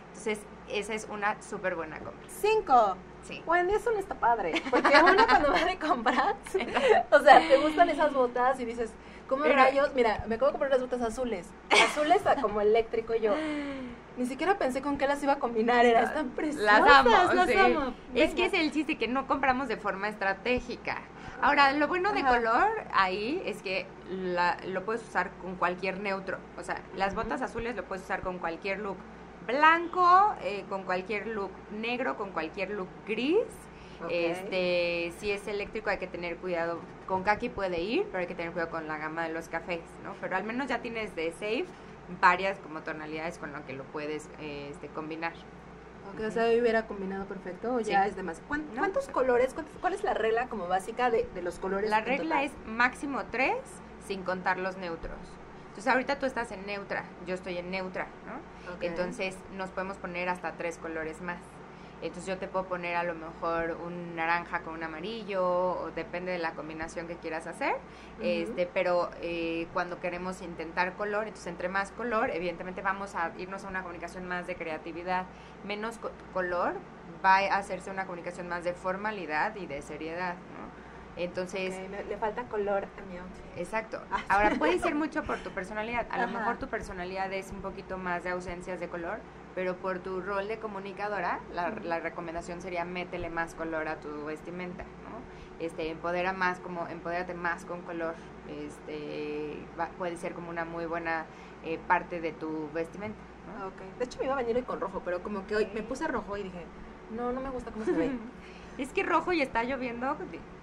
entonces 0.08 0.40
esa 0.68 0.94
es 0.94 1.06
una 1.10 1.40
súper 1.42 1.74
buena 1.74 1.98
compra. 1.98 2.28
5. 2.28 2.96
Sí. 3.22 3.42
Wendy, 3.46 3.74
eso 3.74 3.90
no 3.92 3.98
está 3.98 4.14
padre. 4.14 4.62
Porque 4.70 4.92
uno 5.02 5.26
cuando 5.26 5.52
va 5.52 5.64
de 5.64 5.78
compras, 5.78 6.34
o 7.10 7.20
sea, 7.20 7.40
te 7.46 7.58
gustan 7.58 7.88
esas 7.90 8.12
botas 8.12 8.58
y 8.60 8.64
dices, 8.64 8.92
¿cómo 9.28 9.42
Pero- 9.42 9.54
rayos? 9.54 9.94
Mira, 9.94 10.24
me 10.26 10.36
acabo 10.36 10.46
de 10.46 10.52
comprar 10.58 10.70
unas 10.70 10.80
botas 10.80 11.02
azules. 11.02 11.48
Azules 11.70 12.22
como 12.40 12.60
eléctrico 12.60 13.14
y 13.14 13.20
yo. 13.20 13.34
Ni 14.16 14.26
siquiera 14.26 14.58
pensé 14.58 14.82
con 14.82 14.98
qué 14.98 15.06
las 15.06 15.22
iba 15.22 15.34
a 15.34 15.38
combinar. 15.38 15.84
Era, 15.86 16.02
están 16.02 16.30
preciosas. 16.30 16.64
Las 16.64 16.90
amo, 16.90 17.34
las 17.34 17.46
sí. 17.46 17.56
amo. 17.56 17.94
Es 18.14 18.34
que 18.34 18.46
es 18.46 18.52
el 18.52 18.72
chiste 18.72 18.98
que 18.98 19.06
no 19.06 19.26
compramos 19.28 19.68
de 19.68 19.76
forma 19.76 20.08
estratégica. 20.08 21.02
Ahora, 21.40 21.72
lo 21.72 21.86
bueno 21.86 22.12
de 22.12 22.20
Ajá. 22.20 22.36
color 22.36 22.68
ahí 22.92 23.42
es 23.46 23.62
que 23.62 23.86
la- 24.10 24.56
lo 24.66 24.84
puedes 24.84 25.02
usar 25.02 25.30
con 25.42 25.54
cualquier 25.56 26.00
neutro. 26.00 26.38
O 26.58 26.62
sea, 26.64 26.82
las 26.96 27.14
botas 27.14 27.42
azules 27.42 27.76
lo 27.76 27.84
puedes 27.84 28.04
usar 28.04 28.22
con 28.22 28.38
cualquier 28.38 28.80
look 28.80 28.96
blanco, 29.46 30.34
eh, 30.42 30.64
con 30.68 30.82
cualquier 30.84 31.28
look 31.28 31.50
negro, 31.70 32.16
con 32.16 32.32
cualquier 32.32 32.70
look 32.70 32.88
gris. 33.06 33.36
Este, 34.10 35.12
si 35.18 35.30
es 35.32 35.46
eléctrico 35.48 35.90
hay 35.90 35.98
que 35.98 36.06
tener 36.06 36.36
cuidado. 36.36 36.80
Con 37.06 37.24
kaki 37.24 37.48
puede 37.48 37.80
ir, 37.80 38.04
pero 38.06 38.18
hay 38.18 38.26
que 38.26 38.34
tener 38.34 38.52
cuidado 38.52 38.70
con 38.70 38.86
la 38.86 38.96
gama 38.98 39.24
de 39.26 39.32
los 39.32 39.48
cafés, 39.48 39.80
¿no? 40.04 40.14
Pero 40.20 40.36
al 40.36 40.44
menos 40.44 40.68
ya 40.68 40.80
tienes 40.80 41.16
de 41.16 41.32
safe 41.32 41.64
varias 42.20 42.58
como 42.60 42.82
tonalidades 42.82 43.38
con 43.38 43.52
lo 43.52 43.64
que 43.66 43.72
lo 43.72 43.84
puedes 43.84 44.28
eh, 44.40 44.68
este, 44.70 44.88
combinar. 44.88 45.32
Ok, 46.14 46.20
o 46.26 46.30
sea, 46.30 46.44
hubiera 46.46 46.86
combinado 46.86 47.26
perfecto 47.26 47.74
o 47.74 47.80
ya 47.80 48.02
Sí. 48.04 48.10
es 48.10 48.16
de 48.16 48.22
más. 48.22 48.40
¿Cuán- 48.48 48.66
No. 48.74 48.78
¿Cuántos 48.80 49.08
colores? 49.08 49.52
cuántos- 49.54 49.74
¿Cuál 49.80 49.92
es 49.92 50.02
la 50.04 50.14
regla 50.14 50.48
como 50.48 50.66
básica 50.68 51.10
de, 51.10 51.28
de 51.34 51.42
los 51.42 51.58
colores? 51.58 51.90
La 51.90 52.00
regla 52.00 52.42
es 52.42 52.52
máximo 52.66 53.22
tres 53.30 53.56
sin 54.06 54.22
contar 54.22 54.58
los 54.58 54.76
neutros. 54.78 55.16
Entonces 55.68 55.92
ahorita 55.92 56.18
tú 56.18 56.26
estás 56.26 56.50
en 56.50 56.66
neutra, 56.66 57.04
yo 57.26 57.34
estoy 57.34 57.58
en 57.58 57.70
neutra, 57.70 58.06
¿no? 58.26 58.74
Ok. 58.74 58.82
Entonces 58.82 59.36
nos 59.56 59.70
podemos 59.70 59.96
poner 59.98 60.28
hasta 60.28 60.52
tres 60.52 60.78
colores 60.78 61.20
más. 61.20 61.38
Entonces 62.00 62.26
yo 62.26 62.38
te 62.38 62.46
puedo 62.46 62.66
poner 62.66 62.94
a 62.96 63.02
lo 63.02 63.14
mejor 63.14 63.76
un 63.84 64.14
naranja 64.14 64.60
con 64.60 64.74
un 64.74 64.82
amarillo, 64.84 65.44
o 65.44 65.90
depende 65.96 66.30
de 66.32 66.38
la 66.38 66.52
combinación 66.52 67.08
que 67.08 67.16
quieras 67.16 67.46
hacer. 67.46 67.74
este, 68.22 68.66
pero 68.72 69.10
eh, 69.20 69.66
cuando 69.72 69.98
queremos 70.00 70.40
intentar 70.42 70.92
color, 70.94 71.24
entonces 71.26 71.46
entre 71.48 71.68
más 71.68 71.90
color, 71.92 72.30
evidentemente 72.30 72.82
vamos 72.82 73.14
a 73.14 73.32
irnos 73.38 73.64
a 73.64 73.68
una 73.68 73.82
comunicación 73.82 74.26
más 74.26 74.46
de 74.46 74.54
creatividad. 74.54 75.26
Menos 75.64 75.98
co- 75.98 76.10
color 76.32 76.74
va 77.24 77.38
a 77.38 77.56
hacerse 77.56 77.90
una 77.90 78.04
comunicación 78.06 78.48
más 78.48 78.62
de 78.64 78.74
formalidad 78.74 79.56
y 79.56 79.66
de 79.66 79.82
seriedad, 79.82 80.34
¿no? 80.34 80.68
Entonces, 81.20 81.74
le, 81.90 82.04
le 82.04 82.16
falta 82.16 82.44
color 82.44 82.84
a 82.84 83.12
mi 83.12 83.18
outfit. 83.18 83.44
Exacto. 83.56 84.00
Ah. 84.12 84.20
Ahora 84.28 84.50
puede 84.50 84.78
ser 84.78 84.94
mucho 85.04 85.24
por 85.24 85.38
tu 85.38 85.50
personalidad. 85.50 86.06
A 86.10 86.18
lo 86.24 86.28
mejor 86.28 86.58
tu 86.58 86.68
personalidad 86.68 87.32
es 87.32 87.50
un 87.50 87.60
poquito 87.60 87.98
más 87.98 88.22
de 88.22 88.30
ausencias 88.30 88.78
de 88.78 88.88
color, 88.88 89.18
pero 89.54 89.76
por 89.76 89.98
tu 90.00 90.20
rol 90.20 90.48
de 90.48 90.58
comunicadora, 90.58 91.40
la, 91.52 91.70
la 91.70 92.00
recomendación 92.00 92.60
sería 92.62 92.84
métele 92.84 93.30
más 93.30 93.54
color 93.54 93.88
a 93.88 93.96
tu 94.00 94.24
vestimenta, 94.26 94.84
¿no? 94.84 95.64
Este, 95.64 95.90
empodera 95.90 96.32
más, 96.32 96.60
como 96.60 96.86
empodérate 96.86 97.34
más 97.34 97.64
con 97.64 97.82
color. 97.82 98.14
Este, 98.48 99.58
va- 99.78 99.88
puede 99.98 100.16
ser 100.16 100.32
como 100.34 100.50
una 100.50 100.64
muy 100.64 100.86
buena 100.86 101.26
eh, 101.64 101.78
parte 101.88 102.20
de 102.20 102.32
tu 102.32 102.68
vestimenta. 102.72 103.18
¿no? 103.58 103.66
Ok. 103.68 103.98
De 103.98 104.04
hecho, 104.04 104.18
me 104.18 104.26
iba 104.26 104.34
a 104.34 104.36
venir 104.38 104.56
hoy 104.56 104.62
con 104.62 104.80
rojo, 104.80 105.02
pero 105.04 105.22
como 105.22 105.46
que 105.46 105.56
hoy 105.56 105.68
me 105.74 105.82
puse 105.82 106.06
rojo 106.06 106.36
y 106.36 106.44
dije, 106.44 106.64
no, 107.10 107.32
no 107.32 107.40
me 107.40 107.50
gusta 107.50 107.70
cómo 107.70 107.84
se 107.84 107.92
ve. 107.92 108.10
Es 108.78 108.92
que 108.92 109.02
rojo 109.02 109.32
y 109.32 109.42
está 109.42 109.64
lloviendo, 109.64 110.16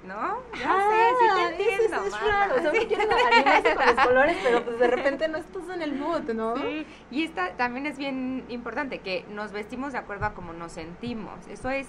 ¿no? 0.07 0.37
Ya 0.57 0.65
Ah, 0.65 0.89
sé, 0.89 1.15
sí 1.19 1.25
te 1.35 1.43
es- 1.43 1.51
entiendo. 1.79 1.97
Es, 2.01 2.07
es 2.07 2.11
mana. 2.13 2.47
raro, 2.47 2.55
o 2.55 2.61
sea, 2.61 2.71
Sí. 2.71 2.95
animarse 3.33 3.75
con 3.75 3.85
los 3.85 4.05
colores, 4.05 4.37
pero 4.43 4.63
pues 4.63 4.79
de 4.79 4.87
repente 4.87 5.27
no 5.27 5.37
estás 5.37 5.69
en 5.69 5.81
el 5.81 5.93
mood, 5.95 6.21
¿no? 6.33 6.55
Sí, 6.55 6.85
y 7.11 7.23
esta 7.25 7.51
también 7.57 7.85
es 7.85 7.97
bien 7.97 8.45
importante, 8.49 8.99
que 8.99 9.25
nos 9.29 9.51
vestimos 9.51 9.91
de 9.91 9.99
acuerdo 9.99 10.25
a 10.27 10.33
cómo 10.33 10.53
nos 10.53 10.71
sentimos. 10.71 11.45
Eso 11.47 11.69
es 11.69 11.87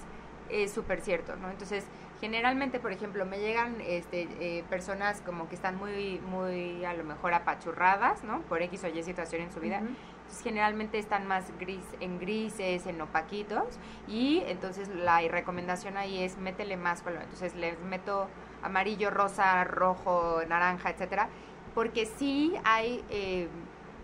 eh, 0.48 0.68
súper 0.68 1.00
cierto, 1.00 1.34
¿no? 1.36 1.50
Entonces, 1.50 1.84
generalmente, 2.20 2.78
por 2.80 2.92
ejemplo, 2.92 3.24
me 3.26 3.38
llegan 3.38 3.76
este, 3.80 4.28
eh, 4.40 4.64
personas 4.70 5.20
como 5.20 5.48
que 5.48 5.54
están 5.56 5.76
muy, 5.76 6.20
muy 6.20 6.84
a 6.84 6.94
lo 6.94 7.02
mejor 7.04 7.34
apachurradas, 7.34 8.22
¿no? 8.24 8.40
Por 8.42 8.62
X 8.62 8.84
o 8.84 8.88
Y 8.88 9.02
situación 9.02 9.42
en 9.42 9.52
su 9.52 9.60
vida. 9.60 9.78
Ujú. 9.82 9.92
Entonces, 10.26 10.42
generalmente 10.42 10.98
están 10.98 11.26
más 11.28 11.44
gris, 11.60 11.84
en 12.00 12.18
grises, 12.18 12.86
en 12.86 13.00
opaquitos. 13.00 13.78
Y 14.08 14.42
entonces 14.46 14.88
la 14.88 15.20
recomendación 15.20 15.96
ahí 15.96 16.22
es 16.22 16.36
métele 16.36 16.76
más 16.76 17.02
color. 17.02 17.22
Entonces 17.22 17.54
les 17.54 17.78
meto 17.80 18.26
amarillo, 18.62 19.10
rosa, 19.10 19.62
rojo, 19.64 20.40
naranja, 20.48 20.90
etcétera. 20.90 21.28
Porque 21.74 22.06
sí 22.06 22.54
hay 22.64 23.04
eh, 23.10 23.48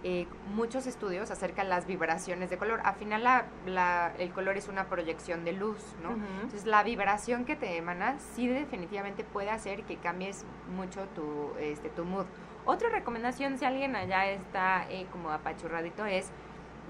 eh, 0.04 0.26
muchos 0.54 0.86
estudios 0.86 1.30
acerca 1.30 1.62
de 1.64 1.68
las 1.70 1.86
vibraciones 1.86 2.50
de 2.50 2.58
color. 2.58 2.80
Al 2.84 2.94
final 2.96 3.24
la- 3.24 3.46
la- 3.66 4.12
el 4.18 4.30
color 4.32 4.56
es 4.56 4.68
una 4.68 4.84
proyección 4.88 5.44
de 5.44 5.52
luz, 5.52 5.78
¿no? 6.02 6.10
Entonces 6.42 6.66
la 6.66 6.82
vibración 6.84 7.44
que 7.44 7.56
te 7.56 7.76
emana 7.76 8.16
sí 8.34 8.46
definitivamente 8.46 9.24
puede 9.24 9.50
hacer 9.50 9.82
que 9.84 9.96
cambies 9.96 10.44
mucho 10.76 11.06
tu, 11.14 11.52
este, 11.58 11.88
tu 11.88 12.04
mood. 12.04 12.26
Otra 12.64 12.88
recomendación, 12.90 13.58
si 13.58 13.64
alguien 13.64 13.96
allá 13.96 14.26
está 14.30 14.86
eh, 14.88 15.06
como 15.10 15.30
apachurradito, 15.30 16.06
es 16.06 16.30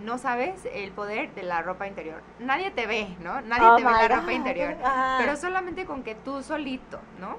no 0.02 0.18
sabes 0.18 0.66
el 0.72 0.90
poder 0.92 1.34
de 1.34 1.42
la 1.42 1.62
ropa 1.62 1.86
interior. 1.86 2.22
Nadie 2.38 2.70
te 2.70 2.86
ve, 2.86 3.16
¿no? 3.20 3.40
Nadie 3.42 3.66
Oh 3.66 3.76
te 3.76 3.84
ve 3.84 3.90
la 3.90 4.08
ropa 4.08 4.32
interior. 4.32 4.76
Pero 5.18 5.36
solamente 5.36 5.84
con 5.86 6.02
que 6.02 6.14
tú 6.14 6.42
solito, 6.42 7.00
¿no? 7.20 7.36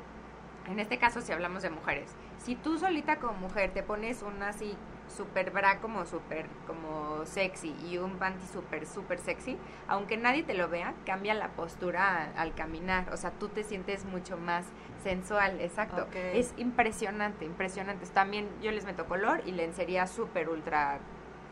En 0.68 0.80
este 0.80 0.98
caso, 0.98 1.22
si 1.22 1.32
hablamos 1.32 1.62
de 1.64 1.70
mujeres, 1.70 2.16
si 2.38 2.56
tú 2.56 2.78
solita 2.78 3.18
como 3.18 3.34
mujer 3.34 3.72
te 3.72 3.84
pones 3.84 4.22
una 4.22 4.50
así 4.50 4.78
super 5.16 5.52
bra 5.52 5.80
como 5.80 6.06
super 6.06 6.46
como 6.68 7.26
sexy 7.26 7.76
y 7.90 7.98
un 7.98 8.18
panty 8.18 8.46
super 8.48 8.86
super 8.86 9.20
sexy, 9.20 9.58
aunque 9.88 10.18
nadie 10.18 10.44
te 10.44 10.54
lo 10.54 10.68
vea, 10.70 10.94
cambia 11.06 11.34
la 11.34 11.50
postura 11.50 12.32
al 12.36 12.54
caminar, 12.54 13.12
o 13.14 13.18
sea, 13.18 13.32
tú 13.32 13.50
te 13.50 13.64
sientes 13.64 14.06
mucho 14.06 14.38
más 14.38 14.66
sensual, 15.04 15.60
exacto. 15.62 16.08
Es 16.14 16.54
impresionante, 16.58 17.46
impresionante. 17.46 18.06
También 18.08 18.50
yo 18.62 18.72
les 18.72 18.86
meto 18.86 19.06
color 19.06 19.42
y 19.46 19.52
lencería 19.52 20.08
súper 20.08 20.50
ultra 20.50 21.00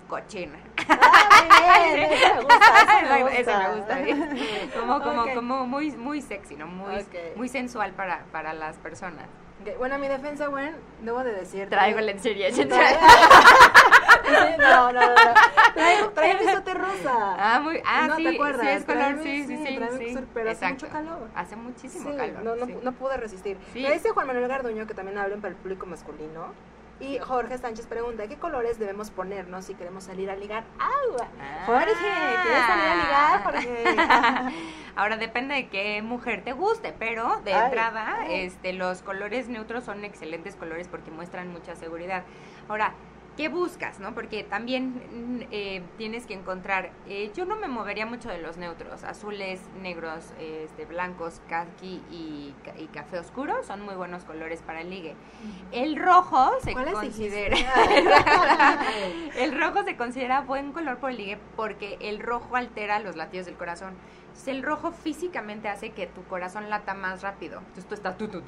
cochina. 0.07 0.59
Ah, 0.89 1.84
bien, 1.95 2.12
ese 2.12 2.34
me 2.34 2.41
gusta, 2.41 2.82
ese 2.82 3.14
me 3.14 3.24
gusta. 3.24 3.39
Ese 3.39 3.57
me 3.57 3.76
gusta, 3.76 3.95
bien. 3.99 4.72
Como, 4.78 5.01
como, 5.01 5.34
como 5.34 5.68
muy, 5.68 5.91
muy 5.91 6.22
sexy, 6.22 6.55
¿no? 6.55 6.68
Muy, 6.68 7.05
muy 7.36 7.47
sensual 7.47 7.93
para, 7.93 8.26
para 8.32 8.53
las 8.53 8.78
personas. 8.78 9.28
Ok, 9.62 9.78
Bueno, 9.78 9.97
mi 9.97 10.07
defensa, 10.07 10.47
Gwen, 10.47 10.76
debo 11.01 11.24
de 11.24 11.34
decir. 11.34 11.70
Traigo 11.70 11.99
lencería. 11.99 12.49
No, 14.57 14.91
no, 14.93 15.01
no. 15.01 15.01
no. 15.01 15.34
Traigo, 15.74 16.09
traigo 16.12 16.39
bisote 16.39 16.74
rosa. 16.74 17.36
Ah, 17.38 17.59
muy, 17.62 17.82
ah, 17.86 18.07
no 18.07 18.16
sí, 18.16 18.24
te 18.24 18.30
acuerdas. 18.30 18.62
sí 18.62 18.68
es 18.70 18.84
color, 18.86 19.16
sí, 19.24 19.43
sí, 19.45 19.57
sí, 19.57 19.80
sí. 19.97 20.18
Pero 20.34 20.49
Exacto. 20.49 20.86
hace 20.86 20.86
mucho 20.86 20.89
calor. 20.89 21.30
Hace 21.36 21.55
muchísimo 21.55 22.16
calor. 22.16 22.43
no, 22.43 22.55
no, 22.55 22.66
no 22.82 22.91
pude 22.93 23.18
resistir. 23.18 23.57
Me 23.74 23.91
dice 23.91 24.12
Juan 24.12 24.28
Manuel 24.28 24.47
Garduño 24.47 24.88
que 24.88 24.93
también 24.93 25.18
hablen 25.18 25.41
para 25.41 25.51
el 25.53 25.57
público 25.57 25.86
masculino. 25.86 26.53
Y 27.01 27.17
Jorge 27.17 27.57
Sánchez 27.57 27.87
pregunta, 27.87 28.27
¿qué 28.27 28.37
colores 28.37 28.77
debemos 28.77 29.09
ponernos 29.09 29.65
si 29.65 29.73
queremos 29.73 30.03
salir 30.03 30.29
a 30.29 30.35
ligar? 30.35 30.63
¡Agua! 30.77 31.27
Ah. 31.39 31.63
Jorge, 31.65 31.93
¿quieres 32.43 32.65
salir 32.67 32.85
a 32.85 32.95
ligar, 32.95 33.43
Jorge? 33.43 34.55
Ahora 34.95 35.17
depende 35.17 35.55
de 35.55 35.67
qué 35.69 36.01
mujer 36.03 36.43
te 36.43 36.53
guste, 36.53 36.93
pero 36.97 37.41
de 37.43 37.53
Ay, 37.53 37.65
entrada, 37.65 38.17
ay. 38.19 38.41
este, 38.41 38.73
los 38.73 39.01
colores 39.01 39.47
neutros 39.47 39.83
son 39.83 40.05
excelentes 40.05 40.55
colores 40.55 40.87
porque 40.87 41.09
muestran 41.09 41.51
mucha 41.51 41.75
seguridad. 41.75 42.23
Ahora, 42.69 42.93
¿qué 43.41 43.49
buscas, 43.49 43.99
no? 43.99 44.13
Porque 44.13 44.43
también 44.43 44.89
mm, 45.11 45.41
eh, 45.49 45.81
tienes 45.97 46.27
que 46.27 46.35
encontrar. 46.35 46.91
eh, 47.07 47.31
yo 47.35 47.43
no 47.45 47.55
me 47.55 47.67
movería 47.67 48.05
mucho 48.05 48.29
de 48.29 48.37
los 48.37 48.57
neutros, 48.57 49.03
azules, 49.03 49.59
negros, 49.81 50.31
eh, 50.37 50.65
este, 50.65 50.85
blancos, 50.85 51.41
khaki 51.49 52.03
y, 52.11 52.53
ca- 52.63 52.77
y 52.79 52.85
café 52.85 53.17
oscuro 53.17 53.63
son 53.63 53.81
muy 53.81 53.95
buenos 53.95 54.25
colores 54.25 54.61
para 54.61 54.81
el 54.81 54.91
ligue. 54.91 55.15
El 55.71 55.95
rojo 55.95 56.51
se 56.61 56.73
¿Cuáles 56.73 56.93
considera. 56.93 57.57
El 59.37 59.59
rojo 59.59 59.81
se 59.85 59.95
considera 59.97 60.41
buen 60.41 60.71
color 60.71 60.97
por 60.97 61.09
el 61.09 61.17
ligue 61.17 61.39
porque 61.55 61.97
el 61.99 62.19
rojo 62.19 62.55
altera 62.55 62.99
los 62.99 63.15
latidos 63.15 63.47
del 63.47 63.55
corazón. 63.55 63.95
Entonces, 64.27 64.47
el 64.49 64.61
rojo 64.61 64.91
físicamente 64.91 65.67
hace 65.67 65.89
que 65.93 66.05
tu 66.05 66.23
corazón 66.25 66.69
lata 66.69 66.93
más 66.93 67.23
rápido. 67.23 67.57
Entonces 67.59 67.85
tú 67.87 67.95
estás 67.95 68.17
tu, 68.19 68.27
tu. 68.27 68.41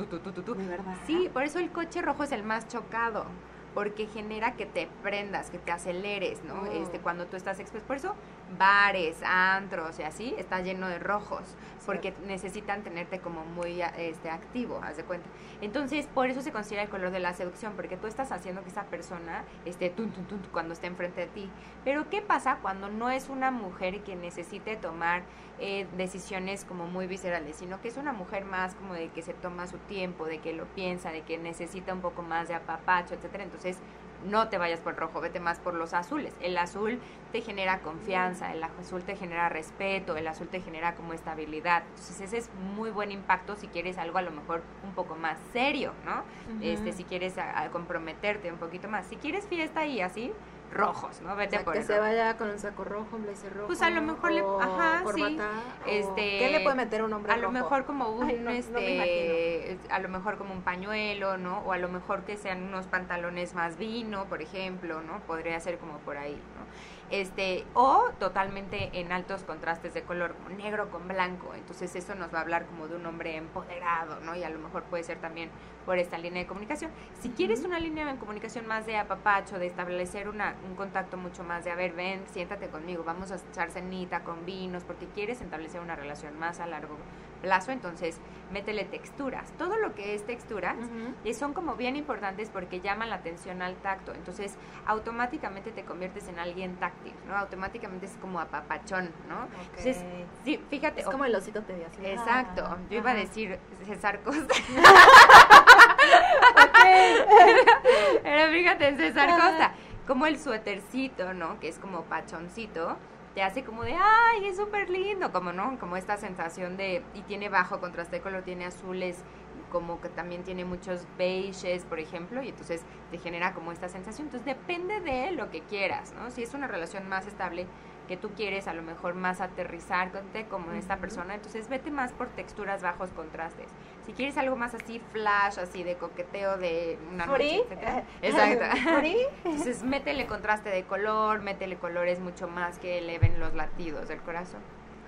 ¿De 0.55 0.67
verdad? 0.67 0.95
Sí, 1.07 1.29
por 1.33 1.41
eso 1.43 1.57
el 1.57 1.71
coche 1.71 2.01
rojo 2.03 2.23
es 2.23 2.31
el 2.31 2.43
más 2.43 2.67
chocado. 2.67 3.25
Porque 3.73 4.07
genera 4.07 4.53
que 4.55 4.65
te 4.65 4.87
prendas, 5.01 5.49
que 5.49 5.57
te 5.57 5.71
aceleres, 5.71 6.43
¿no? 6.43 6.61
Oh. 6.61 6.65
Este, 6.83 6.99
cuando 6.99 7.25
tú 7.25 7.37
estás 7.37 7.59
expuesto. 7.59 7.87
Por 7.87 7.97
eso, 7.97 8.15
bares, 8.57 9.17
antros 9.23 9.99
y 9.99 10.03
así, 10.03 10.35
está 10.37 10.61
lleno 10.61 10.87
de 10.87 10.99
rojos. 10.99 11.41
Porque 11.85 12.13
necesitan 12.25 12.83
tenerte 12.83 13.19
como 13.19 13.43
muy 13.45 13.81
este, 13.97 14.29
activo, 14.29 14.79
haz 14.83 14.97
de 14.97 15.03
cuenta. 15.03 15.27
Entonces, 15.61 16.07
por 16.07 16.29
eso 16.29 16.41
se 16.41 16.51
considera 16.51 16.83
el 16.83 16.89
color 16.89 17.11
de 17.11 17.19
la 17.19 17.33
seducción, 17.33 17.73
porque 17.75 17.97
tú 17.97 18.07
estás 18.07 18.31
haciendo 18.31 18.63
que 18.63 18.69
esa 18.69 18.83
persona 18.83 19.43
esté 19.65 19.89
tun, 19.89 20.11
tun, 20.11 20.25
tun, 20.25 20.41
cuando 20.51 20.73
esté 20.73 20.87
enfrente 20.87 21.21
de 21.21 21.27
ti. 21.27 21.49
Pero, 21.83 22.09
¿qué 22.09 22.21
pasa 22.21 22.59
cuando 22.61 22.89
no 22.89 23.09
es 23.09 23.29
una 23.29 23.51
mujer 23.51 24.01
que 24.03 24.15
necesite 24.15 24.75
tomar 24.75 25.23
eh, 25.59 25.87
decisiones 25.97 26.65
como 26.65 26.87
muy 26.87 27.07
viscerales, 27.07 27.57
sino 27.57 27.81
que 27.81 27.87
es 27.87 27.97
una 27.97 28.13
mujer 28.13 28.45
más 28.45 28.75
como 28.75 28.93
de 28.93 29.09
que 29.09 29.21
se 29.21 29.33
toma 29.33 29.67
su 29.67 29.77
tiempo, 29.77 30.25
de 30.25 30.39
que 30.39 30.53
lo 30.53 30.65
piensa, 30.65 31.11
de 31.11 31.21
que 31.21 31.37
necesita 31.37 31.93
un 31.93 32.01
poco 32.01 32.21
más 32.21 32.47
de 32.47 32.55
apapacho, 32.55 33.13
etcétera? 33.13 33.43
Entonces, 33.43 33.77
no 34.25 34.47
te 34.49 34.57
vayas 34.57 34.79
por 34.79 34.93
el 34.93 34.99
rojo, 34.99 35.21
vete 35.21 35.39
más 35.39 35.59
por 35.59 35.73
los 35.73 35.93
azules. 35.93 36.33
El 36.41 36.57
azul 36.57 36.99
te 37.31 37.41
genera 37.41 37.79
confianza, 37.79 38.51
el 38.53 38.63
azul 38.63 39.03
te 39.03 39.15
genera 39.15 39.49
respeto, 39.49 40.15
el 40.17 40.27
azul 40.27 40.47
te 40.47 40.61
genera 40.61 40.95
como 40.95 41.13
estabilidad. 41.13 41.83
Entonces 41.89 42.21
ese 42.21 42.37
es 42.37 42.49
muy 42.75 42.91
buen 42.91 43.11
impacto 43.11 43.55
si 43.55 43.67
quieres 43.67 43.97
algo 43.97 44.17
a 44.17 44.21
lo 44.21 44.31
mejor 44.31 44.61
un 44.83 44.91
poco 44.93 45.15
más 45.15 45.37
serio, 45.51 45.93
¿no? 46.05 46.23
Este, 46.61 46.91
si 46.93 47.03
quieres 47.03 47.37
a- 47.37 47.61
a 47.61 47.69
comprometerte 47.69 48.51
un 48.51 48.57
poquito 48.57 48.87
más. 48.87 49.05
Si 49.07 49.15
quieres 49.17 49.45
fiesta 49.47 49.85
y 49.85 50.01
así, 50.01 50.31
rojos, 50.73 51.21
¿no? 51.21 51.33
O 51.33 51.35
Vete 51.35 51.55
sea, 51.57 51.63
por 51.65 51.73
que 51.73 51.79
el 51.79 51.85
se 51.85 51.93
rojo. 51.97 52.07
vaya 52.09 52.37
con 52.37 52.49
un 52.49 52.59
saco 52.59 52.83
rojo, 52.83 53.07
un 53.15 53.23
blazer 53.23 53.53
rojo. 53.53 53.67
Pues 53.67 53.81
a 53.81 53.89
lo 53.89 54.01
mejor 54.01 54.31
le- 54.31 54.41
o 54.41 54.61
ajá, 54.61 54.97
sí. 54.99 55.03
corbata, 55.03 55.49
o- 55.85 55.89
Este, 55.89 56.39
¿Qué 56.39 56.49
le 56.51 56.59
puede 56.61 56.75
meter 56.75 57.03
un 57.03 57.13
hombre 57.13 57.31
a 57.33 57.37
lo 57.37 57.43
rojo? 57.43 57.53
mejor 57.53 57.85
como 57.85 58.09
un 58.09 58.23
Ay, 58.23 58.35
no- 58.37 58.45
no 58.45 58.49
me 58.51 58.57
este 58.59 59.77
a 59.89 59.99
lo 59.99 60.09
mejor 60.09 60.37
como 60.37 60.53
un 60.53 60.61
pañuelo 60.61 61.37
no 61.37 61.59
o 61.59 61.71
a 61.71 61.77
lo 61.77 61.89
mejor 61.89 62.23
que 62.23 62.37
sean 62.37 62.63
unos 62.63 62.85
pantalones 62.87 63.53
más 63.55 63.77
vino 63.77 64.25
por 64.25 64.41
ejemplo 64.41 65.01
no 65.01 65.19
podría 65.21 65.59
ser 65.59 65.77
como 65.77 65.97
por 65.99 66.17
ahí 66.17 66.33
no 66.35 66.63
este 67.09 67.65
o 67.73 68.09
totalmente 68.19 68.89
en 68.93 69.11
altos 69.11 69.43
contrastes 69.43 69.93
de 69.93 70.03
color 70.03 70.35
como 70.35 70.55
negro 70.55 70.89
con 70.89 71.07
blanco. 71.07 71.53
Entonces 71.55 71.95
eso 71.95 72.15
nos 72.15 72.33
va 72.33 72.39
a 72.39 72.41
hablar 72.41 72.65
como 72.65 72.87
de 72.87 72.95
un 72.95 73.05
hombre 73.05 73.37
empoderado 73.37 74.19
no 74.21 74.35
y 74.35 74.43
a 74.43 74.49
lo 74.49 74.59
mejor 74.59 74.83
puede 74.83 75.03
ser 75.03 75.19
también 75.19 75.49
por 75.85 75.97
esta 75.97 76.17
línea 76.17 76.41
de 76.41 76.47
comunicación. 76.47 76.91
Si 77.19 77.29
quieres 77.29 77.63
una 77.63 77.79
línea 77.79 78.05
de 78.05 78.17
comunicación 78.17 78.65
más 78.67 78.85
de 78.85 78.97
apapacho 78.97 79.59
de 79.59 79.67
establecer 79.67 80.29
una, 80.29 80.55
un 80.67 80.75
contacto 80.75 81.17
mucho 81.17 81.43
más 81.43 81.63
de 81.63 81.71
a 81.71 81.75
ver 81.75 81.93
ven 81.93 82.23
siéntate 82.31 82.67
conmigo 82.67 83.03
vamos 83.03 83.31
a 83.31 83.35
echar 83.35 83.71
cenita 83.71 84.23
con 84.23 84.45
vinos 84.45 84.83
porque 84.83 85.05
quieres 85.07 85.41
establecer 85.41 85.81
una 85.81 85.95
relación 85.95 86.37
más 86.39 86.59
a 86.59 86.67
largo 86.67 86.97
plazo, 87.43 87.71
entonces 87.71 88.17
métele 88.51 88.85
texturas. 88.85 89.51
Todo 89.57 89.77
lo 89.77 89.93
que 89.93 90.15
es 90.15 90.25
texturas 90.25 90.75
Ujú. 90.77 91.13
y 91.25 91.33
son 91.33 91.53
como 91.53 91.75
bien 91.75 91.95
importantes 91.95 92.49
porque 92.49 92.79
llaman 92.79 93.09
la 93.09 93.17
atención 93.17 93.61
al 93.61 93.75
tacto. 93.75 94.13
Entonces, 94.13 94.55
automáticamente 94.85 95.71
te 95.71 95.83
conviertes 95.83 96.27
en 96.29 96.39
alguien 96.39 96.77
táctil, 96.77 97.13
¿no? 97.27 97.35
Automáticamente 97.35 98.05
es 98.05 98.13
como 98.21 98.39
apapachón, 98.39 99.11
¿no? 99.27 99.47
Entonces, 99.65 100.03
sí, 100.45 100.59
fíjate. 100.69 101.01
Es 101.01 101.07
como 101.07 101.25
el 101.25 101.35
osito 101.35 101.61
te 101.63 101.75
dio 101.75 101.87
así. 101.87 102.05
Exacto. 102.05 102.63
Ah, 102.65 102.77
Yo 102.89 102.97
iba 102.99 103.11
a 103.11 103.15
decir 103.15 103.59
César 103.85 104.21
Costa. 104.21 104.53
Pero 108.23 108.51
fíjate 108.51 108.95
César 108.95 109.29
Costa, 109.29 109.71
como 110.07 110.25
el 110.25 110.39
suétercito, 110.39 111.33
¿no? 111.33 111.59
Que 111.59 111.69
es 111.69 111.79
como 111.79 112.03
pachoncito, 112.03 112.97
te 113.33 113.41
hace 113.41 113.63
como 113.63 113.83
de, 113.83 113.95
ay, 113.95 114.45
es 114.45 114.57
súper 114.57 114.89
lindo, 114.89 115.31
como, 115.31 115.53
¿no? 115.53 115.77
Como 115.79 115.97
esta 115.97 116.17
sensación 116.17 116.77
de, 116.77 117.03
y 117.13 117.21
tiene 117.23 117.49
bajo 117.49 117.79
contraste 117.79 118.17
de 118.17 118.21
color, 118.21 118.43
tiene 118.43 118.65
azules, 118.65 119.23
como 119.71 119.99
que 120.01 120.09
también 120.09 120.43
tiene 120.43 120.65
muchos 120.65 121.07
beiges, 121.17 121.83
por 121.85 121.99
ejemplo, 121.99 122.43
y 122.43 122.49
entonces 122.49 122.83
te 123.09 123.17
genera 123.17 123.53
como 123.53 123.71
esta 123.71 123.89
sensación. 123.89 124.27
Entonces 124.27 124.45
depende 124.45 124.99
de 124.99 125.31
lo 125.31 125.49
que 125.49 125.61
quieras, 125.61 126.13
¿no? 126.13 126.29
Si 126.29 126.43
es 126.43 126.53
una 126.53 126.67
relación 126.67 127.09
más 127.09 127.25
estable, 127.25 127.65
que 128.07 128.17
tú 128.17 128.29
quieres 128.31 128.67
a 128.67 128.73
lo 128.73 128.81
mejor 128.81 129.15
más 129.15 129.41
aterrizar 129.41 130.11
conte 130.11 130.45
como 130.45 130.71
esta 130.73 130.97
persona, 130.97 131.35
entonces 131.35 131.69
vete 131.69 131.89
más 131.89 132.11
por 132.11 132.27
texturas 132.27 132.83
bajos 132.83 133.11
contrastes. 133.11 133.69
Si 134.05 134.11
quieres 134.13 134.37
algo 134.37 134.55
más 134.55 134.73
así 134.73 134.99
flash, 135.11 135.59
así 135.59 135.83
de 135.83 135.95
coqueteo 135.95 136.57
de 136.57 136.97
una 137.11 137.25
noche, 137.25 137.59
etcétera. 137.61 138.03
Exacto. 138.21 138.65
¿Free? 138.99 139.17
Entonces 139.45 139.83
métele 139.83 140.27
contraste 140.27 140.69
de 140.69 140.83
color, 140.83 141.41
métele 141.41 141.77
colores 141.77 142.19
mucho 142.19 142.47
más 142.47 142.79
que 142.79 142.97
eleven 142.99 143.39
los 143.39 143.53
latidos 143.53 144.07
del 144.09 144.21
corazón. 144.21 144.61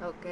Ok. 0.03 0.25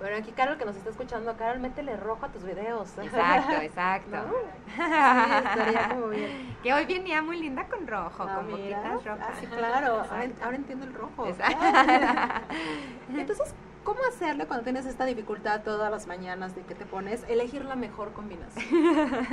Bueno, 0.00 0.16
aquí 0.16 0.32
Carol 0.32 0.58
que 0.58 0.64
nos 0.64 0.74
está 0.74 0.90
escuchando, 0.90 1.36
Carol, 1.36 1.60
métele 1.60 1.96
rojo 1.96 2.26
a 2.26 2.28
tus 2.30 2.42
videos. 2.42 2.96
Exacto, 2.98 3.52
exacto. 3.60 4.16
¿No? 4.16 4.34
Sí, 4.76 4.82
estaría 4.82 5.88
como 5.90 6.08
bien. 6.08 6.56
Que 6.62 6.72
hoy 6.72 6.84
venía 6.86 7.22
muy 7.22 7.38
linda 7.38 7.66
con 7.66 7.86
rojo, 7.86 8.24
Ah, 8.28 8.34
con 8.36 8.52
mira. 8.52 8.82
rojas. 8.82 9.18
Ah, 9.20 9.32
sí, 9.38 9.46
claro. 9.46 9.86
Ahora, 10.00 10.24
Exacto. 10.24 10.44
ahora 10.44 10.56
entiendo 10.56 10.86
el 10.86 10.94
rojo. 10.94 11.26
Exacto. 11.26 11.64
Entonces, 13.16 13.54
¿cómo 13.84 14.00
hacerle 14.08 14.46
cuando 14.46 14.64
tienes 14.64 14.86
esta 14.86 15.04
dificultad 15.04 15.62
todas 15.62 15.90
las 15.90 16.06
mañanas 16.06 16.54
de 16.54 16.62
que 16.62 16.74
te 16.74 16.86
pones 16.86 17.24
elegir 17.28 17.64
la 17.64 17.76
mejor 17.76 18.12
combinación? 18.12 18.66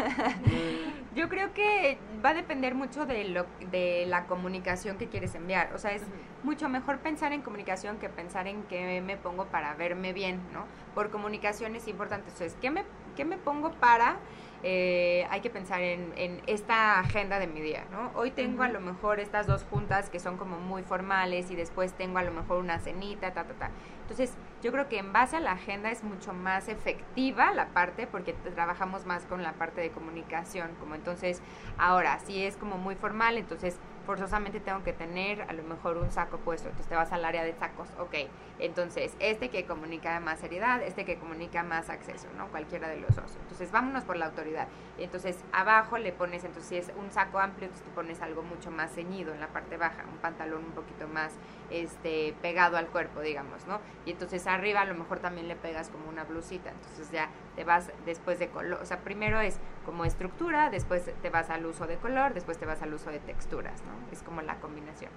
Yo 1.15 1.29
creo 1.29 1.53
que 1.53 1.97
va 2.23 2.29
a 2.29 2.33
depender 2.33 2.75
mucho 2.75 3.05
de 3.05 3.25
lo 3.25 3.45
de 3.71 4.05
la 4.07 4.25
comunicación 4.25 4.97
que 4.97 5.07
quieres 5.07 5.35
enviar. 5.35 5.73
O 5.73 5.77
sea, 5.77 5.91
es 5.91 6.03
mucho 6.43 6.69
mejor 6.69 6.99
pensar 6.99 7.33
en 7.33 7.41
comunicación 7.41 7.97
que 7.97 8.09
pensar 8.09 8.47
en 8.47 8.63
qué 8.63 9.01
me 9.01 9.17
pongo 9.17 9.45
para 9.45 9.73
verme 9.73 10.13
bien, 10.13 10.39
¿no? 10.53 10.65
Por 10.93 11.09
comunicación 11.09 11.75
es 11.75 11.87
importante. 11.87 12.29
Entonces, 12.29 12.57
¿qué 12.61 12.69
me, 12.69 12.83
qué 13.15 13.25
me 13.25 13.37
pongo 13.37 13.71
para? 13.71 14.17
Eh, 14.63 15.27
hay 15.29 15.41
que 15.41 15.49
pensar 15.49 15.81
en, 15.81 16.13
en 16.15 16.41
esta 16.47 16.99
agenda 16.99 17.39
de 17.39 17.47
mi 17.47 17.61
día, 17.61 17.85
¿no? 17.91 18.11
Hoy 18.15 18.31
tengo 18.31 18.63
a 18.63 18.69
lo 18.69 18.79
mejor 18.79 19.19
estas 19.19 19.47
dos 19.47 19.63
juntas 19.69 20.09
que 20.09 20.19
son 20.19 20.37
como 20.37 20.59
muy 20.59 20.83
formales 20.83 21.51
y 21.51 21.55
después 21.55 21.93
tengo 21.93 22.17
a 22.17 22.23
lo 22.23 22.31
mejor 22.31 22.57
una 22.59 22.79
cenita, 22.79 23.33
ta, 23.33 23.43
ta, 23.43 23.53
ta. 23.53 23.71
Entonces, 24.01 24.33
yo 24.63 24.71
creo 24.71 24.87
que 24.89 24.97
en 24.97 25.13
base 25.13 25.35
a 25.35 25.39
la 25.39 25.51
agenda 25.51 25.91
es 25.91 26.03
mucho 26.03 26.33
más 26.33 26.67
efectiva 26.69 27.53
la 27.53 27.67
parte 27.67 28.07
porque 28.07 28.33
trabajamos 28.33 29.05
más 29.05 29.25
con 29.25 29.43
la 29.43 29.53
parte 29.53 29.81
de 29.81 29.91
comunicación, 29.91 30.71
como 30.79 30.95
entonces, 30.95 31.41
ahora, 31.77 32.19
si 32.19 32.43
es 32.43 32.57
como 32.57 32.77
muy 32.77 32.95
formal, 32.95 33.37
entonces 33.37 33.77
forzosamente 34.07 34.61
tengo 34.61 34.83
que 34.83 34.93
tener 34.93 35.41
a 35.41 35.53
lo 35.53 35.63
mejor 35.63 35.97
un 35.97 36.11
saco 36.11 36.37
puesto. 36.37 36.69
Entonces 36.69 36.87
te 36.87 36.95
vas 36.95 37.11
al 37.11 37.25
área 37.25 37.43
de 37.43 37.53
sacos, 37.53 37.89
ok. 37.99 38.15
Entonces, 38.57 39.15
este 39.19 39.49
que 39.49 39.65
comunica 39.65 40.19
más 40.21 40.39
seriedad, 40.39 40.81
este 40.81 41.03
que 41.03 41.19
comunica 41.19 41.61
más 41.61 41.89
acceso, 41.89 42.27
¿no? 42.37 42.47
Cualquiera 42.47 42.87
de 42.87 43.01
los 43.01 43.13
dos. 43.15 43.37
Entonces, 43.41 43.69
vámonos 43.71 44.05
por 44.05 44.15
la 44.15 44.27
autoridad. 44.27 44.69
Entonces, 44.97 45.43
abajo 45.51 45.97
le 45.97 46.13
pones, 46.13 46.45
entonces 46.45 46.69
si 46.69 46.77
es 46.77 46.91
un 46.97 47.11
saco 47.11 47.39
amplio, 47.39 47.65
entonces 47.65 47.85
te 47.85 47.93
pones 47.93 48.21
algo 48.21 48.43
mucho 48.43 48.71
más 48.71 48.93
ceñido 48.93 49.33
en 49.33 49.41
la 49.41 49.49
parte 49.49 49.75
baja, 49.75 50.05
un 50.09 50.17
pantalón 50.19 50.63
un 50.63 50.71
poquito 50.71 51.07
más 51.09 51.33
este 51.69 52.33
pegado 52.41 52.77
al 52.77 52.87
cuerpo, 52.87 53.19
digamos, 53.19 53.67
¿no? 53.67 53.81
Y 54.05 54.11
entonces 54.11 54.47
arriba 54.47 54.81
a 54.81 54.85
lo 54.85 54.95
mejor 54.95 55.19
también 55.19 55.49
le 55.49 55.57
pegas 55.57 55.89
como 55.89 56.07
una 56.07 56.23
blusita. 56.23 56.71
Entonces 56.71 57.11
ya 57.11 57.29
te 57.57 57.63
vas 57.63 57.89
después 58.05 58.37
de 58.37 58.49
color, 58.49 58.79
o 58.81 58.85
sea, 58.85 58.99
primero 58.99 59.39
es 59.41 59.57
como 59.83 60.05
estructura, 60.05 60.69
después 60.69 61.09
te 61.23 61.29
vas 61.31 61.49
al 61.49 61.65
uso 61.65 61.87
de 61.87 61.97
color, 61.97 62.35
después 62.35 62.59
te 62.59 62.67
vas 62.67 62.83
al 62.83 62.93
uso 62.93 63.09
de 63.09 63.17
texturas, 63.17 63.81
¿no? 63.81 63.93
Es 64.13 64.21
como 64.21 64.43
la 64.43 64.59
combinación. 64.59 65.09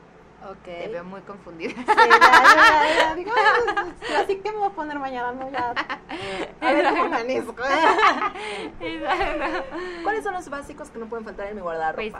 Ok. 0.49 0.64
Te 0.64 0.88
veo 0.88 1.05
muy 1.05 1.20
confundida. 1.20 1.74
Sí, 1.74 1.84
ya, 1.86 2.09
ya, 2.09 2.99
ya, 2.99 3.14
digo, 3.14 3.30
así 4.16 4.36
que 4.36 4.53
me 4.53 4.57
voy 4.57 4.68
a 4.68 4.70
poner 4.70 4.99
mañana, 4.99 5.32
¿no? 5.32 5.51
Ya. 5.51 5.74
A 6.62 6.72
ver 6.72 6.88
cómo 6.88 7.05
amanezco. 7.05 7.55
¿Cuáles 10.03 10.24
son 10.24 10.32
los 10.32 10.49
básicos 10.49 10.88
que 10.88 10.99
no 10.99 11.05
pueden 11.07 11.26
faltar 11.26 11.49
en 11.49 11.57
mi 11.57 11.61
guardarropa? 11.61 11.95
Pues, 11.95 12.14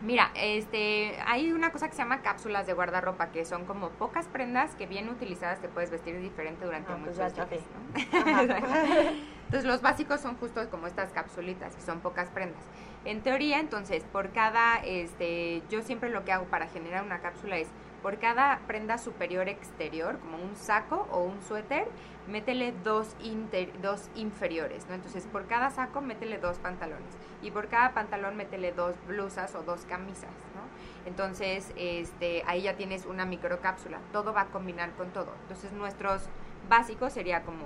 Mira, 0.00 0.30
este, 0.34 1.16
hay 1.26 1.52
una 1.52 1.70
cosa 1.70 1.88
que 1.88 1.94
se 1.94 2.02
llama 2.02 2.22
cápsulas 2.22 2.66
de 2.66 2.72
guardarropa, 2.72 3.30
que 3.30 3.44
son 3.44 3.64
como 3.64 3.90
pocas 3.90 4.26
prendas 4.28 4.74
que 4.74 4.86
bien 4.86 5.08
utilizadas 5.08 5.60
te 5.60 5.68
puedes 5.68 5.90
vestir 5.90 6.20
diferente 6.20 6.64
durante 6.64 6.92
Ah, 6.92 6.98
pues 7.04 7.18
muchos 7.18 7.50
días. 7.50 7.62
Entonces 9.46 9.68
los 9.68 9.82
básicos 9.82 10.20
son 10.20 10.36
justo 10.36 10.68
como 10.70 10.86
estas 10.86 11.10
capsulitas, 11.10 11.76
que 11.76 11.82
son 11.82 12.00
pocas 12.00 12.30
prendas. 12.30 12.62
En 13.04 13.20
teoría, 13.20 13.60
entonces, 13.60 14.02
por 14.04 14.30
cada, 14.32 14.76
este, 14.76 15.62
yo 15.68 15.82
siempre 15.82 16.08
lo 16.08 16.24
que 16.24 16.32
hago 16.32 16.46
para 16.46 16.68
generar 16.68 17.04
una 17.04 17.20
cápsula 17.20 17.58
es, 17.58 17.68
por 18.02 18.18
cada 18.18 18.60
prenda 18.66 18.96
superior 18.96 19.48
exterior, 19.48 20.18
como 20.20 20.38
un 20.38 20.56
saco 20.56 21.06
o 21.10 21.22
un 21.22 21.42
suéter, 21.42 21.86
métele 22.28 22.72
dos, 22.84 23.16
inter- 23.22 23.72
dos 23.82 24.08
inferiores, 24.14 24.86
¿no? 24.88 24.94
Entonces, 24.94 25.26
por 25.26 25.46
cada 25.46 25.70
saco, 25.70 26.00
métele 26.00 26.38
dos 26.38 26.58
pantalones. 26.58 27.14
Y 27.42 27.50
por 27.50 27.68
cada 27.68 27.92
pantalón, 27.92 28.36
métele 28.36 28.72
dos 28.72 28.94
blusas 29.06 29.54
o 29.54 29.62
dos 29.62 29.84
camisas, 29.86 30.30
¿no? 30.54 30.62
Entonces, 31.06 31.72
este, 31.76 32.44
ahí 32.46 32.62
ya 32.62 32.76
tienes 32.76 33.06
una 33.06 33.24
microcápsula. 33.24 33.98
Todo 34.12 34.32
va 34.32 34.42
a 34.42 34.46
combinar 34.46 34.90
con 34.92 35.10
todo. 35.10 35.32
Entonces, 35.42 35.72
nuestros 35.72 36.22
básicos 36.68 37.12
sería 37.12 37.42
como 37.42 37.64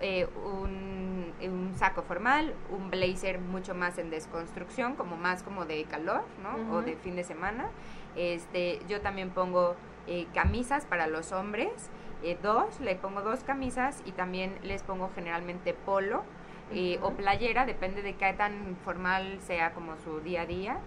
eh, 0.00 0.26
un, 0.46 1.32
un 1.42 1.74
saco 1.76 2.02
formal, 2.02 2.54
un 2.70 2.90
blazer 2.90 3.38
mucho 3.40 3.74
más 3.74 3.98
en 3.98 4.10
desconstrucción, 4.10 4.94
como 4.94 5.16
más 5.16 5.42
como 5.42 5.66
de 5.66 5.84
calor, 5.84 6.22
¿no? 6.42 6.74
O 6.74 6.82
de 6.82 6.96
fin 6.96 7.14
de 7.14 7.24
semana. 7.24 7.68
Este, 8.16 8.80
yo 8.88 9.00
también 9.02 9.30
pongo 9.30 9.76
eh, 10.06 10.26
camisas 10.32 10.86
para 10.86 11.06
los 11.08 11.32
hombres, 11.32 11.90
eh, 12.22 12.38
dos, 12.42 12.80
le 12.80 12.94
pongo 12.96 13.22
dos 13.22 13.40
camisas 13.44 14.02
y 14.04 14.12
también 14.12 14.58
les 14.62 14.82
pongo 14.82 15.10
generalmente 15.14 15.74
polo 15.74 16.24
eh, 16.70 16.98
o 17.02 17.12
playera, 17.12 17.64
depende 17.64 18.02
de 18.02 18.14
qué 18.14 18.32
tan 18.34 18.76
formal 18.84 19.38
sea 19.40 19.72
como 19.72 19.96
su 19.98 20.20
día 20.20 20.42
a 20.42 20.46
día. 20.46 20.78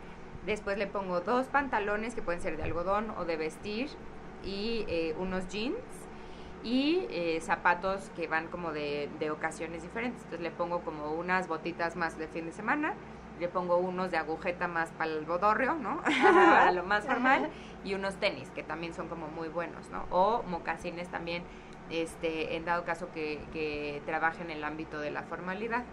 Después 0.45 0.77
le 0.77 0.87
pongo 0.87 1.21
dos 1.21 1.47
pantalones 1.47 2.15
que 2.15 2.21
pueden 2.21 2.41
ser 2.41 2.57
de 2.57 2.63
algodón 2.63 3.11
o 3.17 3.25
de 3.25 3.37
vestir 3.37 3.89
y 4.43 4.85
eh, 4.87 5.15
unos 5.19 5.47
jeans 5.47 5.77
y 6.63 7.07
eh, 7.09 7.39
zapatos 7.41 8.11
que 8.15 8.27
van 8.27 8.47
como 8.47 8.71
de, 8.71 9.09
de 9.19 9.31
ocasiones 9.31 9.81
diferentes. 9.81 10.21
Entonces 10.23 10.41
le 10.41 10.51
pongo 10.51 10.81
como 10.81 11.13
unas 11.13 11.47
botitas 11.47 11.95
más 11.95 12.17
de 12.17 12.27
fin 12.27 12.45
de 12.45 12.51
semana, 12.51 12.93
le 13.41 13.49
pongo 13.49 13.77
unos 13.77 14.11
de 14.11 14.17
agujeta 14.17 14.67
más 14.67 14.91
para 14.91 15.11
el 15.11 15.25
bodorrio, 15.25 15.73
¿no? 15.73 16.01
para 16.03 16.71
lo 16.71 16.83
más 16.83 17.05
formal 17.05 17.49
y 17.83 17.95
unos 17.95 18.15
tenis 18.17 18.51
que 18.51 18.61
también 18.61 18.93
son 18.93 19.09
como 19.09 19.27
muy 19.27 19.49
buenos, 19.49 19.89
¿no? 19.89 20.05
O 20.11 20.43
mocasines 20.43 21.09
también, 21.09 21.43
este, 21.89 22.55
en 22.55 22.65
dado 22.65 22.85
caso 22.85 23.09
que, 23.11 23.41
que 23.51 24.03
trabajen 24.05 24.51
en 24.51 24.57
el 24.57 24.63
ámbito 24.63 24.99
de 24.99 25.09
la 25.09 25.23
formalidad. 25.23 25.83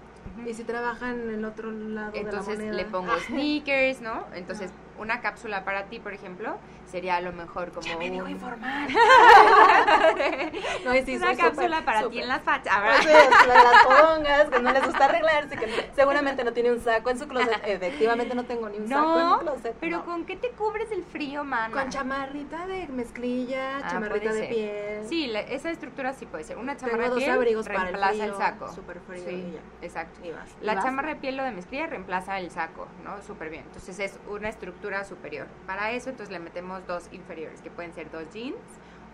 Y 0.47 0.53
si 0.53 0.65
trabajan 0.65 1.21
en 1.21 1.31
el 1.31 1.45
otro 1.47 1.71
lado 1.71 2.13
Entonces 2.15 2.59
de 2.59 2.67
la 2.67 2.71
moneda. 2.73 2.85
le 2.85 2.91
pongo 2.91 3.19
sneakers, 3.27 4.03
¿no? 4.03 4.27
Entonces 4.35 4.71
una 4.99 5.21
cápsula 5.21 5.65
para 5.65 5.85
ti, 5.85 5.99
por 5.99 6.13
ejemplo, 6.13 6.57
sería 6.91 7.17
a 7.17 7.21
lo 7.21 7.33
mejor 7.33 7.71
como 7.73 7.87
Ya 7.87 7.97
me 7.99 8.11
un- 8.23 8.31
informal. 8.31 8.89
no, 10.85 10.95
y 10.95 11.03
sí, 11.05 11.17
una 11.17 11.37
cápsula 11.37 11.83
para 11.85 12.09
ti 12.09 12.21
en 12.21 12.29
la 12.29 12.41
facha, 12.41 12.81
¿verdad? 12.81 12.99
de 13.05 13.55
las 13.55 13.85
podongas, 13.85 14.45
que 14.51 14.59
no 14.61 14.73
les 14.73 14.85
gusta 14.85 15.05
arreglarse, 15.05 15.57
que 15.57 15.67
no- 15.67 15.73
seguramente 15.95 16.45
no 16.45 16.53
tiene 16.53 16.73
un 16.73 16.81
saco 16.81 17.11
en 17.11 17.19
su 17.19 17.29
closet. 17.29 17.61
Efectivamente 17.67 18.35
no 18.35 18.45
tengo 18.45 18.69
ni 18.69 18.79
un 18.79 18.89
saco 18.89 19.19
en 19.21 19.27
mi 19.29 19.39
closet. 19.41 19.77
pero 19.81 19.99
no. 19.99 20.05
¿con 20.05 20.25
qué 20.25 20.37
te 20.37 20.51
cubres 20.51 20.91
el 20.93 21.05
frío, 21.05 21.45
mana? 21.45 21.73
Con 21.75 21.91
chamarrita 21.91 22.67
de 22.67 22.89
mezclilla, 22.89 23.79
Ah, 23.85 23.89
chamarrita 23.91 24.33
de 24.33 24.47
piel. 24.47 25.07
Sí, 25.09 25.27
la- 25.27 25.41
esa 25.41 25.71
estructura 25.71 26.13
sí 26.15 26.27
puede 26.27 26.45
ser. 26.45 26.57
Una 26.59 26.77
Tengo 26.77 26.91
chamarra 26.93 27.05
de 27.05 27.11
dos 27.11 27.19
piel 27.19 27.31
abrigos 27.31 27.67
para 27.67 27.79
el 27.81 27.85
reemplaza 27.87 28.13
frío, 28.13 28.25
el 28.25 28.35
saco. 28.35 28.73
súper 28.73 29.01
frío 29.01 29.25
Sí, 29.25 29.31
y 29.35 29.53
ya. 29.53 29.61
exacto. 29.87 30.21
Y 30.27 30.31
vas, 30.31 30.49
y 30.61 30.65
La 30.65 30.75
vas. 30.75 30.85
chamarra 30.85 31.09
de 31.11 31.17
piel 31.17 31.39
o 31.41 31.45
de 31.45 31.51
mezclilla 31.53 31.87
reemplaza 31.87 32.39
el 32.39 32.51
saco, 32.51 32.89
¿no? 33.05 33.21
Súper 33.23 33.51
bien. 33.51 33.65
Entonces 33.67 33.99
es 33.99 34.19
una 34.29 34.49
estructura 34.49 34.88
superior. 35.05 35.47
Para 35.67 35.93
eso, 35.93 36.11
entonces 36.11 36.33
le 36.33 36.39
metemos 36.41 36.87
dos 36.87 37.09
inferiores, 37.13 37.61
que 37.61 37.71
pueden 37.71 37.93
ser 37.93 38.11
dos 38.11 38.25
jeans. 38.33 38.57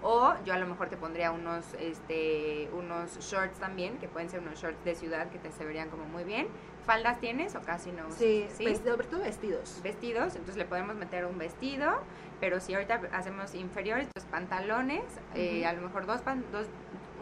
O 0.06 0.34
yo 0.44 0.52
a 0.52 0.58
lo 0.58 0.66
mejor 0.66 0.90
te 0.90 0.98
pondría 0.98 1.30
unos, 1.30 1.64
este, 1.80 2.68
unos 2.74 3.18
shorts 3.20 3.58
también, 3.58 3.96
que 3.98 4.06
pueden 4.06 4.28
ser 4.28 4.40
unos 4.40 4.60
shorts 4.60 4.84
de 4.84 4.94
ciudad 4.94 5.30
que 5.30 5.38
te 5.38 5.50
se 5.50 5.64
verían 5.64 5.88
como 5.88 6.04
muy 6.04 6.24
bien. 6.24 6.46
¿Faldas 6.84 7.18
tienes 7.20 7.54
o 7.54 7.62
casi 7.62 7.90
no? 7.90 8.10
Sí, 8.10 8.46
pues, 8.62 8.82
sobre 8.84 9.06
todo 9.06 9.20
vestidos. 9.20 9.80
vestidos, 9.82 10.32
entonces 10.34 10.56
le 10.56 10.66
podemos 10.66 10.94
meter 10.96 11.24
un 11.24 11.38
vestido, 11.38 11.90
pero 12.38 12.60
si 12.60 12.74
ahorita 12.74 13.00
hacemos 13.12 13.54
inferiores, 13.54 14.06
pues 14.12 14.26
pantalones, 14.26 15.04
eh, 15.34 15.60
Ujú. 15.60 15.68
a 15.70 15.72
lo 15.72 15.80
mejor 15.88 16.04
dos, 16.04 16.20
pan- 16.20 16.44
dos, 16.52 16.66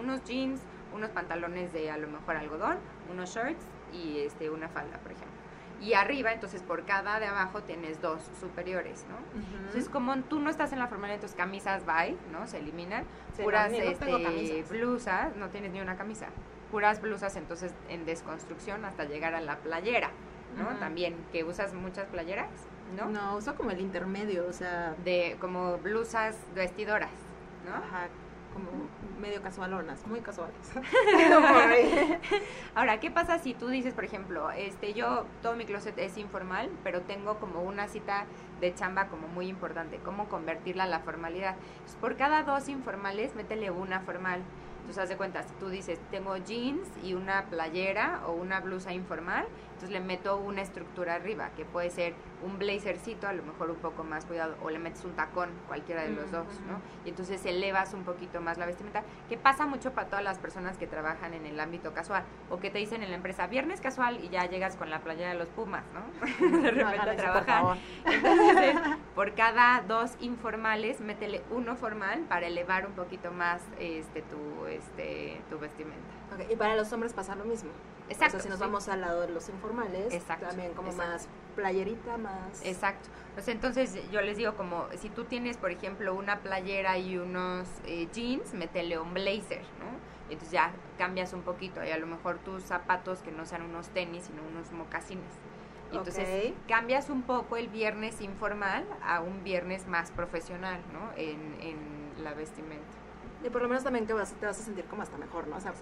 unos 0.01 0.25
jeans, 0.25 0.61
unos 0.93 1.11
pantalones 1.11 1.73
de 1.73 1.89
a 1.93 1.97
lo 1.99 2.09
mejor 2.09 2.35
algodón, 2.35 2.79
unos 3.09 3.33
shorts 3.33 3.65
y 3.93 4.19
este 4.19 4.51
una 4.51 4.69
falda, 4.69 4.99
por 4.99 5.13
ejemplo. 5.13 5.32
Y 5.83 5.95
arriba, 5.95 6.33
entonces 6.33 6.63
por 6.63 6.85
cada 6.85 7.19
de 7.19 7.27
abajo 7.27 7.63
tienes 7.63 8.01
dos 8.01 8.23
superiores, 8.41 9.05
¿no? 9.09 9.17
Entonces 9.57 9.89
como 9.89 10.17
tú 10.23 10.39
no 10.39 10.49
estás 10.49 10.73
en 10.73 10.79
la 10.79 10.87
formalidad, 10.87 11.21
tus 11.21 11.33
camisas 11.33 11.85
bye, 11.85 12.17
¿no? 12.31 12.47
Se 12.47 12.59
eliminan. 12.59 13.05
Puras 13.43 13.73
no, 13.73 13.79
este, 13.79 14.63
blusas, 14.71 15.35
no 15.37 15.49
tienes 15.49 15.73
ni 15.73 15.81
una 15.81 15.97
camisa. 15.97 16.27
Puras 16.71 17.01
blusas 17.03 17.35
entonces 17.37 17.75
en 17.89 18.05
desconstrucción 18.05 18.85
hasta 18.85 19.05
llegar 19.05 19.35
a 19.35 19.41
la 19.41 19.57
playera, 19.57 20.11
¿no? 20.57 20.79
También 20.79 21.17
que 21.33 21.43
usas 21.43 21.75
muchas 21.75 22.07
playeras, 22.07 22.51
¿no? 22.97 23.07
¿no? 23.07 23.37
uso 23.37 23.57
como 23.57 23.73
el 23.73 23.81
intermedio, 23.81 24.47
o 24.49 24.53
sea, 24.53 24.95
de 25.05 25.37
como 25.41 25.79
blusas 25.79 26.37
vestidoras, 26.55 27.11
¿no? 27.67 27.75
ajá, 27.75 28.09
como 28.53 28.71
medio 29.21 29.41
casualonas, 29.43 30.07
muy 30.07 30.21
casuales. 30.21 30.57
Ahora, 32.75 33.01
¿qué 33.01 33.11
pasa 33.11 33.39
si 33.39 33.55
tú 33.55 33.69
dices, 33.69 33.95
por 33.95 34.05
ejemplo, 34.05 34.51
este 34.51 34.95
yo 34.95 35.27
todo 35.43 35.57
mi 35.57 35.65
closet 35.65 35.97
es 35.99 36.19
informal, 36.19 36.71
pero 36.83 37.03
tengo 37.03 37.39
como 37.39 37.63
una 37.63 37.89
cita 37.89 38.27
de 38.61 38.75
chamba 38.75 39.09
como 39.09 39.29
muy 39.29 39.49
importante, 39.49 39.99
cómo 40.05 40.29
convertirla 40.29 40.85
a 40.85 40.89
la 40.89 41.01
formalidad? 41.01 41.57
Pues 41.83 41.97
por 41.97 42.17
cada 42.17 42.43
dos 42.43 42.69
informales, 42.69 43.35
métele 43.35 43.71
una 43.71 44.01
formal. 44.01 44.43
Entonces, 44.81 45.05
haz 45.05 45.09
de 45.09 45.17
cuenta, 45.17 45.45
si 45.45 45.55
tú 45.55 45.69
dices, 45.69 46.01
tengo 46.11 46.37
jeans 46.39 46.89
y 47.05 47.15
una 47.15 47.45
playera 47.45 48.23
o 48.27 48.33
una 48.33 48.61
blusa 48.61 48.93
informal, 48.93 49.47
entonces 49.83 50.01
le 50.01 50.07
meto 50.07 50.37
una 50.37 50.63
estructura 50.63 51.15
arriba, 51.15 51.51
que 51.57 51.65
puede 51.65 51.91
ser 51.91 52.15
un 52.45 52.57
blazercito, 52.57 53.27
a 53.27 53.33
lo 53.33 53.43
mejor 53.43 53.69
un 53.69 53.79
poco 53.79 54.05
más 54.05 54.25
cuidado, 54.25 54.55
o 54.63 54.71
le 54.71 54.79
metes 54.79 55.05
un 55.05 55.11
tacón, 55.13 55.51
cualquiera 55.67 56.03
de 56.03 56.11
los 56.11 56.31
dos, 56.31 56.47
¿no? 56.69 56.81
Y 57.05 57.09
entonces 57.09 57.45
elevas 57.45 57.93
un 57.93 58.05
poquito 58.05 58.41
más 58.41 58.59
la 58.59 58.67
vestimenta, 58.67 59.03
que 59.29 59.37
pasa 59.37 59.67
mucho 59.67 59.93
para 59.93 60.07
todas 60.07 60.23
las 60.23 60.39
personas 60.39 60.79
que 60.79 60.87
trabajan 60.87 61.35
en 61.35 61.47
el 61.47 61.59
ámbito 61.59 61.93
casual, 61.93 62.23
o 62.49 62.61
que 62.61 62.71
te 62.71 62.79
dicen 62.79 63.03
en 63.03 63.11
la 63.11 63.17
empresa, 63.17 63.49
viernes 63.49 63.81
casual, 63.81 64.23
y 64.23 64.29
ya 64.29 64.47
llegas 64.47 64.77
con 64.77 64.89
la 64.89 65.01
playera 65.01 65.31
de 65.31 65.39
los 65.39 65.49
Pumas, 65.49 65.83
¿no? 65.93 66.61
de 66.63 66.71
repente 66.71 67.01
a 67.01 67.05
por 67.05 67.17
trabajar. 67.17 67.77
Entonces, 68.05 68.77
por 69.17 69.35
cada 69.35 69.83
dos 69.83 70.13
informales, 70.21 71.01
métele 71.01 71.43
uno 71.51 71.75
formal 71.75 72.21
para 72.29 72.47
elevar 72.47 72.87
un 72.87 72.93
poquito 72.93 73.33
más 73.33 73.63
este 73.81 74.23
tu 74.23 74.67
este 74.67 75.41
tu 75.51 75.59
vestimenta. 75.59 76.13
Ok, 76.35 76.53
Y 76.53 76.57
para 76.57 76.77
los 76.77 76.93
hombres 76.93 77.13
pasa 77.13 77.35
lo 77.35 77.45
mismo. 77.45 77.71
Exacto. 78.13 78.37
O 78.37 78.41
sea, 78.41 78.43
si 78.43 78.49
nos 78.49 78.59
sí. 78.59 78.65
vamos 78.65 78.89
al 78.89 79.01
lado 79.01 79.23
de 79.23 79.29
los 79.29 79.49
informales, 79.49 80.13
Exacto, 80.13 80.47
también 80.47 80.73
como 80.75 80.91
exacto. 80.91 81.13
más 81.13 81.29
playerita, 81.57 82.17
más... 82.19 82.65
Exacto. 82.65 83.09
Pues 83.35 83.49
entonces 83.49 83.99
yo 84.11 84.21
les 84.21 84.37
digo 84.37 84.55
como 84.55 84.87
si 84.99 85.09
tú 85.09 85.25
tienes, 85.25 85.57
por 85.57 85.71
ejemplo, 85.71 86.15
una 86.15 86.41
playera 86.41 86.99
y 86.99 87.17
unos 87.17 87.69
eh, 87.87 88.09
jeans, 88.13 88.55
métele 88.55 88.99
un 88.99 89.15
blazer, 89.15 89.63
¿no? 89.79 89.93
Y 90.29 90.35
entonces 90.35 90.53
ya 90.53 90.73
cambias 90.99 91.33
un 91.33 91.43
poquito 91.43 91.85
y 91.85 91.91
a 91.91 91.99
lo 91.99 92.07
mejor 92.07 92.39
tus 92.39 92.63
zapatos 92.63 93.21
que 93.21 93.33
no 93.33 93.45
sean 93.45 93.63
unos 93.63 93.89
tenis, 93.89 94.25
sino 94.25 94.43
unos 94.43 94.71
mocasines. 94.73 95.33
Y 95.93 95.97
entonces 95.97 96.55
cambias 96.69 97.11
un 97.11 97.23
poco 97.23 97.57
el 97.59 97.69
viernes 97.69 98.23
informal 98.23 98.87
a 99.05 99.21
un 99.21 99.45
viernes 99.45 99.87
más 99.87 100.11
profesional, 100.11 100.81
¿no? 100.91 101.11
En, 101.17 101.61
en 101.61 102.25
la 102.25 102.33
vestimenta. 102.33 103.02
Y 103.45 103.51
por 103.51 103.63
lo 103.63 103.69
menos 103.69 103.83
también 103.85 104.07
que 104.07 104.13
vas, 104.13 104.33
te 104.35 104.47
vas 104.47 104.59
a 104.61 104.63
sentir 104.63 104.85
como 104.87 105.03
hasta 105.03 105.17
mejor, 105.19 105.47
¿no? 105.49 105.57
O 105.57 105.61
sea, 105.61 105.73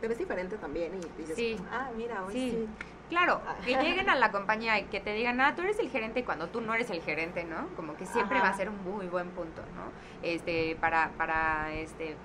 te 0.00 0.08
ves 0.08 0.18
diferente 0.18 0.56
también 0.56 0.92
y 0.94 1.20
dices, 1.20 1.36
Sí. 1.36 1.56
ah, 1.70 1.90
mira, 1.96 2.24
hoy 2.24 2.32
Sí. 2.32 2.50
sí. 2.50 2.68
Claro, 3.10 3.40
que 3.64 3.74
lleguen 3.82 4.08
a 4.08 4.14
la 4.14 4.30
compañía 4.30 4.78
y 4.78 4.84
que 4.84 5.00
te 5.00 5.12
digan, 5.12 5.40
ah, 5.40 5.54
tú 5.54 5.62
eres 5.62 5.78
el 5.80 5.90
gerente 5.90 6.24
cuando 6.24 6.48
tú 6.48 6.60
no 6.60 6.74
eres 6.74 6.90
el 6.90 7.02
gerente, 7.02 7.44
¿no? 7.44 7.68
Como 7.76 7.94
que 7.96 8.06
siempre 8.06 8.38
Ajá. 8.38 8.48
va 8.48 8.54
a 8.54 8.56
ser 8.56 8.68
un 8.68 8.82
muy 8.84 9.06
buen 9.08 9.30
punto, 9.30 9.62
¿no? 9.74 9.90
Este, 10.22 10.76
para, 10.80 11.10
para, 11.18 11.72
este, 11.74 12.16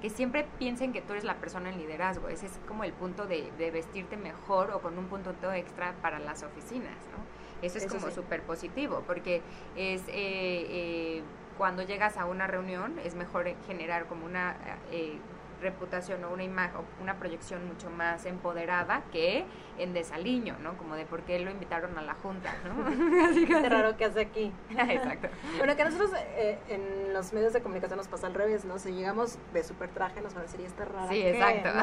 que 0.00 0.10
siempre 0.10 0.46
piensen 0.58 0.92
que 0.92 1.02
tú 1.02 1.12
eres 1.12 1.24
la 1.24 1.34
persona 1.34 1.70
en 1.70 1.78
liderazgo. 1.78 2.28
Ese 2.28 2.46
es 2.46 2.52
como 2.68 2.84
el 2.84 2.92
punto 2.92 3.26
de, 3.26 3.50
de 3.58 3.70
vestirte 3.72 4.16
mejor 4.16 4.70
o 4.70 4.80
con 4.80 4.96
un 4.96 5.06
punto 5.06 5.52
extra 5.52 5.92
para 6.00 6.20
las 6.20 6.42
oficinas, 6.44 6.94
¿no? 7.12 7.66
Eso 7.66 7.78
es 7.78 7.84
Eso 7.84 7.94
como 7.96 8.06
sí. 8.08 8.14
súper 8.14 8.42
positivo, 8.44 9.02
porque 9.04 9.42
es 9.74 10.02
eh, 10.06 10.12
eh, 10.14 11.22
cuando 11.58 11.82
llegas 11.82 12.16
a 12.16 12.24
una 12.24 12.46
reunión 12.46 12.98
es 13.04 13.14
mejor 13.16 13.52
generar 13.66 14.06
como 14.06 14.24
una 14.24 14.56
eh, 14.92 15.18
reputación 15.60 16.24
o 16.24 16.30
una 16.30 16.44
imagen, 16.44 16.76
o 16.76 17.02
una 17.02 17.18
proyección 17.18 17.66
mucho 17.66 17.90
más 17.90 18.24
empoderada 18.24 19.02
que 19.12 19.44
en 19.78 19.92
desaliño, 19.94 20.56
¿no? 20.62 20.76
Como 20.76 20.94
de 20.94 21.04
por 21.04 21.22
qué 21.22 21.38
lo 21.38 21.50
invitaron 21.50 21.96
a 21.98 22.02
la 22.02 22.14
junta, 22.14 22.54
¿no? 22.64 23.24
Así 23.30 23.46
que- 23.46 23.60
Qué 23.62 23.68
raro 23.68 23.96
que 23.96 24.04
hace 24.04 24.20
aquí. 24.20 24.52
Exacto. 24.70 25.28
Bueno, 25.58 25.76
que 25.76 25.82
a 25.82 25.84
nosotros 25.86 26.10
eh, 26.36 26.58
en 26.68 27.12
los 27.12 27.32
medios 27.32 27.52
de 27.52 27.60
comunicación 27.62 27.96
nos 27.96 28.08
pasa 28.08 28.26
al 28.26 28.34
revés, 28.34 28.64
¿no? 28.64 28.78
Si 28.78 28.92
llegamos 28.92 29.38
de 29.52 29.64
super 29.64 29.88
traje 29.90 30.20
nos 30.20 30.34
van 30.34 30.42
a 30.42 30.46
decir, 30.46 30.60
¿y 30.60 30.64
esta 30.64 30.84
rara 30.84 31.08
Sí, 31.08 31.14
qué?", 31.20 31.30
exacto. 31.30 31.70
¿no? 31.74 31.82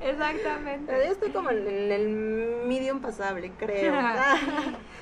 Exactamente. 0.00 0.92
Yo 0.92 1.12
estoy 1.12 1.30
como 1.30 1.50
en, 1.50 1.66
en 1.66 1.92
el 1.92 2.64
medium 2.66 3.00
pasable, 3.00 3.52
creo. 3.58 3.94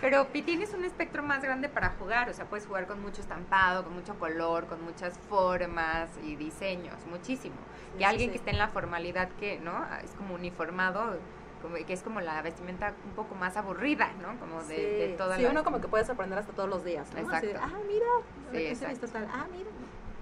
Pero 0.01 0.27
tienes 0.27 0.75
un 0.75 0.85
espectro 0.85 1.23
más 1.23 1.43
grande 1.43 1.69
para 1.69 1.91
jugar, 1.99 2.29
o 2.29 2.33
sea, 2.33 2.45
puedes 2.47 2.67
jugar 2.67 2.87
con 2.87 3.01
mucho 3.01 3.21
estampado, 3.21 3.85
con 3.85 3.95
mucho 3.95 4.15
color, 4.19 4.67
con 4.67 4.83
muchas 4.85 5.19
formas 5.29 6.11
y 6.23 6.37
diseños, 6.37 7.07
muchísimo. 7.07 7.57
Y 7.95 7.99
sí, 7.99 8.05
alguien 8.05 8.29
sí. 8.29 8.33
que 8.33 8.39
esté 8.39 8.51
en 8.51 8.59
la 8.59 8.69
formalidad 8.69 9.29
que, 9.39 9.59
¿no? 9.59 9.85
Es 10.05 10.11
como 10.13 10.35
uniformado, 10.35 11.17
como, 11.63 11.77
que 11.77 11.93
es 11.93 12.03
como 12.03 12.21
la 12.21 12.43
vestimenta 12.43 12.93
un 13.07 13.13
poco 13.13 13.35
más 13.35 13.57
aburrida, 13.57 14.11
¿no? 14.21 14.39
Como 14.39 14.63
de, 14.65 14.77
sí, 14.77 14.83
de 14.83 15.15
toda 15.17 15.37
sí, 15.37 15.43
la... 15.43 15.51
uno 15.51 15.65
como 15.65 15.81
que 15.81 15.89
puedes 15.89 16.11
aprender 16.11 16.39
hasta 16.39 16.53
todos 16.53 16.69
los 16.69 16.85
días, 16.85 17.09
¿no? 17.15 17.31
Así 17.33 17.47
de, 17.47 17.53
Exacto. 17.53 17.75
ah, 17.75 17.81
mira, 17.87 18.07
Sí, 18.51 18.57
¿de 18.57 18.69
qué 18.69 18.75
se 18.77 18.85
exacto. 18.87 19.09
tal? 19.09 19.29
Ah, 19.33 19.47
mira. 19.51 19.71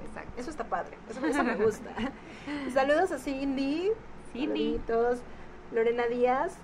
Exacto. 0.07 0.32
Eso 0.41 0.51
está 0.51 0.64
padre, 0.64 0.97
eso, 1.09 1.24
eso 1.26 1.45
me 1.45 1.57
gusta. 1.57 1.91
Saludos 2.74 3.11
a 3.12 3.18
Cindy. 3.18 3.91
Cindy. 4.32 4.78
Saluditos. 4.78 5.18
Lorena 5.72 6.07
Díaz 6.07 6.57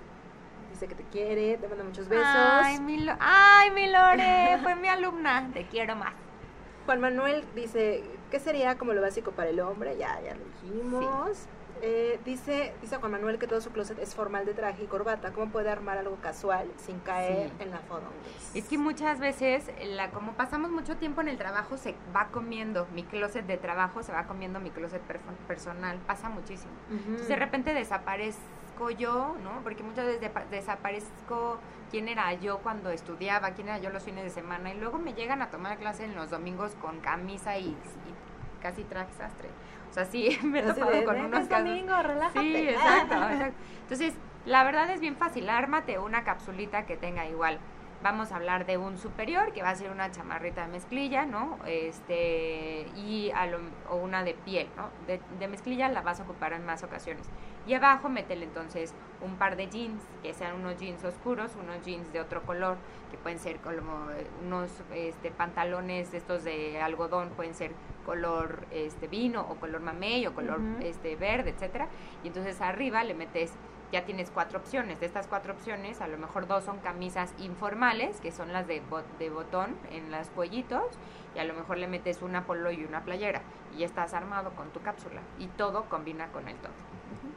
dice 0.71 0.87
que 0.87 0.95
te 0.95 1.03
quiere, 1.03 1.57
te 1.57 1.67
manda 1.67 1.83
muchos 1.83 2.07
besos. 2.09 2.25
Ay, 2.35 2.79
mi, 2.79 2.99
Lo- 2.99 3.15
ay, 3.19 3.71
mi 3.71 3.87
Lore, 3.89 4.59
fue 4.63 4.75
mi 4.75 4.87
alumna, 4.89 5.49
te 5.53 5.65
quiero 5.65 5.95
más. 5.95 6.13
Juan 6.85 7.01
Manuel 7.01 7.43
dice, 7.55 8.03
¿qué 8.31 8.39
sería 8.39 8.77
como 8.77 8.93
lo 8.93 9.01
básico 9.01 9.31
para 9.31 9.49
el 9.49 9.59
hombre? 9.59 9.97
Ya, 9.97 10.19
ya 10.21 10.35
lo 10.35 10.43
dijimos. 10.61 11.47
Eh, 11.81 12.19
dice, 12.25 12.73
dice 12.81 12.97
Juan 12.97 13.11
Manuel 13.11 13.37
que 13.39 13.47
todo 13.47 13.61
su 13.61 13.71
closet 13.71 13.99
es 13.99 14.15
formal 14.15 14.45
de 14.45 14.53
traje 14.53 14.83
y 14.83 14.87
corbata. 14.87 15.31
¿Cómo 15.33 15.51
puede 15.51 15.69
armar 15.69 15.97
algo 15.97 16.15
casual 16.21 16.67
sin 16.77 16.99
caer 16.99 17.49
Sí. 17.49 17.63
en 17.63 17.71
la 17.71 17.79
fodonguez? 17.79 18.55
Es 18.55 18.65
que 18.67 18.77
muchas 18.77 19.19
veces, 19.19 19.69
la, 19.85 20.09
como 20.11 20.33
pasamos 20.33 20.71
mucho 20.71 20.97
tiempo 20.97 21.21
en 21.21 21.27
el 21.27 21.37
trabajo, 21.37 21.77
se 21.77 21.95
va 22.15 22.27
comiendo, 22.27 22.87
mi 22.93 23.03
closet 23.03 23.45
de 23.45 23.57
trabajo 23.57 24.01
se 24.03 24.11
va 24.11 24.23
comiendo 24.25 24.59
mi 24.59 24.71
closet 24.71 25.01
personal, 25.47 25.97
pasa 26.07 26.29
muchísimo. 26.29 26.71
Entonces 26.89 27.27
de 27.27 27.35
repente 27.35 27.73
desaparezco 27.73 28.89
yo, 28.97 29.35
¿no? 29.43 29.61
Porque 29.63 29.83
muchas 29.83 30.05
veces 30.05 30.21
depa- 30.21 30.47
desaparezco 30.49 31.59
quién 31.91 32.07
era 32.07 32.33
yo 32.33 32.59
cuando 32.59 32.89
estudiaba, 32.89 33.51
quién 33.51 33.67
era 33.69 33.77
yo 33.79 33.89
los 33.89 34.03
fines 34.03 34.23
de 34.23 34.29
semana, 34.29 34.73
y 34.73 34.79
luego 34.79 34.97
me 34.97 35.13
llegan 35.13 35.41
a 35.41 35.49
tomar 35.49 35.77
clase 35.77 36.05
en 36.05 36.15
los 36.15 36.29
domingos 36.29 36.73
con 36.81 36.99
camisa 36.99 37.57
y, 37.57 37.67
y 37.69 37.75
casi 38.61 38.83
traje 38.83 39.13
sastre. 39.13 39.49
O 39.89 39.93
sea, 39.93 40.05
sí, 40.05 40.37
me 40.43 40.59
he 40.59 40.63
topado 40.63 40.91
de, 40.91 41.03
con 41.03 41.15
"Ven, 41.15 41.25
unos 41.25 41.47
casos. 41.47 41.65
domingo, 41.67 41.93
relájate". 42.01 42.39
Sí, 42.41 42.55
exacto, 42.69 43.15
exacto. 43.15 43.57
Entonces, 43.83 44.13
la 44.45 44.63
verdad 44.63 44.89
es 44.91 44.99
bien 45.01 45.15
fácil, 45.15 45.49
ármate 45.49 45.97
una 45.99 46.23
capsulita 46.23 46.85
que 46.85 46.97
tenga 46.97 47.27
igual. 47.27 47.59
Vamos 48.03 48.31
a 48.31 48.35
hablar 48.35 48.65
de 48.67 48.77
un 48.77 48.97
superior, 48.99 49.53
que 49.53 49.63
va 49.63 49.71
a 49.71 49.75
ser 49.75 49.89
una 49.89 50.11
chamarrita 50.11 50.61
de 50.61 50.67
mezclilla, 50.71 51.25
¿no? 51.25 51.57
Este, 51.65 52.87
y 52.95 53.31
a 53.33 53.47
lo- 53.47 53.59
o 53.89 53.95
una 53.95 54.23
de 54.23 54.33
piel, 54.35 54.69
¿no? 54.77 54.89
De, 55.07 55.19
de 55.39 55.47
mezclilla 55.47 55.89
la 55.89 56.01
vas 56.01 56.19
a 56.19 56.23
ocupar 56.23 56.53
en 56.53 56.63
más 56.65 56.83
ocasiones. 56.83 57.25
Y 57.67 57.73
abajo 57.73 58.07
métele 58.07 58.45
entonces 58.45 58.93
un 59.21 59.35
par 59.35 59.57
de 59.57 59.67
jeans, 59.67 60.01
que 60.23 60.33
sean 60.33 60.55
unos 60.55 60.77
jeans 60.77 61.03
oscuros, 61.03 61.51
unos 61.61 61.85
jeans 61.85 62.13
de 62.13 62.21
otro 62.21 62.41
color, 62.43 62.77
que 63.11 63.17
pueden 63.17 63.39
ser 63.39 63.57
como 63.57 64.07
unos 64.45 64.71
este, 64.93 65.31
pantalones 65.31 66.13
estos 66.13 66.45
de 66.45 66.79
algodón, 66.81 67.29
pueden 67.31 67.53
ser 67.53 67.73
color 68.05 68.65
este 68.71 69.07
vino 69.07 69.41
o 69.49 69.55
color 69.55 69.81
mamey 69.81 70.25
o 70.27 70.33
color 70.33 70.61
este 70.79 71.17
verde, 71.17 71.49
etcétera. 71.49 71.89
Y 72.23 72.27
entonces 72.27 72.61
arriba 72.61 73.03
le 73.03 73.13
metes 73.13 73.53
ya 73.91 74.05
tienes 74.05 74.31
cuatro 74.31 74.59
opciones. 74.59 74.99
De 74.99 75.05
estas 75.05 75.27
cuatro 75.27 75.53
opciones, 75.53 76.01
a 76.01 76.07
lo 76.07 76.17
mejor 76.17 76.47
dos 76.47 76.63
son 76.63 76.79
camisas 76.79 77.33
informales, 77.37 78.19
que 78.19 78.31
son 78.31 78.53
las 78.53 78.67
de 78.67 78.81
botón 79.29 79.75
en 79.91 80.11
los 80.11 80.29
cuellitos, 80.29 80.85
y 81.35 81.39
a 81.39 81.43
lo 81.43 81.53
mejor 81.53 81.77
le 81.77 81.87
metes 81.87 82.21
una 82.21 82.45
polo 82.45 82.71
y 82.71 82.83
una 82.83 83.03
playera, 83.03 83.41
y 83.73 83.79
ya 83.79 83.85
estás 83.85 84.13
armado 84.13 84.51
con 84.51 84.69
tu 84.71 84.81
cápsula, 84.81 85.21
y 85.39 85.47
todo 85.47 85.85
combina 85.85 86.27
con 86.31 86.47
el 86.47 86.57
todo. 86.57 86.73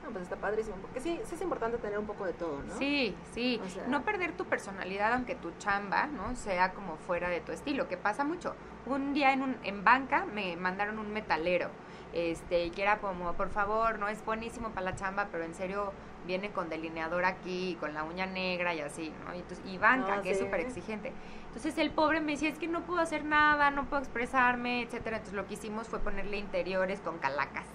No, 0.03 0.11
pues 0.11 0.23
está 0.25 0.37
padrísimo, 0.37 0.77
porque 0.77 1.01
sí, 1.01 1.21
sí 1.25 1.35
es 1.35 1.41
importante 1.43 1.77
tener 1.79 1.99
un 1.99 2.07
poco 2.07 2.25
de 2.25 2.33
todo, 2.33 2.63
¿no? 2.63 2.75
Sí, 2.79 3.15
sí. 3.33 3.61
O 3.65 3.69
sea- 3.69 3.87
no 3.87 4.03
perder 4.03 4.33
tu 4.33 4.45
personalidad, 4.47 5.13
aunque 5.13 5.35
tu 5.35 5.51
chamba, 5.59 6.07
¿no? 6.07 6.35
Sea 6.37 6.73
como 6.73 6.97
fuera 6.97 7.29
de 7.29 7.41
tu 7.41 7.53
estilo, 7.53 7.87
que 7.89 7.97
pasa 7.97 8.25
mucho. 8.25 8.55
Un 8.87 9.13
día 9.13 9.33
en, 9.33 9.43
un, 9.43 9.57
en 9.63 9.85
banca 9.85 10.25
me 10.25 10.57
mandaron 10.57 10.99
un 10.99 11.13
metalero, 11.13 11.69
este, 12.15 12.65
y 12.65 12.71
que 12.71 12.83
era 12.83 12.99
como, 12.99 13.35
por 13.35 13.51
favor, 13.51 13.99
no 13.99 14.09
es 14.09 14.25
buenísimo 14.25 14.71
para 14.71 14.83
la 14.91 14.97
chamba, 14.97 15.29
pero 15.31 15.45
en 15.45 15.55
serio 15.55 15.93
viene 16.27 16.51
con 16.51 16.69
delineador 16.69 17.25
aquí, 17.25 17.77
con 17.81 17.95
la 17.95 18.05
uña 18.05 18.27
negra 18.27 18.75
y 18.75 18.81
así, 18.81 19.13
¿no? 19.27 19.35
Y, 19.35 19.39
entonces- 19.41 19.65
y 19.67 19.79
banca, 19.79 20.15
Ah, 20.19 20.23
que 20.23 20.31
es 20.33 20.39
súper 20.39 20.61
exigente. 20.61 21.13
Entonces 21.51 21.79
el 21.79 21.91
pobre 21.91 22.21
me 22.21 22.33
decía, 22.33 22.49
es 22.49 22.59
que 22.59 22.69
no 22.69 22.83
puedo 22.83 23.01
hacer 23.01 23.25
nada, 23.25 23.73
no 23.73 23.87
puedo 23.87 24.01
expresarme, 24.01 24.83
etcétera. 24.83 25.17
Entonces 25.17 25.35
lo 25.35 25.49
que 25.49 25.55
hicimos 25.55 25.89
fue 25.89 25.99
ponerle 25.99 26.37
interiores 26.37 27.01
con 27.01 27.19
calacas. 27.19 27.67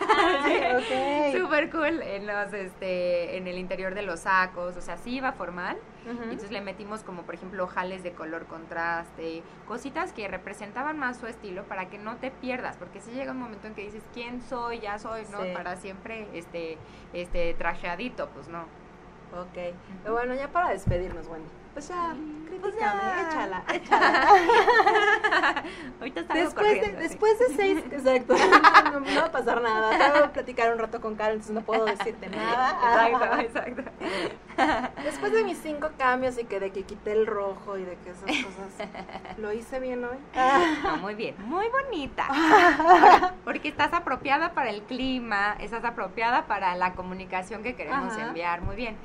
Ah, 0.00 0.76
ok. 0.76 1.40
Súper 1.40 1.70
cool 1.70 2.02
en 2.02 2.26
los 2.26 2.52
este 2.52 3.38
en 3.38 3.46
el 3.46 3.56
interior 3.56 3.94
de 3.94 4.02
los 4.02 4.20
sacos, 4.20 4.76
o 4.76 4.82
sea, 4.82 4.98
sí 4.98 5.16
iba 5.16 5.32
formal. 5.32 5.78
Y 6.04 6.10
entonces 6.10 6.50
le 6.50 6.60
metimos 6.60 7.04
como 7.04 7.22
por 7.22 7.36
ejemplo 7.36 7.66
jales 7.68 8.02
de 8.02 8.12
color 8.12 8.46
contraste, 8.46 9.42
cositas 9.66 10.12
que 10.12 10.26
representaban 10.28 10.98
más 10.98 11.16
su 11.16 11.26
estilo 11.26 11.62
para 11.64 11.88
que 11.88 11.96
no 11.96 12.16
te 12.16 12.32
pierdas, 12.32 12.76
porque 12.76 13.00
si 13.00 13.12
llega 13.12 13.30
un 13.30 13.38
momento 13.38 13.68
en 13.68 13.74
que 13.74 13.82
dices, 13.82 14.02
¿quién 14.12 14.42
soy? 14.42 14.80
Ya 14.80 14.98
soy, 14.98 15.22
¿no? 15.30 15.40
Sí. 15.40 15.50
Para 15.54 15.76
siempre 15.76 16.26
este 16.34 16.76
este 17.14 17.54
trajeadito, 17.54 18.28
pues 18.30 18.48
no. 18.48 18.62
Ok. 19.32 19.74
Pero 20.02 20.12
bueno, 20.12 20.34
ya 20.34 20.48
para 20.48 20.70
despedirnos, 20.70 21.26
Wendy. 21.28 21.61
Ya, 21.80 22.14
Pues 22.60 22.74
critícame, 22.74 23.02
échala, 23.28 23.64
échala. 23.72 24.28
Ahorita 26.00 26.24
salgo 26.26 26.44
Después 26.44 26.80
de, 26.80 26.92
después 26.92 27.38
de 27.38 27.46
seis, 27.56 27.78
exacto, 27.90 28.34
no, 28.36 29.00
no 29.00 29.20
va 29.20 29.26
a 29.26 29.32
pasar 29.32 29.62
nada. 29.62 30.12
Tengo 30.12 30.26
que 30.26 30.32
platicar 30.34 30.72
un 30.72 30.78
rato 30.78 31.00
con 31.00 31.16
Karen, 31.16 31.34
entonces 31.34 31.54
no 31.54 31.62
puedo 31.62 31.86
decirte 31.86 32.28
nada. 32.28 33.40
Exacto, 33.40 33.82
exacto. 33.82 33.82
Después 35.02 35.32
de 35.32 35.44
mis 35.44 35.58
cinco 35.58 35.90
cambios 35.96 36.38
y 36.38 36.44
que 36.44 36.60
de 36.60 36.70
que 36.70 36.82
quité 36.82 37.12
el 37.12 37.26
rojo 37.26 37.78
y 37.78 37.84
de 37.84 37.96
que 37.96 38.10
esas 38.10 38.44
cosas, 38.44 38.88
¿lo 39.38 39.52
hice 39.52 39.80
bien 39.80 40.04
hoy? 40.04 40.18
No, 40.84 40.98
muy 40.98 41.14
bien, 41.14 41.34
muy 41.46 41.66
bonita. 41.68 42.26
Ahora, 42.26 43.34
porque 43.44 43.68
estás 43.68 43.94
apropiada 43.94 44.52
para 44.52 44.70
el 44.70 44.82
clima, 44.82 45.56
estás 45.58 45.84
apropiada 45.84 46.46
para 46.46 46.76
la 46.76 46.92
comunicación 46.92 47.62
que 47.62 47.74
queremos 47.74 48.12
Ajá. 48.12 48.28
enviar, 48.28 48.60
muy 48.60 48.76
bien. 48.76 48.96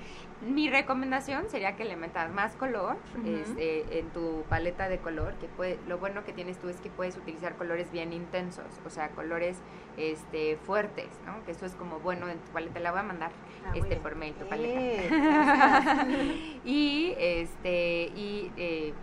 Mi 0.41 0.69
recomendación 0.69 1.49
sería 1.49 1.75
que 1.75 1.83
le 1.83 1.95
metas 1.95 2.31
más 2.31 2.55
color 2.55 2.95
este, 3.25 3.99
en 3.99 4.09
tu 4.09 4.43
paleta 4.47 4.87
de 4.87 4.99
color, 4.99 5.33
que 5.35 5.47
puede, 5.47 5.79
lo 5.87 5.97
bueno 5.97 6.23
que 6.25 6.31
tienes 6.31 6.57
tú 6.59 6.69
es 6.69 6.77
que 6.77 6.89
puedes 6.89 7.17
utilizar 7.17 7.55
colores 7.55 7.91
bien 7.91 8.13
intensos, 8.13 8.65
o 8.85 8.89
sea, 8.89 9.09
colores 9.09 9.57
este, 9.97 10.57
fuertes, 10.57 11.09
¿no? 11.25 11.43
Que 11.45 11.51
eso 11.51 11.65
es 11.65 11.73
como 11.73 11.99
bueno 11.99 12.29
en 12.29 12.37
tu 12.37 12.51
paleta, 12.51 12.79
la 12.79 12.91
voy 12.91 12.99
a 12.99 13.03
mandar 13.03 13.31
Ah, 13.65 13.71
este 13.75 13.97
por 13.97 14.15
mail, 14.15 14.33
tu 14.35 14.47
paleta. 14.47 14.79
Eh, 14.79 15.09
gracias. 15.09 16.07
y 16.65 17.13
este, 17.17 18.11
y 18.15 18.51
eh, 18.57 18.93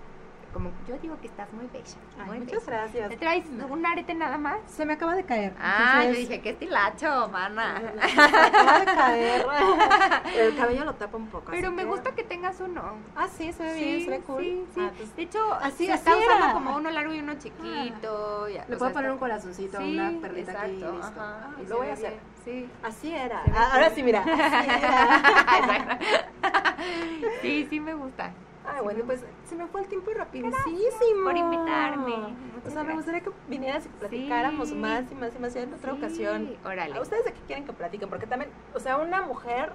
como 0.54 0.70
yo 0.88 0.96
digo 1.02 1.18
que 1.20 1.26
estás 1.26 1.52
muy 1.52 1.66
bella, 1.66 1.84
Ay, 2.18 2.26
muy 2.26 2.38
muchas 2.38 2.64
bella. 2.64 2.78
gracias. 2.78 3.08
¿Te 3.10 3.16
traes 3.18 3.44
un 3.68 3.84
arete 3.84 4.14
nada 4.14 4.38
más? 4.38 4.58
Se 4.68 4.86
me 4.86 4.92
acaba 4.94 5.14
de 5.14 5.24
caer. 5.24 5.52
Ah, 5.60 5.96
yo 5.96 6.00
entonces- 6.10 6.28
dije, 6.28 6.40
qué 6.40 6.50
estilacho, 6.50 7.28
mana. 7.30 7.80
Se 8.08 8.14
me 8.16 8.22
acaba 8.22 8.78
de 8.78 8.84
caer. 8.86 9.46
El 10.38 10.56
cabello 10.56 10.84
lo 10.84 10.94
tapa 10.94 11.16
un 11.16 11.26
poco. 11.26 11.50
Pero 11.50 11.70
me 11.72 11.82
que- 11.82 11.88
gusta 11.88 12.12
que 12.14 12.22
tengas 12.22 12.60
uno. 12.60 12.94
Ah, 13.16 13.26
sí, 13.28 13.52
se 13.52 13.62
ve 13.64 13.74
bien, 13.74 14.04
se 14.04 14.10
ve 14.10 14.20
cool. 14.20 14.42
sí, 14.42 14.64
sí. 14.74 14.80
Ah, 14.80 14.88
entonces, 14.92 15.16
De 15.16 15.22
hecho, 15.22 15.52
así- 15.54 15.86
se 15.86 15.92
así 15.92 16.00
está 16.08 16.16
usando 16.16 16.44
era. 16.46 16.52
como 16.54 16.76
uno 16.76 16.90
largo 16.90 17.12
y 17.12 17.18
uno 17.18 17.34
chiquito. 17.34 18.48
ya, 18.48 18.60
Le 18.68 18.76
puedo 18.76 18.78
sea, 18.78 18.92
poner 18.94 19.02
está- 19.04 19.12
un 19.12 19.18
corazoncito, 19.18 19.78
Sí, 19.78 19.98
una 19.98 20.20
perlita 20.20 20.52
aquí 20.62 20.70
exacto, 20.72 20.92
listo. 20.96 21.20
ajá, 21.20 21.40
Ah, 21.44 21.60
y 21.62 21.66
lo 21.66 21.76
voy 21.78 21.88
a 21.88 21.92
hacer. 21.94 22.10
bien, 22.10 22.20
Sí. 22.44 22.68
Así 22.82 23.12
era. 23.14 23.42
Ah, 23.54 23.70
ahora 23.72 23.90
sí, 23.90 24.02
mira. 24.02 24.20
Así 24.22 24.70
era. 24.70 25.18
Exacto. 25.58 26.06
sí, 27.42 27.66
sí 27.70 27.80
me 27.80 27.94
gusta. 27.94 28.32
Ay, 28.66 28.82
bueno, 28.82 29.04
pues 29.04 29.22
se 29.44 29.54
me 29.56 29.66
fue 29.66 29.82
el 29.82 29.88
tiempo 29.88 30.10
rapidísimo. 30.14 30.56
por 31.24 31.36
invitarme. 31.36 32.34
O 32.66 32.70
sea, 32.70 32.82
me 32.82 32.94
gustaría 32.94 33.20
que 33.20 33.30
vinieras 33.48 33.84
y 33.84 33.88
que 33.90 33.96
platicáramos 33.98 34.68
Sí. 34.70 34.74
más 34.74 35.04
y 35.12 35.14
más 35.14 35.34
y 35.34 35.38
más 35.38 35.52
ya 35.54 35.62
en 35.62 35.74
otra 35.74 35.92
Sí, 35.92 35.98
ocasión. 35.98 36.56
Órale. 36.64 36.96
¿A 36.96 37.00
ustedes 37.02 37.24
de 37.26 37.32
qué 37.32 37.40
quieren 37.46 37.64
que 37.66 37.72
platiquen? 37.74 38.08
Porque 38.08 38.26
también, 38.26 38.50
o 38.74 38.80
sea, 38.80 38.96
una 38.96 39.22
mujer, 39.22 39.72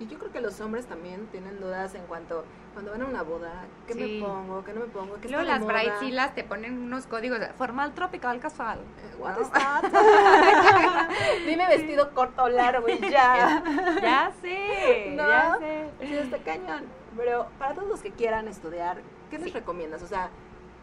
y 0.00 0.06
yo 0.06 0.18
creo 0.18 0.32
que 0.32 0.40
los 0.40 0.60
hombres 0.60 0.86
también 0.86 1.26
tienen 1.28 1.60
dudas 1.60 1.94
en 1.94 2.02
cuanto, 2.06 2.44
cuando 2.72 2.90
van 2.92 3.02
a 3.02 3.06
una 3.06 3.22
boda, 3.22 3.64
¿qué 3.86 3.94
Sí. 3.94 4.18
me 4.20 4.26
pongo? 4.26 4.64
¿Qué 4.64 4.72
no 4.72 4.80
me 4.80 4.86
pongo? 4.86 5.14
¿Qué 5.20 5.28
Luego 5.28 5.44
las 5.44 5.64
bridezillas 5.64 6.34
te 6.34 6.42
ponen 6.44 6.76
unos 6.82 7.06
códigos 7.06 7.38
formal, 7.56 7.92
tropical, 7.94 8.40
casual. 8.40 8.78
Eh, 8.80 9.16
What 9.18 9.36
¿no? 9.36 9.42
is 9.42 9.50
that? 9.52 9.82
Dime 11.46 11.66
vestido 11.68 12.12
corto 12.14 12.44
o 12.44 12.48
largo 12.48 12.88
y 12.88 12.98
ya. 12.98 13.62
ya 14.02 14.32
sé, 14.40 15.14
¿No? 15.16 15.28
ya 15.28 15.56
sé. 15.58 15.90
Sí, 16.00 16.14
está 16.16 16.38
cañón. 16.38 16.84
Pero 17.16 17.46
para 17.58 17.74
todos 17.74 17.88
los 17.88 18.00
que 18.00 18.10
quieran 18.10 18.48
estudiar, 18.48 18.98
¿qué 19.30 19.38
les 19.38 19.52
recomiendas? 19.52 20.02
O 20.02 20.06
sea, 20.06 20.30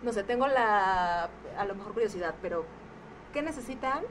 no 0.03 0.13
sé, 0.13 0.23
tengo 0.23 0.47
la, 0.47 1.29
a 1.57 1.65
lo 1.65 1.75
mejor 1.75 1.93
curiosidad, 1.93 2.35
pero 2.41 2.65
¿qué 3.33 3.41
necesitan 3.41 4.03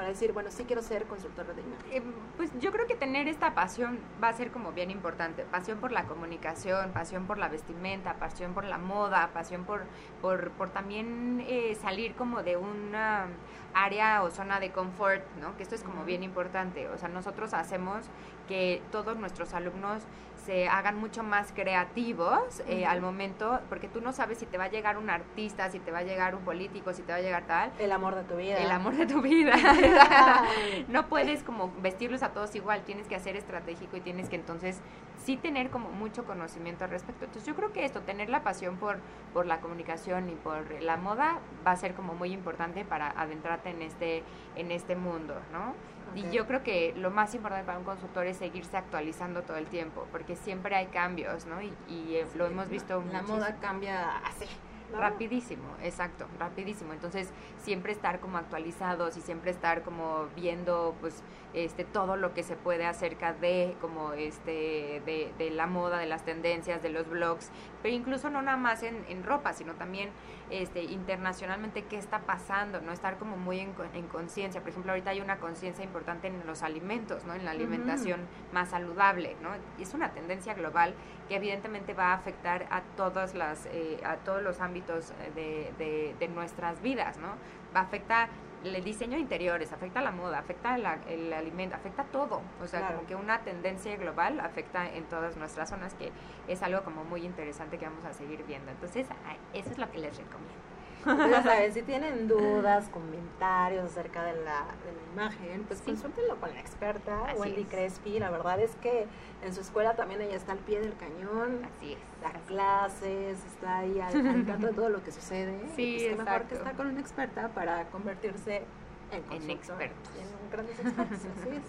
para 0.00 0.08
decir, 0.08 0.32
bueno, 0.32 0.50
sí 0.50 0.64
quiero 0.64 0.80
ser 0.80 1.04
consultor 1.04 1.54
de 1.54 1.60
imagen? 1.60 1.86
Eh, 1.92 2.02
Pues 2.38 2.50
yo 2.58 2.72
creo 2.72 2.86
que 2.86 2.94
tener 2.94 3.28
esta 3.28 3.54
pasión 3.54 3.98
va 4.22 4.28
a 4.28 4.32
ser 4.32 4.50
como 4.50 4.72
bien 4.72 4.90
importante. 4.90 5.42
Pasión 5.42 5.78
por 5.78 5.92
la 5.92 6.04
comunicación, 6.04 6.92
pasión 6.92 7.26
por 7.26 7.36
la 7.36 7.48
vestimenta, 7.48 8.14
pasión 8.14 8.54
por 8.54 8.64
la 8.64 8.78
moda, 8.78 9.28
pasión 9.34 9.64
por, 9.66 9.82
por, 10.22 10.52
por 10.52 10.70
también 10.70 11.44
eh, 11.46 11.76
salir 11.82 12.14
como 12.14 12.42
de 12.42 12.56
una 12.56 13.26
área 13.74 14.22
o 14.22 14.30
zona 14.30 14.58
de 14.58 14.72
confort, 14.72 15.22
¿no? 15.38 15.54
Que 15.58 15.64
esto 15.64 15.74
es 15.74 15.82
como 15.82 16.04
bien 16.06 16.22
importante. 16.22 16.88
O 16.88 16.96
sea, 16.96 17.10
nosotros 17.10 17.52
hacemos 17.52 18.06
que 18.48 18.80
todos 18.90 19.18
nuestros 19.18 19.52
alumnos 19.52 20.02
se 20.44 20.68
hagan 20.68 20.98
mucho 20.98 21.22
más 21.22 21.52
creativos 21.52 22.62
eh, 22.66 22.86
al 22.86 23.00
momento, 23.00 23.60
porque 23.68 23.88
tú 23.88 24.00
no 24.00 24.12
sabes 24.12 24.38
si 24.38 24.46
te 24.46 24.58
va 24.58 24.64
a 24.64 24.70
llegar 24.70 24.96
un 24.96 25.10
artista, 25.10 25.70
si 25.70 25.78
te 25.78 25.90
va 25.90 25.98
a 25.98 26.02
llegar 26.02 26.34
un 26.34 26.42
político, 26.42 26.92
si 26.92 27.02
te 27.02 27.12
va 27.12 27.18
a 27.18 27.22
llegar 27.22 27.46
tal, 27.46 27.72
El 27.78 27.92
amor 27.92 28.14
de 28.14 28.24
tu 28.24 28.36
vida. 28.36 28.58
el 28.58 28.70
amor 28.70 28.96
de 28.96 29.06
tu 29.06 29.20
vida. 29.20 29.54
no 30.88 31.08
puedes 31.08 31.42
como 31.42 31.72
vestirlos 31.80 32.22
a 32.22 32.30
todos 32.30 32.54
igual, 32.54 32.82
tienes 32.82 33.06
que 33.06 33.16
hacer 33.16 33.36
estratégico 33.36 33.96
y 33.96 34.00
tienes 34.00 34.28
que 34.28 34.36
entonces 34.36 34.80
sí 35.24 35.36
tener 35.36 35.70
como 35.70 35.90
mucho 35.90 36.24
conocimiento 36.24 36.84
al 36.84 36.90
respecto. 36.90 37.26
Entonces 37.26 37.46
yo 37.46 37.54
creo 37.54 37.72
que 37.72 37.84
esto, 37.84 38.00
tener 38.00 38.30
la 38.30 38.42
pasión 38.42 38.76
por, 38.76 38.98
por 39.32 39.46
la 39.46 39.60
comunicación 39.60 40.30
y 40.30 40.34
por 40.34 40.82
la 40.82 40.96
moda 40.96 41.38
va 41.66 41.72
a 41.72 41.76
ser 41.76 41.94
como 41.94 42.14
muy 42.14 42.32
importante 42.32 42.84
para 42.84 43.10
adentrarte 43.10 43.70
en 43.70 43.82
este, 43.82 44.22
en 44.56 44.70
este 44.70 44.96
mundo, 44.96 45.34
¿no? 45.52 45.74
Y 46.14 46.28
yo 46.30 46.46
creo 46.46 46.62
que 46.62 46.92
lo 46.96 47.10
más 47.10 47.34
importante 47.34 47.64
para 47.64 47.78
un 47.78 47.84
consultor 47.84 48.26
es 48.26 48.36
seguirse 48.36 48.76
actualizando 48.76 49.42
todo 49.42 49.56
el 49.56 49.66
tiempo, 49.66 50.06
porque 50.10 50.29
siempre 50.36 50.76
hay 50.76 50.86
cambios, 50.86 51.46
¿no? 51.46 51.60
Y, 51.62 51.72
y, 51.88 52.16
eh, 52.16 52.26
lo 52.34 52.46
hemos 52.46 52.68
visto 52.68 53.02
La 53.12 53.22
moda 53.22 53.56
cambia 53.60 54.18
así. 54.18 54.46
¿no? 54.90 54.98
Rapidísimo, 54.98 55.76
exacto, 55.82 56.26
rapidísimo. 56.38 56.92
Entonces, 56.92 57.30
siempre 57.62 57.92
estar 57.92 58.20
como 58.20 58.38
actualizados 58.38 59.16
y 59.16 59.20
siempre 59.20 59.50
estar 59.50 59.82
como 59.82 60.26
viendo 60.34 60.96
pues 61.00 61.22
este 61.52 61.84
todo 61.84 62.16
lo 62.16 62.32
que 62.32 62.42
se 62.42 62.56
puede 62.56 62.86
acerca 62.86 63.32
de 63.32 63.76
como 63.80 64.12
este 64.12 65.02
de, 65.04 65.32
de 65.36 65.50
la 65.50 65.66
moda, 65.66 65.98
de 65.98 66.06
las 66.06 66.24
tendencias, 66.24 66.82
de 66.82 66.90
los 66.90 67.08
blogs, 67.08 67.50
pero 67.82 67.94
incluso 67.94 68.30
no 68.30 68.40
nada 68.42 68.56
más 68.56 68.82
en, 68.82 69.04
en 69.08 69.24
ropa, 69.24 69.52
sino 69.52 69.74
también 69.74 70.10
este 70.50 70.82
internacionalmente 70.84 71.84
qué 71.84 71.96
está 71.98 72.20
pasando, 72.20 72.80
no 72.80 72.92
estar 72.92 73.18
como 73.18 73.36
muy 73.36 73.60
en, 73.60 73.72
co- 73.72 73.84
en 73.94 74.06
conciencia. 74.08 74.60
Por 74.60 74.70
ejemplo, 74.70 74.92
ahorita 74.92 75.10
hay 75.10 75.20
una 75.20 75.38
conciencia 75.38 75.84
importante 75.84 76.28
en 76.28 76.44
los 76.46 76.62
alimentos, 76.62 77.24
¿no? 77.24 77.34
En 77.34 77.44
la 77.44 77.50
alimentación 77.52 78.20
más 78.52 78.70
saludable, 78.70 79.36
¿no? 79.42 79.50
Y 79.78 79.82
es 79.82 79.94
una 79.94 80.10
tendencia 80.12 80.54
global 80.54 80.94
que 81.28 81.36
evidentemente 81.36 81.94
va 81.94 82.08
a 82.08 82.14
afectar 82.14 82.66
a 82.70 82.82
todas 82.96 83.34
las 83.34 83.66
eh, 83.66 84.00
a 84.04 84.16
todos 84.16 84.42
los 84.42 84.60
ámbitos 84.60 85.10
eh, 85.10 85.32
de, 85.34 85.84
de- 85.84 86.14
de 86.18 86.28
nuestras 86.28 86.80
vidas 86.82 87.18
no 87.18 87.28
va 87.74 87.80
a 87.80 87.82
afectar 87.84 88.28
el 88.64 88.84
diseño 88.84 89.14
de 89.14 89.20
interiores 89.20 89.72
afecta 89.72 90.00
la 90.02 90.10
moda 90.10 90.38
afecta 90.38 90.76
la- 90.78 90.98
el 91.08 91.32
alimento 91.32 91.76
afecta 91.76 92.04
todo. 92.04 92.42
O 92.62 92.66
sea 92.66 92.80
Claro. 92.80 92.96
como 92.96 93.08
que 93.08 93.14
una 93.16 93.40
tendencia 93.40 93.96
global 93.96 94.38
afecta 94.40 94.88
en 94.88 95.04
todas 95.04 95.36
nuestras 95.36 95.70
zonas 95.70 95.94
que 95.94 96.12
es 96.48 96.62
algo 96.62 96.82
como 96.82 97.04
muy 97.04 97.24
interesante 97.24 97.78
que 97.78 97.86
vamos 97.86 98.04
a 98.04 98.12
seguir 98.12 98.44
viendo. 98.44 98.70
Entonces 98.70 99.06
eso 99.54 99.70
es 99.70 99.78
lo 99.78 99.90
que 99.90 99.98
les 99.98 100.16
recomiendo 100.16 100.69
ya 101.06 101.42
saben, 101.42 101.72
si 101.72 101.82
tienen 101.82 102.28
dudas, 102.28 102.88
comentarios 102.90 103.84
acerca 103.84 104.24
de 104.24 104.32
la, 104.44 104.64
de 104.84 104.92
la 104.92 105.12
imagen, 105.14 105.64
pues 105.64 105.78
Sí. 105.80 105.86
consúltenlo 105.86 106.36
con 106.36 106.52
la 106.52 106.60
experta, 106.60 107.24
Así 107.26 107.38
Wendy 107.40 107.62
es. 107.62 107.68
Crespi. 107.68 108.18
La 108.18 108.30
verdad 108.30 108.60
es 108.60 108.74
que 108.82 109.06
en 109.44 109.54
su 109.54 109.60
escuela 109.60 109.94
también 109.94 110.20
ella 110.20 110.36
está 110.36 110.52
al 110.52 110.58
pie 110.58 110.80
del 110.80 110.94
cañón, 110.96 111.62
así 111.76 111.92
es 111.94 111.98
da 112.22 112.32
clases, 112.46 113.38
está 113.54 113.78
ahí 113.78 113.98
al, 114.00 114.26
al 114.26 114.44
tanto 114.46 114.66
de 114.66 114.72
todo 114.74 114.88
lo 114.90 115.02
que 115.02 115.10
sucede. 115.12 115.58
Sí, 115.76 115.96
y 115.96 116.06
pues 116.14 116.18
mejor 116.24 116.42
que 116.44 116.54
estar 116.56 116.74
con 116.76 116.86
una 116.88 117.00
experta 117.00 117.48
para 117.48 117.84
convertirse 117.86 118.62
en 119.10 119.32
En 119.42 119.50
expertos. 119.50 120.10
En 120.20 120.29
grandes 120.50 120.78
expertos, 120.78 121.18
así 121.40 121.48
es. 121.48 121.62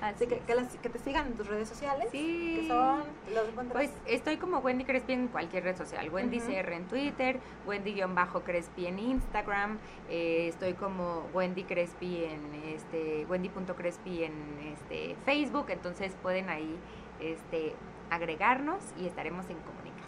Así 0.00 0.14
Así 0.24 0.26
que, 0.26 0.34
es. 0.36 0.40
que, 0.42 0.54
las- 0.54 0.76
que 0.76 0.88
te 0.90 0.98
sigan 0.98 1.26
en 1.28 1.34
tus 1.34 1.46
redes 1.46 1.68
sociales. 1.68 2.08
Sí. 2.12 2.58
Que 2.62 2.68
son, 2.68 3.02
los. 3.34 3.66
Pues 3.72 3.90
estoy 4.06 4.36
como 4.36 4.58
Wendy 4.58 4.84
Crespi 4.84 5.12
en 5.14 5.28
cualquier 5.28 5.64
red 5.64 5.76
social. 5.76 6.08
Wendy 6.10 6.38
Ujú. 6.38 6.46
CR 6.52 6.72
en 6.72 6.84
Twitter, 6.86 7.40
Wendy-Crespi 7.66 8.86
en 8.86 8.98
Instagram, 8.98 9.78
eh, 10.08 10.48
estoy 10.48 10.74
como 10.74 11.26
Wendy 11.34 11.64
Crespi 11.64 12.24
en 12.24 12.54
este, 12.74 13.24
Wendy.crespi 13.28 14.24
en 14.24 14.32
este 14.74 15.16
Facebook, 15.24 15.66
entonces 15.70 16.12
pueden 16.22 16.48
ahí 16.50 16.76
este 17.20 17.74
agregarnos 18.10 18.82
y 18.98 19.06
estaremos 19.06 19.48
en 19.50 19.56
comunicación. 19.58 20.06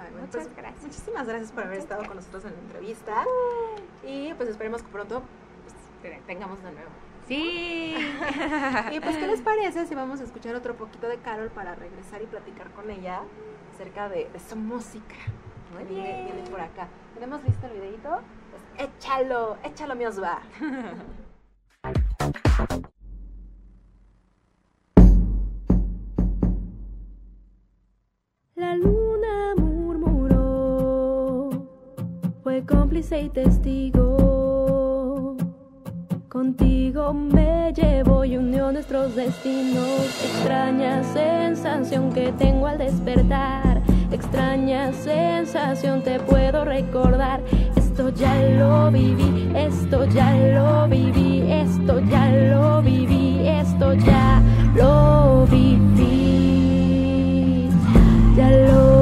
Ay, 0.00 0.10
bueno, 0.12 0.26
Muchas 0.26 0.44
pues, 0.44 0.56
gracias. 0.56 0.82
Muchísimas 0.82 1.26
gracias 1.28 1.52
por 1.52 1.64
haber 1.64 1.78
estado 1.78 2.04
con 2.06 2.16
nosotros 2.16 2.44
en 2.46 2.52
la 2.54 2.58
entrevista. 2.60 3.24
Y 4.04 4.32
pues 4.34 4.48
esperemos 4.48 4.82
que 4.82 4.88
pronto 4.88 5.22
pues, 5.62 5.74
te- 6.02 6.20
tengamos 6.26 6.62
de 6.62 6.72
nuevo. 6.72 6.90
Sí. 7.30 7.94
Y 8.92 8.98
pues, 8.98 9.16
¿qué 9.16 9.26
les 9.28 9.40
parece 9.40 9.86
si 9.86 9.94
vamos 9.94 10.20
a 10.20 10.24
escuchar 10.24 10.56
otro 10.56 10.74
poquito 10.74 11.06
de 11.06 11.18
Carol 11.18 11.48
para 11.50 11.76
regresar 11.76 12.20
y 12.22 12.26
platicar 12.26 12.72
con 12.72 12.90
ella 12.90 13.22
acerca 13.72 14.08
de, 14.08 14.28
de 14.32 14.40
su 14.40 14.56
música? 14.56 15.14
Muy 15.72 15.84
viene 15.84 16.42
por 16.50 16.60
acá. 16.60 16.88
¿Tenemos 17.14 17.44
listo 17.44 17.68
el 17.68 17.74
videito? 17.74 18.20
Pues 18.50 18.62
échalo, 18.88 19.58
échalo, 19.62 19.94
mi 19.94 20.06
Osva. 20.06 20.40
La 28.56 28.74
luna 28.74 29.54
murmuró, 29.56 31.50
fue 32.42 32.66
cómplice 32.66 33.20
y 33.20 33.30
testigo. 33.30 34.29
Contigo 36.40 37.12
me 37.12 37.70
llevo 37.74 38.24
y 38.24 38.38
unió 38.38 38.72
nuestros 38.72 39.14
destinos. 39.14 39.84
Extraña 40.24 41.02
sensación 41.04 42.10
que 42.10 42.32
tengo 42.32 42.66
al 42.66 42.78
despertar. 42.78 43.82
Extraña 44.10 44.90
sensación 44.94 46.02
te 46.02 46.18
puedo 46.18 46.64
recordar. 46.64 47.42
Esto 47.76 48.08
ya 48.08 48.34
lo 48.58 48.90
viví, 48.90 49.52
esto 49.54 50.06
ya 50.06 50.34
lo 50.34 50.88
viví, 50.88 51.42
esto 51.42 52.00
ya 52.08 52.30
lo 52.30 52.80
viví, 52.80 53.46
esto 53.46 53.92
ya 53.92 54.42
lo 54.76 55.46
viví. 55.46 56.08
Ya 58.34 58.50
lo 58.50 58.99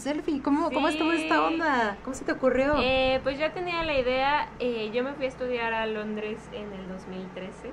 selfie. 0.00 0.42
¿Cómo, 0.42 0.70
¿cómo 0.70 0.88
estuvo 0.88 1.10
Sí. 1.12 1.22
esta 1.22 1.42
onda? 1.44 1.96
¿Cómo 2.02 2.14
se 2.14 2.24
te 2.24 2.32
ocurrió? 2.32 2.76
Eh, 2.80 3.20
pues 3.22 3.38
ya 3.38 3.52
tenía 3.52 3.84
la 3.84 3.98
idea, 3.98 4.48
eh, 4.58 4.90
yo 4.92 5.04
me 5.04 5.12
fui 5.14 5.26
a 5.26 5.28
estudiar 5.28 5.72
a 5.72 5.86
Londres 5.86 6.38
en 6.52 6.72
el 6.72 6.88
2013 6.88 7.70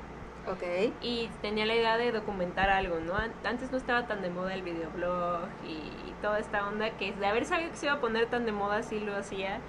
ok. 0.48 0.94
y 1.02 1.30
tenía 1.42 1.66
la 1.66 1.76
idea 1.76 1.98
de 1.98 2.12
documentar 2.12 2.70
algo, 2.70 3.00
¿no? 3.00 3.16
An- 3.16 3.34
Antes 3.44 3.72
no 3.72 3.78
estaba 3.78 4.08
tan 4.08 4.22
de 4.22 4.30
moda 4.30 4.54
el 4.54 4.62
videoblog 4.62 5.48
y 5.68 5.82
toda 6.22 6.40
esta 6.40 6.68
onda 6.68 6.92
que 6.92 7.14
de 7.14 7.26
haber 7.28 7.46
sabido 7.46 7.72
que 7.72 7.78
se 7.78 7.86
iba 7.88 7.96
a 7.96 8.00
poner 8.02 8.28
tan 8.28 8.46
de 8.46 8.52
moda, 8.52 8.84
sí 8.84 9.00
lo 9.00 9.16
hacía. 9.16 9.60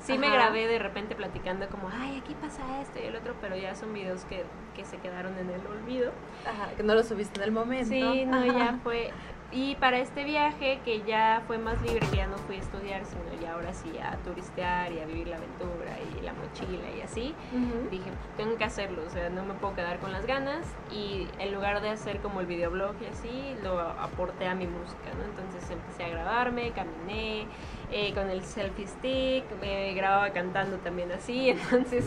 Sí 0.00 0.16
me 0.16 0.28
Ajá. 0.28 0.36
grabé 0.36 0.68
de 0.68 0.78
repente 0.78 1.16
platicando 1.16 1.66
como, 1.68 1.88
ay, 1.92 2.20
aquí 2.22 2.32
pasa 2.40 2.62
esto 2.80 3.00
y 3.02 3.06
el 3.08 3.16
otro, 3.16 3.34
pero 3.40 3.56
ya 3.56 3.74
son 3.74 3.92
videos 3.92 4.24
que, 4.26 4.44
que 4.76 4.84
se 4.84 4.96
quedaron 4.98 5.36
en 5.38 5.50
el 5.50 5.60
olvido. 5.66 6.12
Ajá, 6.46 6.70
que 6.76 6.84
no 6.84 6.94
lo 6.94 7.02
subiste 7.02 7.38
en 7.40 7.44
el 7.44 7.50
momento. 7.50 7.88
Sí, 7.88 8.24
no, 8.24 8.36
Ajá. 8.36 8.46
ya 8.46 8.78
fue. 8.84 9.10
Y 9.50 9.76
para 9.76 9.98
este 9.98 10.24
viaje, 10.24 10.78
que 10.84 11.02
ya 11.02 11.42
fue 11.46 11.56
más 11.56 11.80
libre, 11.80 12.00
que 12.10 12.18
ya 12.18 12.26
no 12.26 12.36
fui 12.36 12.56
a 12.56 12.58
estudiar, 12.58 13.02
sino 13.06 13.40
ya 13.40 13.54
ahora 13.54 13.72
sí 13.72 13.98
a 13.98 14.16
turistear 14.18 14.92
y 14.92 15.00
a 15.00 15.06
vivir 15.06 15.28
la 15.28 15.36
aventura 15.36 15.96
y 15.98 16.20
la 16.20 16.34
mochila 16.34 16.90
y 16.94 17.00
así, 17.00 17.34
Ujú. 17.52 17.88
dije, 17.90 18.10
tengo 18.36 18.58
que 18.58 18.64
hacerlo, 18.64 19.02
o 19.06 19.10
sea, 19.10 19.30
no 19.30 19.44
me 19.44 19.54
puedo 19.54 19.74
quedar 19.74 20.00
con 20.00 20.12
las 20.12 20.26
ganas. 20.26 20.66
Y 20.92 21.26
en 21.38 21.54
lugar 21.54 21.80
de 21.80 21.88
hacer 21.88 22.18
como 22.20 22.40
el 22.40 22.46
videoblog 22.46 22.94
y 23.00 23.06
así, 23.06 23.56
lo 23.62 23.80
aporté 23.80 24.46
a 24.46 24.54
mi 24.54 24.66
música, 24.66 25.14
¿no? 25.16 25.24
Entonces 25.24 25.70
empecé 25.70 26.04
a 26.04 26.08
grabarme, 26.08 26.72
caminé. 26.72 27.46
Eh, 27.90 28.12
con 28.14 28.28
el 28.30 28.44
selfie 28.44 28.86
stick, 28.86 29.44
me 29.60 29.94
grababa 29.94 30.30
cantando 30.30 30.76
también 30.78 31.10
así, 31.12 31.50
entonces 31.50 32.04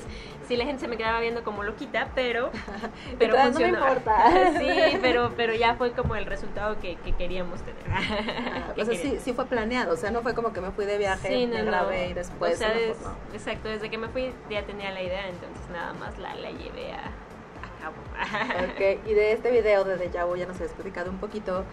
sí 0.47 0.55
la 0.57 0.65
gente 0.65 0.81
se 0.81 0.87
me 0.87 0.97
quedaba 0.97 1.19
viendo 1.19 1.43
como 1.43 1.63
loquita, 1.63 2.09
pero 2.15 2.51
pero 3.19 3.35
no 3.51 3.59
me 3.59 3.69
importa. 3.69 4.31
sí, 4.59 4.97
pero 5.01 5.31
pero 5.35 5.53
ya 5.55 5.75
fue 5.75 5.91
como 5.93 6.15
el 6.15 6.25
resultado 6.25 6.79
que, 6.79 6.95
que 6.97 7.13
queríamos 7.13 7.61
tener. 7.61 7.81
Ah, 7.91 8.73
Que 8.75 8.81
o 8.81 8.85
sea, 8.85 8.95
sí, 8.95 9.17
sí 9.19 9.33
fue 9.33 9.45
planeado, 9.45 9.93
o 9.93 9.97
sea, 9.97 10.11
no 10.11 10.21
fue 10.21 10.33
como 10.33 10.53
que 10.53 10.61
me 10.61 10.71
fui 10.71 10.85
de 10.85 10.97
viaje, 10.97 11.27
Sí, 11.29 11.47
me 11.47 11.59
no, 11.59 11.65
grabé 11.71 12.05
no. 12.05 12.11
y 12.11 12.13
después... 12.13 12.55
O 12.55 12.57
sea, 12.57 12.71
des- 12.73 12.97
exacto, 13.33 13.69
desde 13.69 13.89
que 13.89 13.97
me 13.97 14.07
fui 14.09 14.33
ya 14.49 14.63
tenía 14.63 14.91
la 14.91 15.01
idea, 15.01 15.27
entonces 15.27 15.69
nada 15.71 15.93
más 15.93 16.17
la, 16.19 16.35
la 16.35 16.51
llevé 16.51 16.91
a, 16.93 17.05
a 17.07 17.81
cabo. 17.81 17.95
Ok, 18.73 19.07
y 19.07 19.13
de 19.13 19.31
este 19.33 19.51
video 19.51 19.83
de 19.83 19.97
Deja 19.97 20.25
Vu 20.25 20.35
ya 20.35 20.45
nos 20.45 20.57
habías 20.57 20.73
platicado 20.73 21.09
un 21.09 21.17
poquito, 21.17 21.63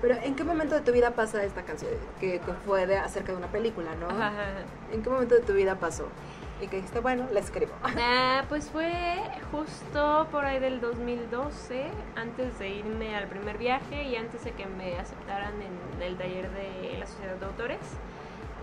pero 0.00 0.14
¿en 0.14 0.34
qué 0.34 0.44
momento 0.44 0.74
de 0.74 0.80
tu 0.82 0.92
vida 0.92 1.12
pasa 1.12 1.42
esta 1.42 1.62
canción? 1.62 1.90
Que, 2.20 2.40
que 2.40 2.52
fue 2.66 2.86
de, 2.86 2.96
acerca 2.98 3.32
de 3.32 3.38
una 3.38 3.48
película, 3.48 3.94
¿no? 3.96 4.08
Ajá. 4.08 4.32
¿En 4.92 5.02
qué 5.02 5.10
momento 5.10 5.34
de 5.34 5.40
tu 5.40 5.52
vida 5.54 5.76
pasó? 5.76 6.08
Y 6.60 6.66
que 6.66 6.76
dijiste, 6.76 7.00
bueno, 7.00 7.26
la 7.32 7.40
escribo. 7.40 7.72
Ah, 8.00 8.44
pues 8.48 8.70
fue 8.70 8.92
justo 9.50 10.28
por 10.30 10.44
ahí 10.44 10.58
del 10.60 10.80
2012, 10.80 11.84
antes 12.16 12.58
de 12.58 12.68
irme 12.68 13.16
al 13.16 13.26
primer 13.28 13.58
viaje 13.58 14.04
y 14.04 14.16
antes 14.16 14.44
de 14.44 14.52
que 14.52 14.66
me 14.66 14.98
aceptaran 14.98 15.54
en 15.62 16.02
el 16.02 16.16
taller 16.16 16.50
de 16.50 16.98
la 16.98 17.06
Sociedad 17.06 17.36
de 17.36 17.46
Autores. 17.46 17.78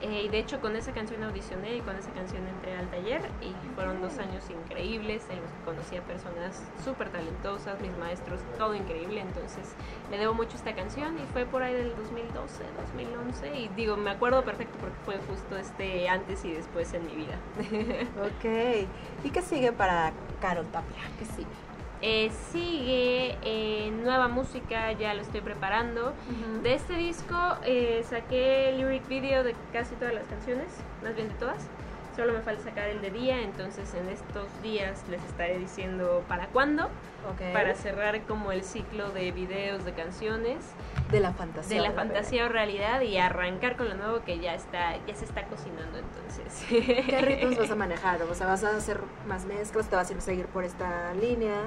Eh, 0.02 0.24
y 0.26 0.28
de 0.28 0.40
hecho 0.40 0.60
con 0.60 0.76
esa 0.76 0.92
canción 0.92 1.24
audicioné 1.24 1.78
y 1.78 1.82
con 1.82 1.96
esa 1.96 2.12
canción 2.12 2.46
entré 2.48 2.76
al 2.76 2.90
taller 2.90 3.22
y 3.42 3.54
fueron 3.76 4.02
dos 4.02 4.18
años 4.18 4.44
increíbles 4.50 5.24
en 5.30 5.42
los 5.42 5.50
que 5.52 5.62
conocí 5.64 5.96
a 5.96 6.02
personas 6.04 6.64
súper 6.84 7.10
talentosas, 7.10 7.80
mis 7.80 7.96
maestros, 7.98 8.42
todo 8.58 8.76
increíble. 8.76 9.22
Entonces 9.22 9.76
le 10.12 10.18
debo 10.18 10.34
mucho 10.34 10.58
esta 10.58 10.76
canción 10.76 11.18
y 11.18 11.26
fue 11.32 11.46
por 11.46 11.64
ahí 11.64 11.74
del 11.74 11.96
2012, 11.96 12.64
2011 12.96 13.60
y 13.60 13.68
digo, 13.70 13.96
me 13.98 14.12
acuerdo 14.12 14.44
perfecto 14.44 14.78
porque 14.80 14.98
fue 15.06 15.16
justo 15.30 15.58
este 15.58 16.10
antes 16.10 16.44
y 16.46 16.52
después 16.52 16.94
en 16.94 17.06
mi 17.06 17.16
vida. 17.16 17.40
Ok, 18.26 18.46
¿y 19.24 19.30
qué 19.30 19.42
sigue 19.42 19.72
para 19.72 20.12
Carol 20.42 20.66
Tapia? 20.68 21.04
¿Qué 21.20 21.26
sigue? 21.26 21.65
Eh, 22.08 22.30
sigue 22.52 23.36
eh, 23.42 23.90
nueva 24.04 24.28
música, 24.28 24.92
ya 24.92 25.16
lo 25.16 25.24
estoy 25.24 25.42
preparando. 25.42 26.14
De 26.62 26.76
este 26.76 26.94
disco 26.94 27.36
eh, 27.64 28.06
saqué 28.08 28.76
lyric 28.78 29.08
video 29.08 29.44
de 29.44 29.56
casi 29.74 29.96
todas 29.96 30.14
las 30.14 30.26
canciones, 30.28 30.68
más 31.04 31.16
bien 31.16 31.30
de 31.30 31.34
todas. 31.34 31.68
Solo 32.16 32.32
me 32.34 32.42
falta 32.42 32.62
sacar 32.64 32.90
el 32.90 33.02
de 33.02 33.10
día, 33.10 33.42
entonces 33.42 33.92
en 33.96 34.08
estos 34.08 34.46
días 34.62 35.04
les 35.10 35.22
estaré 35.24 35.58
diciendo 35.58 36.24
para 36.28 36.46
cuándo, 36.48 36.86
Ok. 36.86 37.52
para 37.52 37.74
cerrar 37.74 38.22
como 38.22 38.52
el 38.52 38.64
ciclo 38.64 39.10
de 39.10 39.32
videos 39.32 39.84
de 39.84 39.92
canciones, 39.94 40.60
De 41.12 41.20
la 41.20 41.34
fantasía. 41.34 41.82
de 41.82 41.90
la 41.90 41.94
fantasía 41.94 42.46
o 42.46 42.50
realidad 42.50 43.02
y 43.02 43.18
arrancar 43.18 43.76
con 43.78 43.90
lo 43.90 43.96
nuevo 43.96 44.24
que 44.24 44.38
ya 44.40 44.54
está, 44.54 44.96
ya 45.08 45.16
se 45.16 45.26
está 45.26 45.44
cocinando 45.46 45.98
entonces. 45.98 46.66
¿Qué 46.70 47.20
ritmos 47.22 47.58
vas 47.58 47.72
a 47.72 47.76
manejar? 47.76 48.22
O 48.22 48.36
sea, 48.36 48.46
¿vas 48.46 48.64
a 48.64 48.78
hacer 48.78 49.00
más 49.28 49.46
mezclas? 49.46 49.90
¿Te 49.90 49.96
vas 49.96 50.10
a 50.12 50.22
seguir 50.22 50.46
por 50.46 50.64
esta 50.64 51.14
línea? 51.16 51.58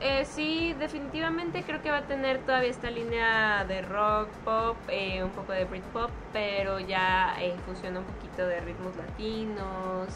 Eh, 0.00 0.24
sí, 0.26 0.74
definitivamente 0.74 1.64
creo 1.64 1.80
que 1.80 1.90
va 1.90 1.98
a 1.98 2.06
tener 2.06 2.40
todavía 2.44 2.68
esta 2.68 2.90
línea 2.90 3.64
de 3.64 3.80
rock, 3.80 4.28
pop, 4.44 4.76
eh, 4.88 5.22
un 5.22 5.30
poco 5.30 5.52
de 5.52 5.64
Britpop, 5.64 6.10
pero 6.32 6.80
ya 6.80 7.36
eh, 7.40 7.56
fusiona 7.64 8.00
un 8.00 8.04
poquito 8.06 8.46
de 8.46 8.60
ritmos 8.60 8.96
latinos, 8.96 10.08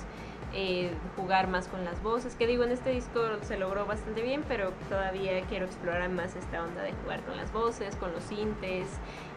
eh, 0.52 0.90
jugar 1.16 1.48
más 1.48 1.68
con 1.68 1.84
las 1.84 2.02
voces, 2.02 2.34
que 2.34 2.46
digo, 2.46 2.64
en 2.64 2.72
este 2.72 2.90
disco 2.90 3.20
se 3.42 3.56
logró 3.56 3.86
bastante 3.86 4.20
bien, 4.22 4.44
pero 4.48 4.72
todavía 4.88 5.40
quiero 5.46 5.66
explorar 5.66 6.10
más 6.10 6.36
esta 6.36 6.62
onda 6.64 6.82
de 6.82 6.92
jugar 6.92 7.22
con 7.22 7.36
las 7.36 7.52
voces, 7.52 7.96
con 7.96 8.12
los 8.12 8.24
sintes. 8.24 8.88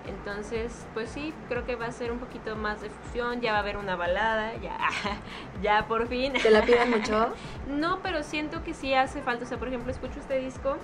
Entonces, 0.08 0.86
pues 0.94 1.10
sí, 1.10 1.34
creo 1.48 1.66
que 1.66 1.76
va 1.76 1.86
a 1.86 1.92
ser 1.92 2.12
un 2.12 2.20
poquito 2.20 2.56
más 2.56 2.82
de 2.82 2.90
fusión, 2.90 3.42
ya 3.42 3.52
va 3.52 3.60
a 3.60 3.62
haber 3.62 3.78
una 3.78 3.96
balada, 3.96 4.54
ya, 4.58 4.78
ya 5.62 5.88
por 5.88 6.08
fin. 6.08 6.34
¿Te 6.34 6.50
la 6.50 6.64
piden 6.64 6.90
mucho? 6.90 7.34
No, 7.68 8.00
pero 8.02 8.24
siento 8.24 8.64
que 8.64 8.74
sí 8.74 8.94
hace 8.94 9.22
falta. 9.22 9.46
O 9.46 9.48
sea, 9.48 9.58
por 9.58 9.68
ejemplo, 9.68 9.92
escucho 9.92 10.20
este 10.20 10.40
disco 10.40 10.78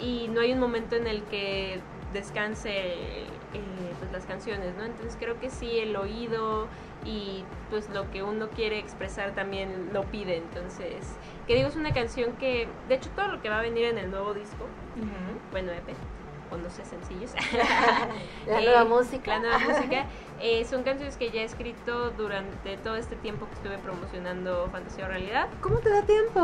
y 0.00 0.28
no 0.28 0.40
hay 0.40 0.52
un 0.52 0.58
momento 0.58 0.96
en 0.96 1.06
el 1.06 1.22
que 1.24 1.80
descanse 2.12 2.70
eh, 2.74 3.26
pues, 3.98 4.10
las 4.12 4.24
canciones, 4.24 4.74
¿no? 4.76 4.84
Entonces 4.84 5.16
creo 5.18 5.38
que 5.38 5.50
sí, 5.50 5.78
el 5.78 5.94
oído 5.96 6.66
y 7.04 7.44
pues 7.70 7.88
lo 7.90 8.10
que 8.10 8.22
uno 8.22 8.48
quiere 8.48 8.78
expresar 8.78 9.34
también 9.34 9.90
lo 9.92 10.04
pide. 10.04 10.36
Entonces, 10.36 11.16
que 11.46 11.54
digo, 11.54 11.68
es 11.68 11.76
una 11.76 11.92
canción 11.92 12.32
que, 12.32 12.68
de 12.88 12.94
hecho, 12.94 13.10
todo 13.14 13.28
lo 13.28 13.42
que 13.42 13.48
va 13.48 13.58
a 13.58 13.62
venir 13.62 13.84
en 13.84 13.98
el 13.98 14.10
nuevo 14.10 14.34
disco, 14.34 14.66
bueno, 15.52 15.72
EP, 15.72 15.94
o 16.50 16.56
no 16.56 16.70
sé, 16.70 16.84
sencillos. 16.84 17.32
La 18.46 18.60
Eh, 18.60 18.64
nueva 18.64 18.84
música. 18.84 19.38
La 19.38 19.38
nueva 19.40 19.58
música. 19.58 20.06
eh, 20.40 20.64
son 20.64 20.82
canciones 20.82 21.16
que 21.16 21.30
ya 21.30 21.42
he 21.42 21.44
escrito 21.44 22.10
durante 22.10 22.76
todo 22.78 22.96
este 22.96 23.16
tiempo 23.16 23.46
que 23.48 23.54
estuve 23.54 23.78
promocionando 23.78 24.68
Fantasía 24.72 25.06
o 25.06 25.08
Realidad. 25.08 25.48
¿Cómo 25.60 25.78
te 25.78 25.90
da 25.90 26.02
tiempo? 26.02 26.40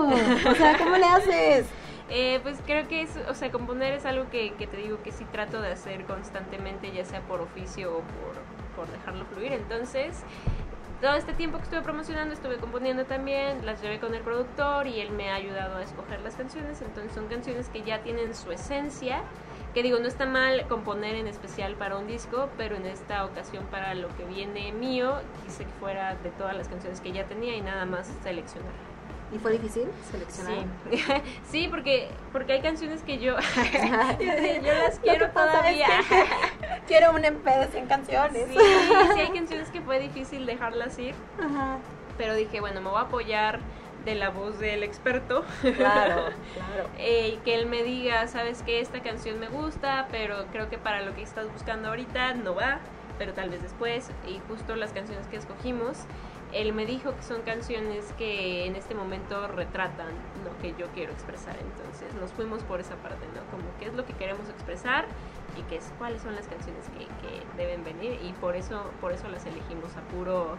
O 0.51 0.55
sea, 0.55 0.77
¿cómo 0.79 0.97
le 0.97 1.05
haces? 1.07 1.67
Eh, 2.11 2.41
pues 2.43 2.59
creo 2.67 2.87
que 2.87 3.03
es, 3.03 3.11
o 3.29 3.35
sea, 3.35 3.51
componer 3.51 3.95
es 3.95 4.05
algo 4.05 4.29
que, 4.31 4.53
que 4.55 4.67
te 4.67 4.77
digo 4.77 5.03
que 5.03 5.11
sí 5.11 5.25
trato 5.33 5.61
de 5.63 5.73
hacer 5.73 6.05
constantemente, 6.05 6.93
ya 6.93 7.05
sea 7.05 7.21
por 7.23 7.41
oficio 7.41 7.91
o 7.97 8.01
por, 8.01 8.85
por 8.87 8.93
dejarlo 8.93 9.25
fluir. 9.27 9.53
Entonces, 9.53 10.23
todo 11.01 11.15
este 11.15 11.33
tiempo 11.33 11.57
que 11.59 11.65
estuve 11.65 11.81
promocionando, 11.81 12.35
estuve 12.35 12.57
componiendo 12.59 13.05
también, 13.07 13.65
las 13.65 13.81
llevé 13.81 14.01
con 14.01 14.15
el 14.15 14.21
productor 14.23 14.87
y 14.87 15.01
él 15.01 15.11
me 15.13 15.31
ha 15.31 15.35
ayudado 15.37 15.79
a 15.79 15.83
escoger 15.83 16.21
las 16.21 16.35
canciones. 16.35 16.83
Entonces, 16.83 17.13
son 17.15 17.27
canciones 17.29 17.69
que 17.71 17.83
ya 17.83 18.03
tienen 18.03 18.35
su 18.35 18.53
esencia. 18.53 19.23
Que 19.75 19.83
digo, 19.83 19.99
no 19.99 20.07
está 20.07 20.25
mal 20.25 20.67
componer 20.69 21.17
en 21.17 21.27
especial 21.27 21.75
para 21.75 21.97
un 21.97 22.07
disco, 22.07 22.49
pero 22.57 22.77
en 22.77 22.87
esta 22.87 23.25
ocasión 23.25 23.65
para 23.73 23.95
lo 23.95 24.07
que 24.17 24.25
viene 24.25 24.71
mío, 24.73 25.15
quise 25.45 25.65
que 25.65 25.73
fuera 25.81 26.15
de 26.15 26.31
todas 26.31 26.57
las 26.57 26.69
canciones 26.69 27.01
que 27.01 27.11
ya 27.11 27.25
tenía 27.25 27.57
y 27.57 27.61
nada 27.61 27.85
más 27.85 28.09
seleccionar. 28.23 28.71
¿Y 29.35 29.39
fue 29.39 29.51
difícil 29.51 29.89
seleccionar? 30.13 30.65
Sí, 30.91 31.03
sí 31.51 31.69
porque, 31.69 32.09
porque 32.31 32.53
hay 32.53 32.61
canciones 32.61 33.03
que 33.03 33.19
yo, 33.19 33.35
yo 34.21 34.73
las 34.85 35.01
quiero 35.01 35.31
todavía. 35.31 35.87
es 35.99 36.07
que 36.07 36.25
quiero 36.87 37.11
un 37.13 37.23
de 37.23 37.33
100 37.73 37.87
canciones. 37.87 38.47
Sí, 38.49 38.59
sí, 39.15 39.21
hay 39.21 39.33
canciones 39.33 39.71
que 39.71 39.81
fue 39.81 39.99
difícil 39.99 40.47
dejarlas 40.47 40.97
ir, 41.01 41.17
Ajá. 41.43 41.79
pero 42.17 42.37
dije, 42.37 42.61
bueno, 42.61 42.81
me 42.81 42.91
voy 42.91 42.99
a 42.99 43.03
apoyar 43.03 43.59
de 44.05 44.15
la 44.15 44.31
voz 44.31 44.59
del 44.59 44.83
experto. 44.83 45.45
Claro, 45.61 45.77
claro. 46.55 46.89
Eh, 46.99 47.35
y 47.35 47.37
que 47.39 47.55
él 47.55 47.67
me 47.67 47.83
diga, 47.83 48.27
sabes 48.27 48.63
que 48.63 48.81
esta 48.81 49.03
canción 49.03 49.39
me 49.41 49.49
gusta, 49.49 50.09
pero 50.11 50.47
creo 50.53 50.69
que 50.69 50.79
para 50.79 51.03
lo 51.03 51.15
que 51.15 51.23
estás 51.23 51.51
buscando 51.53 51.89
ahorita 51.89 52.35
no 52.35 52.55
va, 52.55 52.81
pero 53.19 53.33
tal 53.33 53.51
vez 53.51 53.63
después. 53.63 54.11
Y 54.29 54.41
justo 54.49 54.77
las 54.77 54.93
canciones 54.93 55.27
que 55.29 55.37
escogimos, 55.37 56.05
él 56.53 56.73
me 56.73 56.87
dijo 56.87 57.15
que 57.17 57.23
son 57.23 57.43
canciones 57.43 58.13
que 58.17 58.67
en 58.67 58.77
este 58.77 58.95
momento 58.95 59.49
retratan 59.49 60.13
lo 60.45 60.57
que 60.63 60.75
yo 60.79 60.87
quiero 60.95 61.13
expresar. 61.13 61.57
Entonces 61.59 62.15
nos 62.15 62.33
fuimos 62.33 62.63
por 62.63 62.81
esa 62.81 62.95
parte, 62.97 63.27
¿no? 63.35 63.41
Como 63.51 63.65
qué 63.79 63.87
es 63.87 63.95
lo 63.95 64.05
que 64.05 64.13
queremos 64.13 64.49
expresar 64.49 65.07
y 65.59 65.63
qué 65.63 65.77
es, 65.77 65.93
cuáles 65.99 66.23
son 66.23 66.35
las 66.35 66.47
canciones 66.47 66.85
que, 66.91 67.07
que 67.07 67.43
deben 67.57 67.83
venir. 67.85 68.21
Y 68.23 68.33
por 68.35 68.55
eso, 68.55 68.91
por 69.01 69.13
eso 69.13 69.29
las 69.29 69.45
elegimos 69.47 69.97
a 69.97 70.01
puro... 70.15 70.57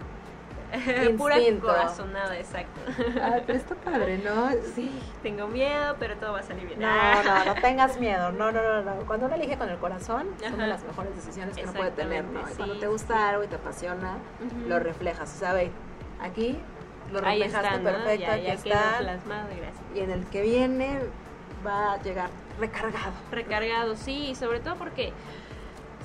pura 1.18 1.38
corazonada, 1.62 2.38
exacto. 2.38 2.82
Ay, 3.22 3.44
pero 3.46 3.58
está 3.58 3.76
padre, 3.76 4.18
¿no? 4.18 4.50
Sí, 4.76 4.92
tengo 5.24 5.48
miedo, 5.48 5.96
pero 6.00 6.16
todo 6.18 6.34
va 6.34 6.40
a 6.40 6.44
salir 6.44 6.68
bien. 6.68 6.80
No, 6.80 7.24
no, 7.24 7.46
no 7.46 7.56
tengas 7.62 8.00
miedo. 8.00 8.32
No, 8.32 8.52
no, 8.52 8.62
no, 8.62 8.82
no. 8.82 9.06
Cuando 9.06 9.28
uno 9.28 9.36
elige 9.36 9.58
con 9.58 9.70
el 9.70 9.78
corazón, 9.78 10.28
son 10.42 10.58
de 10.58 10.68
las 10.68 10.84
mejores 10.84 11.16
decisiones 11.16 11.56
que 11.56 11.64
uno 11.64 11.74
puede 11.74 11.92
tener, 11.92 12.24
¿no? 12.26 12.40
Exactamente, 12.42 12.58
cuando 12.58 12.74
sí, 12.76 12.80
te 12.80 12.86
sí, 12.86 12.92
gusta 12.92 13.18
sí. 13.18 13.24
algo 13.24 13.44
y 13.44 13.48
te 13.48 13.56
apasiona, 13.56 14.18
lo 14.68 14.80
reflejas. 14.80 15.34
O 15.34 15.40
sea, 15.40 15.54
ve, 15.54 15.72
aquí 16.22 16.58
lo 17.12 17.22
reflejaste 17.22 17.68
está, 17.68 17.78
¿no? 17.78 17.84
perfecto, 17.84 18.26
ya, 18.26 18.34
aquí 18.34 18.46
ya 18.46 18.54
está. 18.54 18.98
plasmado. 19.00 19.48
Y 19.94 20.00
en 20.00 20.12
el 20.12 20.26
que 20.26 20.42
viene 20.42 21.00
va 21.66 21.94
a 21.94 22.02
llegar 22.02 22.30
recargado. 22.60 23.14
Recargado, 23.32 23.96
sí, 23.96 24.30
y 24.30 24.36
sobre 24.36 24.60
todo 24.60 24.76
porque 24.76 25.14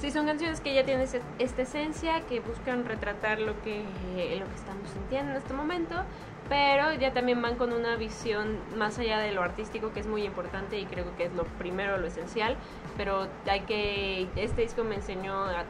sí 0.00 0.10
son 0.10 0.26
canciones 0.26 0.60
que 0.60 0.74
ya 0.74 0.84
tienen 0.84 1.06
esta 1.38 1.62
esencia, 1.62 2.22
que 2.22 2.40
buscan 2.40 2.86
retratar 2.86 3.38
lo 3.38 3.60
que, 3.62 3.84
lo 4.38 4.46
que 4.46 4.54
estamos 4.54 4.88
sintiendo 4.90 5.32
en 5.32 5.36
este 5.36 5.52
momento, 5.52 5.94
pero 6.48 6.92
ya 6.94 7.12
también 7.12 7.42
van 7.42 7.56
con 7.56 7.72
una 7.72 7.96
visión 7.96 8.58
más 8.76 8.98
allá 8.98 9.18
de 9.18 9.32
lo 9.32 9.42
artístico, 9.42 9.92
que 9.92 10.00
es 10.00 10.06
muy 10.06 10.24
importante 10.24 10.78
y 10.78 10.86
creo 10.86 11.04
que 11.16 11.26
es 11.26 11.34
lo 11.34 11.44
primero, 11.44 11.98
lo 11.98 12.06
esencial, 12.06 12.56
pero 12.96 13.28
hay 13.46 13.60
que, 13.60 14.26
este 14.36 14.62
disco 14.62 14.84
me 14.84 14.96
enseñó 14.96 15.44
a 15.44 15.64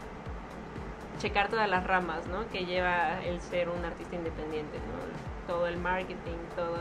checar 1.19 1.49
todas 1.49 1.69
las 1.69 1.85
ramas, 1.87 2.27
¿no? 2.29 2.49
Que 2.49 2.65
lleva 2.65 3.23
el 3.25 3.41
ser 3.41 3.69
un 3.69 3.85
artista 3.85 4.15
independiente, 4.15 4.79
¿no? 4.79 5.53
Todo 5.53 5.67
el 5.67 5.77
marketing, 5.77 6.39
todo, 6.55 6.79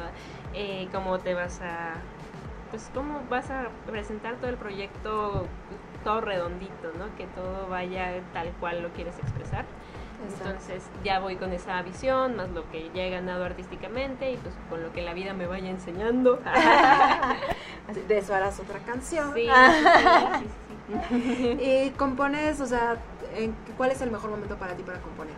eh, 0.53 0.87
cómo 0.91 1.17
te 1.19 1.33
vas 1.33 1.59
a, 1.61 1.95
pues 2.69 2.91
cómo 2.93 3.21
vas 3.29 3.49
a 3.49 3.69
presentar 3.87 4.35
todo 4.35 4.49
el 4.49 4.57
proyecto 4.57 5.47
todo 6.03 6.21
redondito, 6.21 6.91
¿no? 6.97 7.15
Que 7.17 7.25
todo 7.27 7.67
vaya 7.69 8.21
tal 8.33 8.49
cual 8.59 8.81
lo 8.81 8.89
quieres 8.89 9.17
expresar. 9.19 9.65
Entonces 10.21 10.83
ya 11.03 11.19
voy 11.21 11.37
con 11.37 11.53
esa 11.53 11.81
visión, 11.81 12.35
más 12.35 12.49
lo 12.49 12.69
que 12.71 12.89
ya 12.93 13.03
he 13.03 13.09
ganado 13.09 13.45
artísticamente 13.45 14.31
y 14.31 14.37
pues 14.37 14.53
con 14.69 14.83
lo 14.83 14.91
que 14.91 15.01
la 15.01 15.13
vida 15.13 15.33
me 15.33 15.47
vaya 15.47 15.69
enseñando. 15.69 16.41
De 18.07 18.17
eso 18.17 18.35
harás 18.35 18.59
otra 18.59 18.79
canción. 18.79 19.33
Sí, 19.33 19.47
sí, 19.47 20.47
sí, 21.07 21.35
sí. 21.37 21.57
Y 21.61 21.89
compones, 21.91 22.59
o 22.61 22.65
sea, 22.65 22.97
¿en- 23.35 23.55
¿cuál 23.77 23.91
es 23.91 24.01
el 24.01 24.09
mejor 24.11 24.31
momento 24.31 24.55
para 24.57 24.73
ti 24.73 24.83
para 24.83 24.99
componer? 24.99 25.35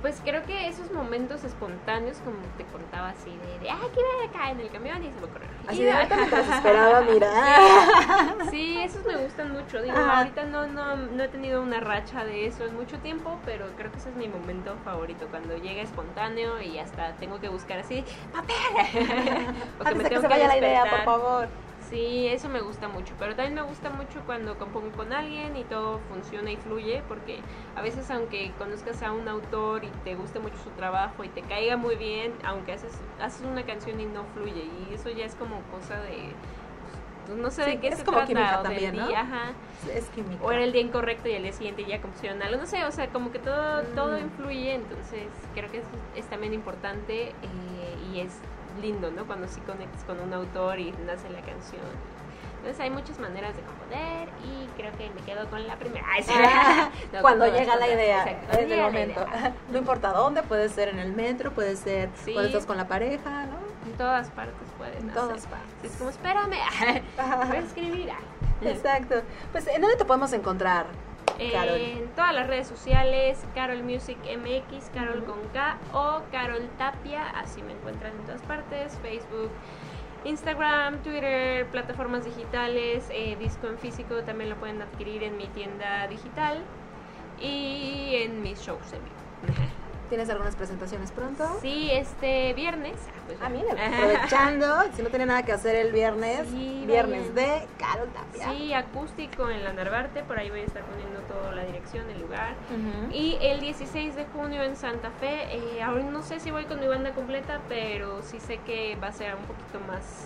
Pues 0.00 0.20
creo 0.24 0.44
que 0.44 0.68
esos 0.68 0.92
momentos 0.92 1.42
espontáneos, 1.42 2.18
como 2.18 2.38
te 2.56 2.64
contaba 2.64 3.08
así, 3.10 3.30
de, 3.30 3.58
de 3.64 3.70
ah, 3.70 3.80
que 3.92 4.00
iba 4.00 4.30
acá 4.30 4.50
en 4.52 4.60
el 4.60 4.70
camión 4.70 5.02
y 5.02 5.10
se 5.10 5.18
me 5.20 5.26
ocurrió. 5.26 5.48
Así 5.66 5.82
de 5.82 5.90
ahorita 5.90 6.16
mientras 6.16 6.48
esperaba, 6.56 7.00
mira. 7.00 7.30
Sí, 8.50 8.78
esos 8.80 9.04
me 9.04 9.16
gustan 9.16 9.52
mucho. 9.52 9.82
Digo, 9.82 9.96
Ajá. 9.96 10.18
ahorita 10.18 10.44
no, 10.44 10.68
no, 10.68 10.94
no 10.96 11.22
he 11.22 11.28
tenido 11.28 11.60
una 11.62 11.80
racha 11.80 12.24
de 12.24 12.46
eso 12.46 12.64
en 12.64 12.76
mucho 12.76 12.98
tiempo, 12.98 13.38
pero 13.44 13.66
creo 13.76 13.90
que 13.90 13.98
ese 13.98 14.10
es 14.10 14.16
mi 14.16 14.28
momento 14.28 14.76
favorito, 14.84 15.26
cuando 15.30 15.56
llega 15.56 15.82
espontáneo 15.82 16.60
y 16.62 16.78
hasta 16.78 17.14
tengo 17.16 17.40
que 17.40 17.48
buscar 17.48 17.80
así, 17.80 18.04
papel. 18.32 18.54
o 19.80 19.82
Antes 19.82 19.96
me 19.96 20.02
de 20.04 20.04
que 20.04 20.08
tengo 20.10 20.22
se 20.22 20.28
vaya 20.28 20.46
la 20.46 20.58
idea, 20.58 20.84
por 20.88 21.04
favor. 21.04 21.48
Sí, 21.88 22.26
eso 22.28 22.48
me 22.50 22.60
gusta 22.60 22.86
mucho, 22.88 23.14
pero 23.18 23.34
también 23.34 23.54
me 23.54 23.62
gusta 23.62 23.88
mucho 23.88 24.20
cuando 24.26 24.58
compongo 24.58 24.92
con 24.92 25.12
alguien 25.12 25.56
y 25.56 25.64
todo 25.64 26.00
funciona 26.12 26.50
y 26.50 26.56
fluye, 26.56 27.02
porque 27.08 27.40
a 27.76 27.80
veces 27.82 28.10
aunque 28.10 28.52
conozcas 28.58 29.02
a 29.02 29.12
un 29.12 29.26
autor 29.26 29.84
y 29.84 29.88
te 30.04 30.14
guste 30.14 30.38
mucho 30.38 30.56
su 30.62 30.70
trabajo 30.70 31.24
y 31.24 31.28
te 31.28 31.40
caiga 31.42 31.78
muy 31.78 31.96
bien, 31.96 32.32
aunque 32.44 32.72
haces, 32.72 32.92
haces 33.20 33.40
una 33.46 33.62
canción 33.64 33.98
y 34.00 34.04
no 34.04 34.24
fluye, 34.34 34.64
y 34.64 34.94
eso 34.94 35.08
ya 35.08 35.24
es 35.24 35.34
como 35.34 35.62
cosa 35.72 35.98
de, 36.02 36.32
pues, 37.26 37.38
no 37.38 37.50
sé 37.50 37.64
Sí, 37.64 37.70
de 37.70 37.80
qué 37.80 37.88
es 37.88 37.96
se 37.98 38.04
como 38.04 38.18
trata, 38.18 38.26
química 38.26 38.58
o 38.60 38.62
también, 38.62 38.96
¿no? 38.96 39.04
ajá, 39.08 39.52
Es 39.94 40.04
química. 40.10 40.44
o 40.44 40.52
era 40.52 40.64
el 40.64 40.72
día 40.72 40.82
incorrecto 40.82 41.28
y 41.30 41.36
al 41.36 41.42
día 41.42 41.52
siguiente 41.54 41.86
ya 41.86 42.02
compusieron 42.02 42.42
algo, 42.42 42.58
no 42.60 42.66
sé, 42.66 42.84
o 42.84 42.92
sea, 42.92 43.08
como 43.08 43.32
que 43.32 43.38
todo, 43.38 43.82
todo 43.94 44.18
Mm. 44.18 44.22
influye, 44.24 44.74
entonces 44.74 45.26
creo 45.54 45.70
que 45.70 45.82
es 46.16 46.26
también 46.26 46.52
importante 46.52 47.28
eh, 47.30 47.34
y 48.12 48.20
es 48.20 48.34
lindo, 48.80 49.10
¿no? 49.10 49.26
Cuando 49.26 49.46
sí 49.48 49.60
conectas 49.60 50.04
con 50.04 50.20
un 50.20 50.32
autor 50.32 50.78
y 50.78 50.92
nace 51.06 51.28
la 51.30 51.40
canción. 51.40 51.82
Entonces 52.58 52.80
hay 52.80 52.90
muchas 52.90 53.18
maneras 53.20 53.54
de 53.54 53.62
componer 53.62 54.28
y 54.44 54.66
creo 54.76 54.90
que 54.98 55.08
me 55.10 55.20
quedo 55.22 55.48
con 55.48 55.64
la 55.66 55.76
primera. 55.76 56.04
Ay, 56.12 56.22
sí. 56.24 56.32
Ah, 56.34 56.90
No, 57.12 57.20
cuando 57.22 57.46
llega 57.46 57.76
la 57.76 57.86
idea, 57.88 58.24
Exacto, 58.28 58.58
el 58.58 58.80
momento. 58.80 59.20
idea. 59.20 59.54
No 59.70 59.78
importa 59.78 60.08
dónde, 60.12 60.42
puede 60.42 60.68
ser 60.68 60.88
en 60.88 60.98
el 60.98 61.12
metro, 61.12 61.52
puede 61.52 61.76
ser 61.76 62.10
Sí. 62.24 62.32
cuando 62.32 62.48
estás 62.48 62.66
con 62.66 62.76
la 62.76 62.88
pareja, 62.88 63.46
¿no? 63.46 63.56
En 63.90 63.96
todas 63.96 64.28
partes 64.30 64.54
pueden 64.76 64.94
En 64.98 65.10
hacer. 65.10 65.14
todas 65.22 65.46
partes. 65.46 65.92
Es 65.92 65.96
como, 65.98 66.10
espérame, 66.10 66.56
voy 67.48 67.56
a 67.56 67.60
escribir. 67.60 68.10
Exacto. 68.60 69.22
Pues, 69.52 69.66
¿en 69.68 69.80
dónde 69.80 69.96
te 69.96 70.04
podemos 70.04 70.32
encontrar, 70.32 70.86
Carol? 71.52 71.80
En 71.80 72.08
todas 72.10 72.34
las 72.34 72.46
redes 72.46 72.66
sociales, 72.66 73.38
Carol 73.54 73.82
Music 73.82 74.18
MX, 74.24 74.90
Carol 74.90 75.22
Ujú. 75.22 75.32
con 75.32 75.48
K 75.52 75.78
o 75.92 76.22
Carol 76.30 76.68
Tapia, 76.78 77.28
así 77.30 77.62
me 77.62 77.72
encuentran 77.72 78.12
en 78.12 78.24
todas 78.24 78.42
partes, 78.42 78.96
Facebook, 79.02 79.50
Instagram, 80.24 80.98
Twitter, 81.02 81.66
plataformas 81.66 82.24
digitales, 82.24 83.08
eh, 83.10 83.36
disco 83.38 83.68
en 83.68 83.78
físico 83.78 84.16
también 84.22 84.50
lo 84.50 84.56
pueden 84.56 84.82
adquirir 84.82 85.22
en 85.22 85.36
mi 85.36 85.46
tienda 85.46 86.06
digital 86.08 86.58
y 87.40 88.16
en 88.16 88.42
mis 88.42 88.60
shows 88.60 88.92
en 88.92 89.04
vivo. 89.04 89.68
¿Tienes 90.08 90.30
algunas 90.30 90.56
presentaciones 90.56 91.10
pronto? 91.12 91.44
Sí, 91.60 91.90
este 91.92 92.54
viernes. 92.54 92.94
ah, 93.08 93.20
pues, 93.26 93.38
Ah, 93.42 93.48
miren, 93.50 93.78
aprovechando, 93.78 94.66
si 94.96 95.02
no 95.02 95.10
tiene 95.10 95.26
nada 95.26 95.42
que 95.42 95.52
hacer 95.52 95.74
el 95.76 95.92
viernes, 95.92 96.48
Sí, 96.48 96.84
viernes 96.86 97.34
vayan. 97.34 97.60
de 97.60 97.66
Carol 97.78 98.08
Tapia. 98.08 98.50
Sí, 98.52 98.72
acústico 98.72 99.50
en 99.50 99.64
la 99.64 99.74
Narvarte, 99.74 100.22
por 100.22 100.38
ahí 100.38 100.48
voy 100.48 100.60
a 100.60 100.64
estar 100.64 100.82
poniendo 100.84 101.20
toda 101.20 101.52
la 101.54 101.62
dirección, 101.64 102.08
el 102.08 102.20
lugar. 102.22 102.54
Y 103.12 103.36
el 103.42 103.60
16 103.60 104.16
de 104.16 104.24
junio 104.26 104.62
en 104.62 104.76
Santa 104.76 105.10
Fe, 105.20 105.54
eh, 105.56 105.82
aún 105.82 106.10
no 106.12 106.22
sé 106.22 106.40
si 106.40 106.50
voy 106.50 106.64
con 106.64 106.80
mi 106.80 106.86
banda 106.86 107.12
completa, 107.12 107.60
pero 107.68 108.22
sí 108.22 108.40
sé 108.40 108.58
que 108.64 108.96
va 108.96 109.08
a 109.08 109.12
ser 109.12 109.34
un 109.34 109.44
poquito 109.44 109.78
más 109.86 110.24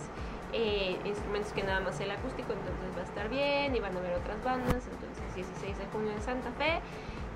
eh, 0.53 0.97
instrumentos 1.05 1.53
que 1.53 1.62
nada 1.64 1.80
más 1.80 1.99
el 2.01 2.11
acústico, 2.11 2.53
entonces 2.53 2.97
va 2.97 3.01
a 3.01 3.05
estar 3.05 3.28
bien 3.28 3.74
y 3.74 3.80
van 3.80 3.97
a 3.97 3.99
haber 3.99 4.14
otras 4.14 4.43
bandas, 4.45 4.74
entonces 4.76 5.35
16 5.35 5.76
de 5.78 5.87
junio 5.93 6.12
en 6.12 6.22
Santa 6.22 6.51
Fe. 6.59 6.78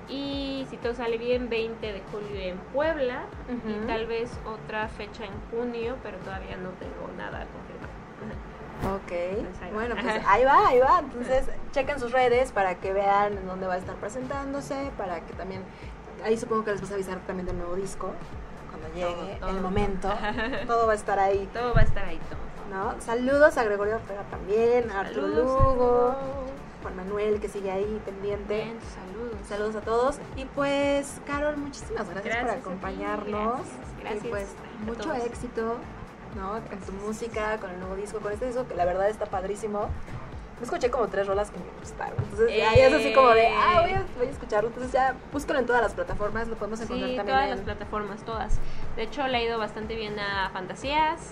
Y 0.09 0.65
si 0.69 0.77
todo 0.77 0.93
sale 0.93 1.17
bien, 1.17 1.49
20 1.49 1.85
de 1.93 2.01
julio 2.11 2.39
en 2.39 2.57
Puebla 2.73 3.23
y 3.67 3.87
tal 3.87 4.05
vez 4.05 4.31
otra 4.45 4.87
fecha 4.87 5.25
en 5.25 5.33
junio, 5.51 5.97
pero 6.03 6.17
todavía 6.19 6.55
no 6.57 6.69
tengo 6.71 7.09
nada 7.17 7.45
confirmado. 7.51 8.95
Ok, 8.95 9.11
Entonces, 9.11 9.61
ahí 9.63 9.69
va. 9.71 9.75
bueno, 9.75 9.95
pues 10.01 10.23
ahí 10.27 10.43
va, 10.45 10.67
ahí 10.67 10.79
va. 10.79 10.99
Entonces, 11.03 11.49
chequen 11.71 11.99
sus 11.99 12.11
redes 12.11 12.51
para 12.51 12.75
que 12.75 12.93
vean 12.93 13.33
en 13.37 13.47
dónde 13.47 13.67
va 13.67 13.73
a 13.73 13.77
estar 13.77 13.95
presentándose, 13.95 14.91
para 14.97 15.19
que 15.21 15.33
también, 15.33 15.63
ahí 16.23 16.37
supongo 16.37 16.63
que 16.63 16.71
les 16.71 16.81
vas 16.81 16.91
a 16.91 16.93
avisar 16.93 17.19
también 17.27 17.47
del 17.47 17.57
nuevo 17.57 17.75
disco, 17.75 18.11
cuando 18.69 18.87
llegue 18.93 19.35
todo. 19.39 19.49
el 19.49 19.61
momento. 19.61 20.09
Todo 20.67 20.85
va 20.87 20.93
a 20.93 20.95
estar 20.95 21.19
ahí, 21.19 21.49
Todo 21.53 21.73
va 21.73 21.81
a 21.81 21.83
estar 21.83 22.05
ahí 22.05 22.19
todo. 22.29 22.39
¿no? 22.69 23.01
Saludos 23.01 23.57
a 23.57 23.63
Gregorio 23.63 23.95
Ortega 23.95 24.23
también, 24.29 24.91
a 24.91 24.99
Arturo 25.01 25.27
Lugo, 25.27 25.57
saludos. 25.57 26.15
Juan 26.87 26.95
Manuel 26.95 27.41
que 27.41 27.49
sigue 27.49 27.69
ahí 27.69 28.01
pendiente. 28.05 28.53
Bien, 28.63 28.77
saludos. 28.95 29.37
Saludos 29.47 29.75
a 29.75 29.81
todos. 29.81 30.19
Y 30.37 30.45
pues, 30.45 31.19
Carol, 31.27 31.57
muchísimas 31.57 32.09
gracias, 32.09 32.33
Gracias 32.35 32.55
por 32.63 32.71
acompañarnos. 32.71 33.57
gracias, 33.57 33.99
gracias 33.99 34.25
Y 34.25 34.27
pues, 34.29 34.47
mucho 34.85 35.03
todos. 35.09 35.25
éxito, 35.25 35.75
¿no? 36.37 36.55
En 36.57 36.79
tu 36.79 36.93
música, 36.93 37.57
con 37.57 37.71
el 37.71 37.79
nuevo 37.81 37.95
disco, 37.97 38.19
con 38.19 38.31
este 38.31 38.45
disco 38.47 38.65
que 38.67 38.75
la 38.75 38.85
verdad 38.85 39.09
está 39.09 39.25
padrísimo. 39.25 39.89
Me 40.59 40.63
escuché 40.63 40.89
como 40.89 41.07
tres 41.07 41.27
rolas 41.27 41.51
que 41.51 41.59
me 41.59 41.65
gustaron. 41.79 42.17
Entonces 42.17 42.57
ya 42.57 42.73
es 42.73 42.93
así 42.93 43.13
como 43.13 43.29
de, 43.29 43.47
ah, 43.47 43.81
voy 43.81 43.91
a, 43.91 44.05
voy 44.17 44.27
a 44.27 44.29
escucharlo. 44.29 44.69
Entonces 44.69 44.91
ya 44.91 45.15
búscalo 45.31 45.59
en 45.59 45.65
todas 45.65 45.81
las 45.81 45.93
plataformas, 45.93 46.47
lo 46.47 46.55
podemos 46.55 46.81
encontrar 46.81 47.09
Sí, 47.09 47.15
también 47.15 47.35
todas 47.35 47.49
en... 47.49 47.55
las 47.55 47.59
plataformas, 47.61 48.23
todas. 48.23 48.59
De 48.95 49.03
hecho, 49.03 49.27
le 49.27 49.37
ha 49.37 49.43
ido 49.43 49.59
bastante 49.59 49.95
bien 49.95 50.19
a 50.19 50.49
Fantasías, 50.49 51.31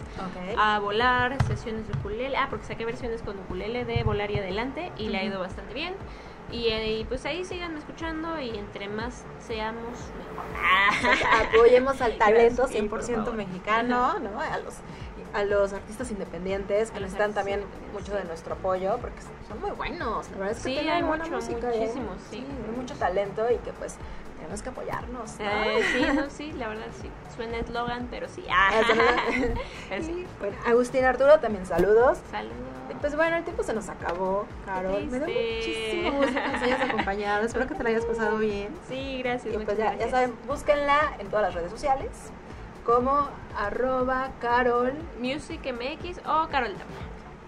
a 0.57 0.79
Volar, 0.79 1.41
sesiones 1.47 1.87
de 1.87 1.97
ukulele. 1.97 2.37
Ah, 2.37 2.47
porque 2.49 2.65
saqué 2.65 2.85
versiones 2.85 3.23
con 3.23 3.39
ukulele 3.39 3.83
de 3.85 4.03
Volar 4.03 4.29
y 4.29 4.37
Adelante 4.37 4.91
y 4.97 5.09
le 5.09 5.17
ha 5.17 5.23
ido 5.23 5.39
bastante 5.39 5.73
bien. 5.73 5.95
Y, 6.51 6.67
eh, 6.67 6.99
y, 6.99 7.03
pues 7.05 7.25
ahí 7.25 7.43
sigan 7.43 7.75
escuchando 7.75 8.39
y 8.39 8.55
entre 8.55 8.87
más 8.87 9.25
seamos, 9.39 9.97
mejor. 10.15 11.25
Apoyemos 11.47 11.99
al 12.01 12.17
talento 12.19 12.63
Gracias, 12.63 12.81
sí, 12.83 12.87
por 12.87 13.01
100% 13.01 13.15
favor. 13.15 13.33
mexicano, 13.33 14.19
¿no? 14.19 14.39
A 14.39 14.59
los, 14.59 14.75
a 15.35 15.43
los 15.43 15.73
artistas 15.73 16.09
independientes 16.11 16.91
que 16.91 16.99
necesitan 17.01 17.33
también 17.33 17.61
mucho 17.91 18.13
de 18.15 18.23
nuestro 18.23 18.55
apoyo 18.55 18.97
porque 19.01 19.19
son 19.47 19.59
muy 19.59 19.71
buenos. 19.71 20.29
La 20.31 20.37
verdad 20.37 20.51
es 20.51 20.57
que 20.63 20.69
Sí, 20.69 20.73
tienen 20.75 20.93
hay 20.93 21.03
buena 21.03 21.25
mucho, 21.25 21.35
música, 21.35 21.73
¿eh? 21.73 21.79
muchísimos, 21.79 22.17
sí. 22.31 22.45
mucho 22.75 22.93
talento 22.95 23.45
y 23.51 23.57
que 23.57 23.73
pues 23.73 23.97
tenemos 24.37 24.61
que 24.61 24.69
apoyarnos. 24.69 25.37
¿no? 25.39 25.45
Eh, 25.45 25.83
sí, 25.91 26.05
no, 26.15 26.29
sí, 26.29 26.51
la 26.53 26.69
verdad 26.69 26.85
sí. 27.01 27.09
Suena 27.35 27.57
eslogan, 27.57 28.07
pero 28.09 28.29
sí. 28.29 28.45
Ah. 28.49 28.69
Ah, 28.73 29.97
sí. 30.01 30.25
Bueno, 30.39 30.55
Agustín 30.65 31.03
Arturo, 31.03 31.37
también 31.39 31.65
saludos. 31.65 32.17
Saludos. 32.31 32.55
Pues 33.01 33.15
bueno, 33.17 33.35
el 33.35 33.43
tiempo 33.43 33.61
se 33.61 33.73
nos 33.73 33.89
acabó, 33.89 34.45
Carol. 34.65 35.05
Me 35.07 35.19
da 35.19 35.27
muchísimo 35.27 36.11
gusto 36.13 36.33
que 36.33 36.47
nos 36.47 36.61
hayas 36.63 36.81
acompañado. 36.81 37.45
Espero 37.45 37.67
que 37.67 37.75
te 37.75 37.83
la 37.83 37.89
hayas 37.89 38.05
pasado 38.05 38.37
bien. 38.37 38.69
Sí, 38.87 39.21
gracias. 39.21 39.53
Y 39.53 39.57
pues 39.57 39.77
ya, 39.77 39.83
ya 39.85 39.89
gracias. 39.91 40.11
saben, 40.11 40.33
búsquenla 40.47 41.15
en 41.19 41.27
todas 41.27 41.43
las 41.45 41.53
redes 41.55 41.71
sociales 41.71 42.09
como 42.85 43.27
arroba 43.57 44.29
Carol, 44.39 44.93
Music 45.19 45.61
MX 45.65 46.19
o 46.27 46.47
Carol 46.49 46.71
Dama. 46.73 46.91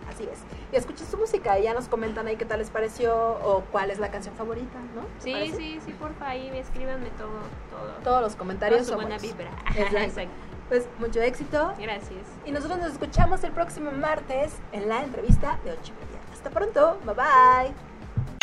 así 0.10 0.24
es. 0.24 0.40
Y 0.72 0.76
escuchen 0.76 1.06
su 1.08 1.18
música 1.18 1.58
y 1.60 1.64
ya 1.64 1.74
nos 1.74 1.88
comentan 1.88 2.28
ahí 2.28 2.36
qué 2.36 2.46
tal 2.46 2.60
les 2.60 2.70
pareció 2.70 3.16
o 3.16 3.62
cuál 3.72 3.92
es 3.92 4.00
la 4.00 4.10
canción 4.12 4.36
favorita, 4.36 4.80
¿no? 4.96 5.02
¿Te 5.02 5.22
Sí, 5.22 5.32
parece? 5.32 5.56
sí, 5.58 5.80
sí, 5.86 5.94
porfa, 5.94 6.30
ahí 6.30 6.50
escríbanme 6.58 7.10
todo, 7.12 7.30
todo. 7.70 7.92
Todos 8.04 8.22
los 8.22 8.32
Toda 8.34 8.38
comentarios 8.40 8.82
su 8.82 8.88
son 8.94 8.96
buena 9.02 9.18
vibra. 9.18 9.50
Exacto. 9.76 9.98
Exacto. 10.00 10.32
Pues 10.70 10.90
mucho 11.00 11.22
éxito 11.22 11.74
Gracias. 11.80 12.26
y 12.46 12.52
nosotros 12.52 12.80
nos 12.80 12.92
escuchamos 12.92 13.42
el 13.46 13.52
próximo 13.52 13.90
martes 13.92 14.54
en 14.74 14.90
la 14.90 15.02
entrevista 15.04 15.58
de 15.64 15.72
8 15.72 15.80
y 15.86 16.06
media. 16.06 16.20
Hasta 16.34 16.50
pronto, 16.50 16.98
bye 17.06 17.14
bye. 17.16 17.87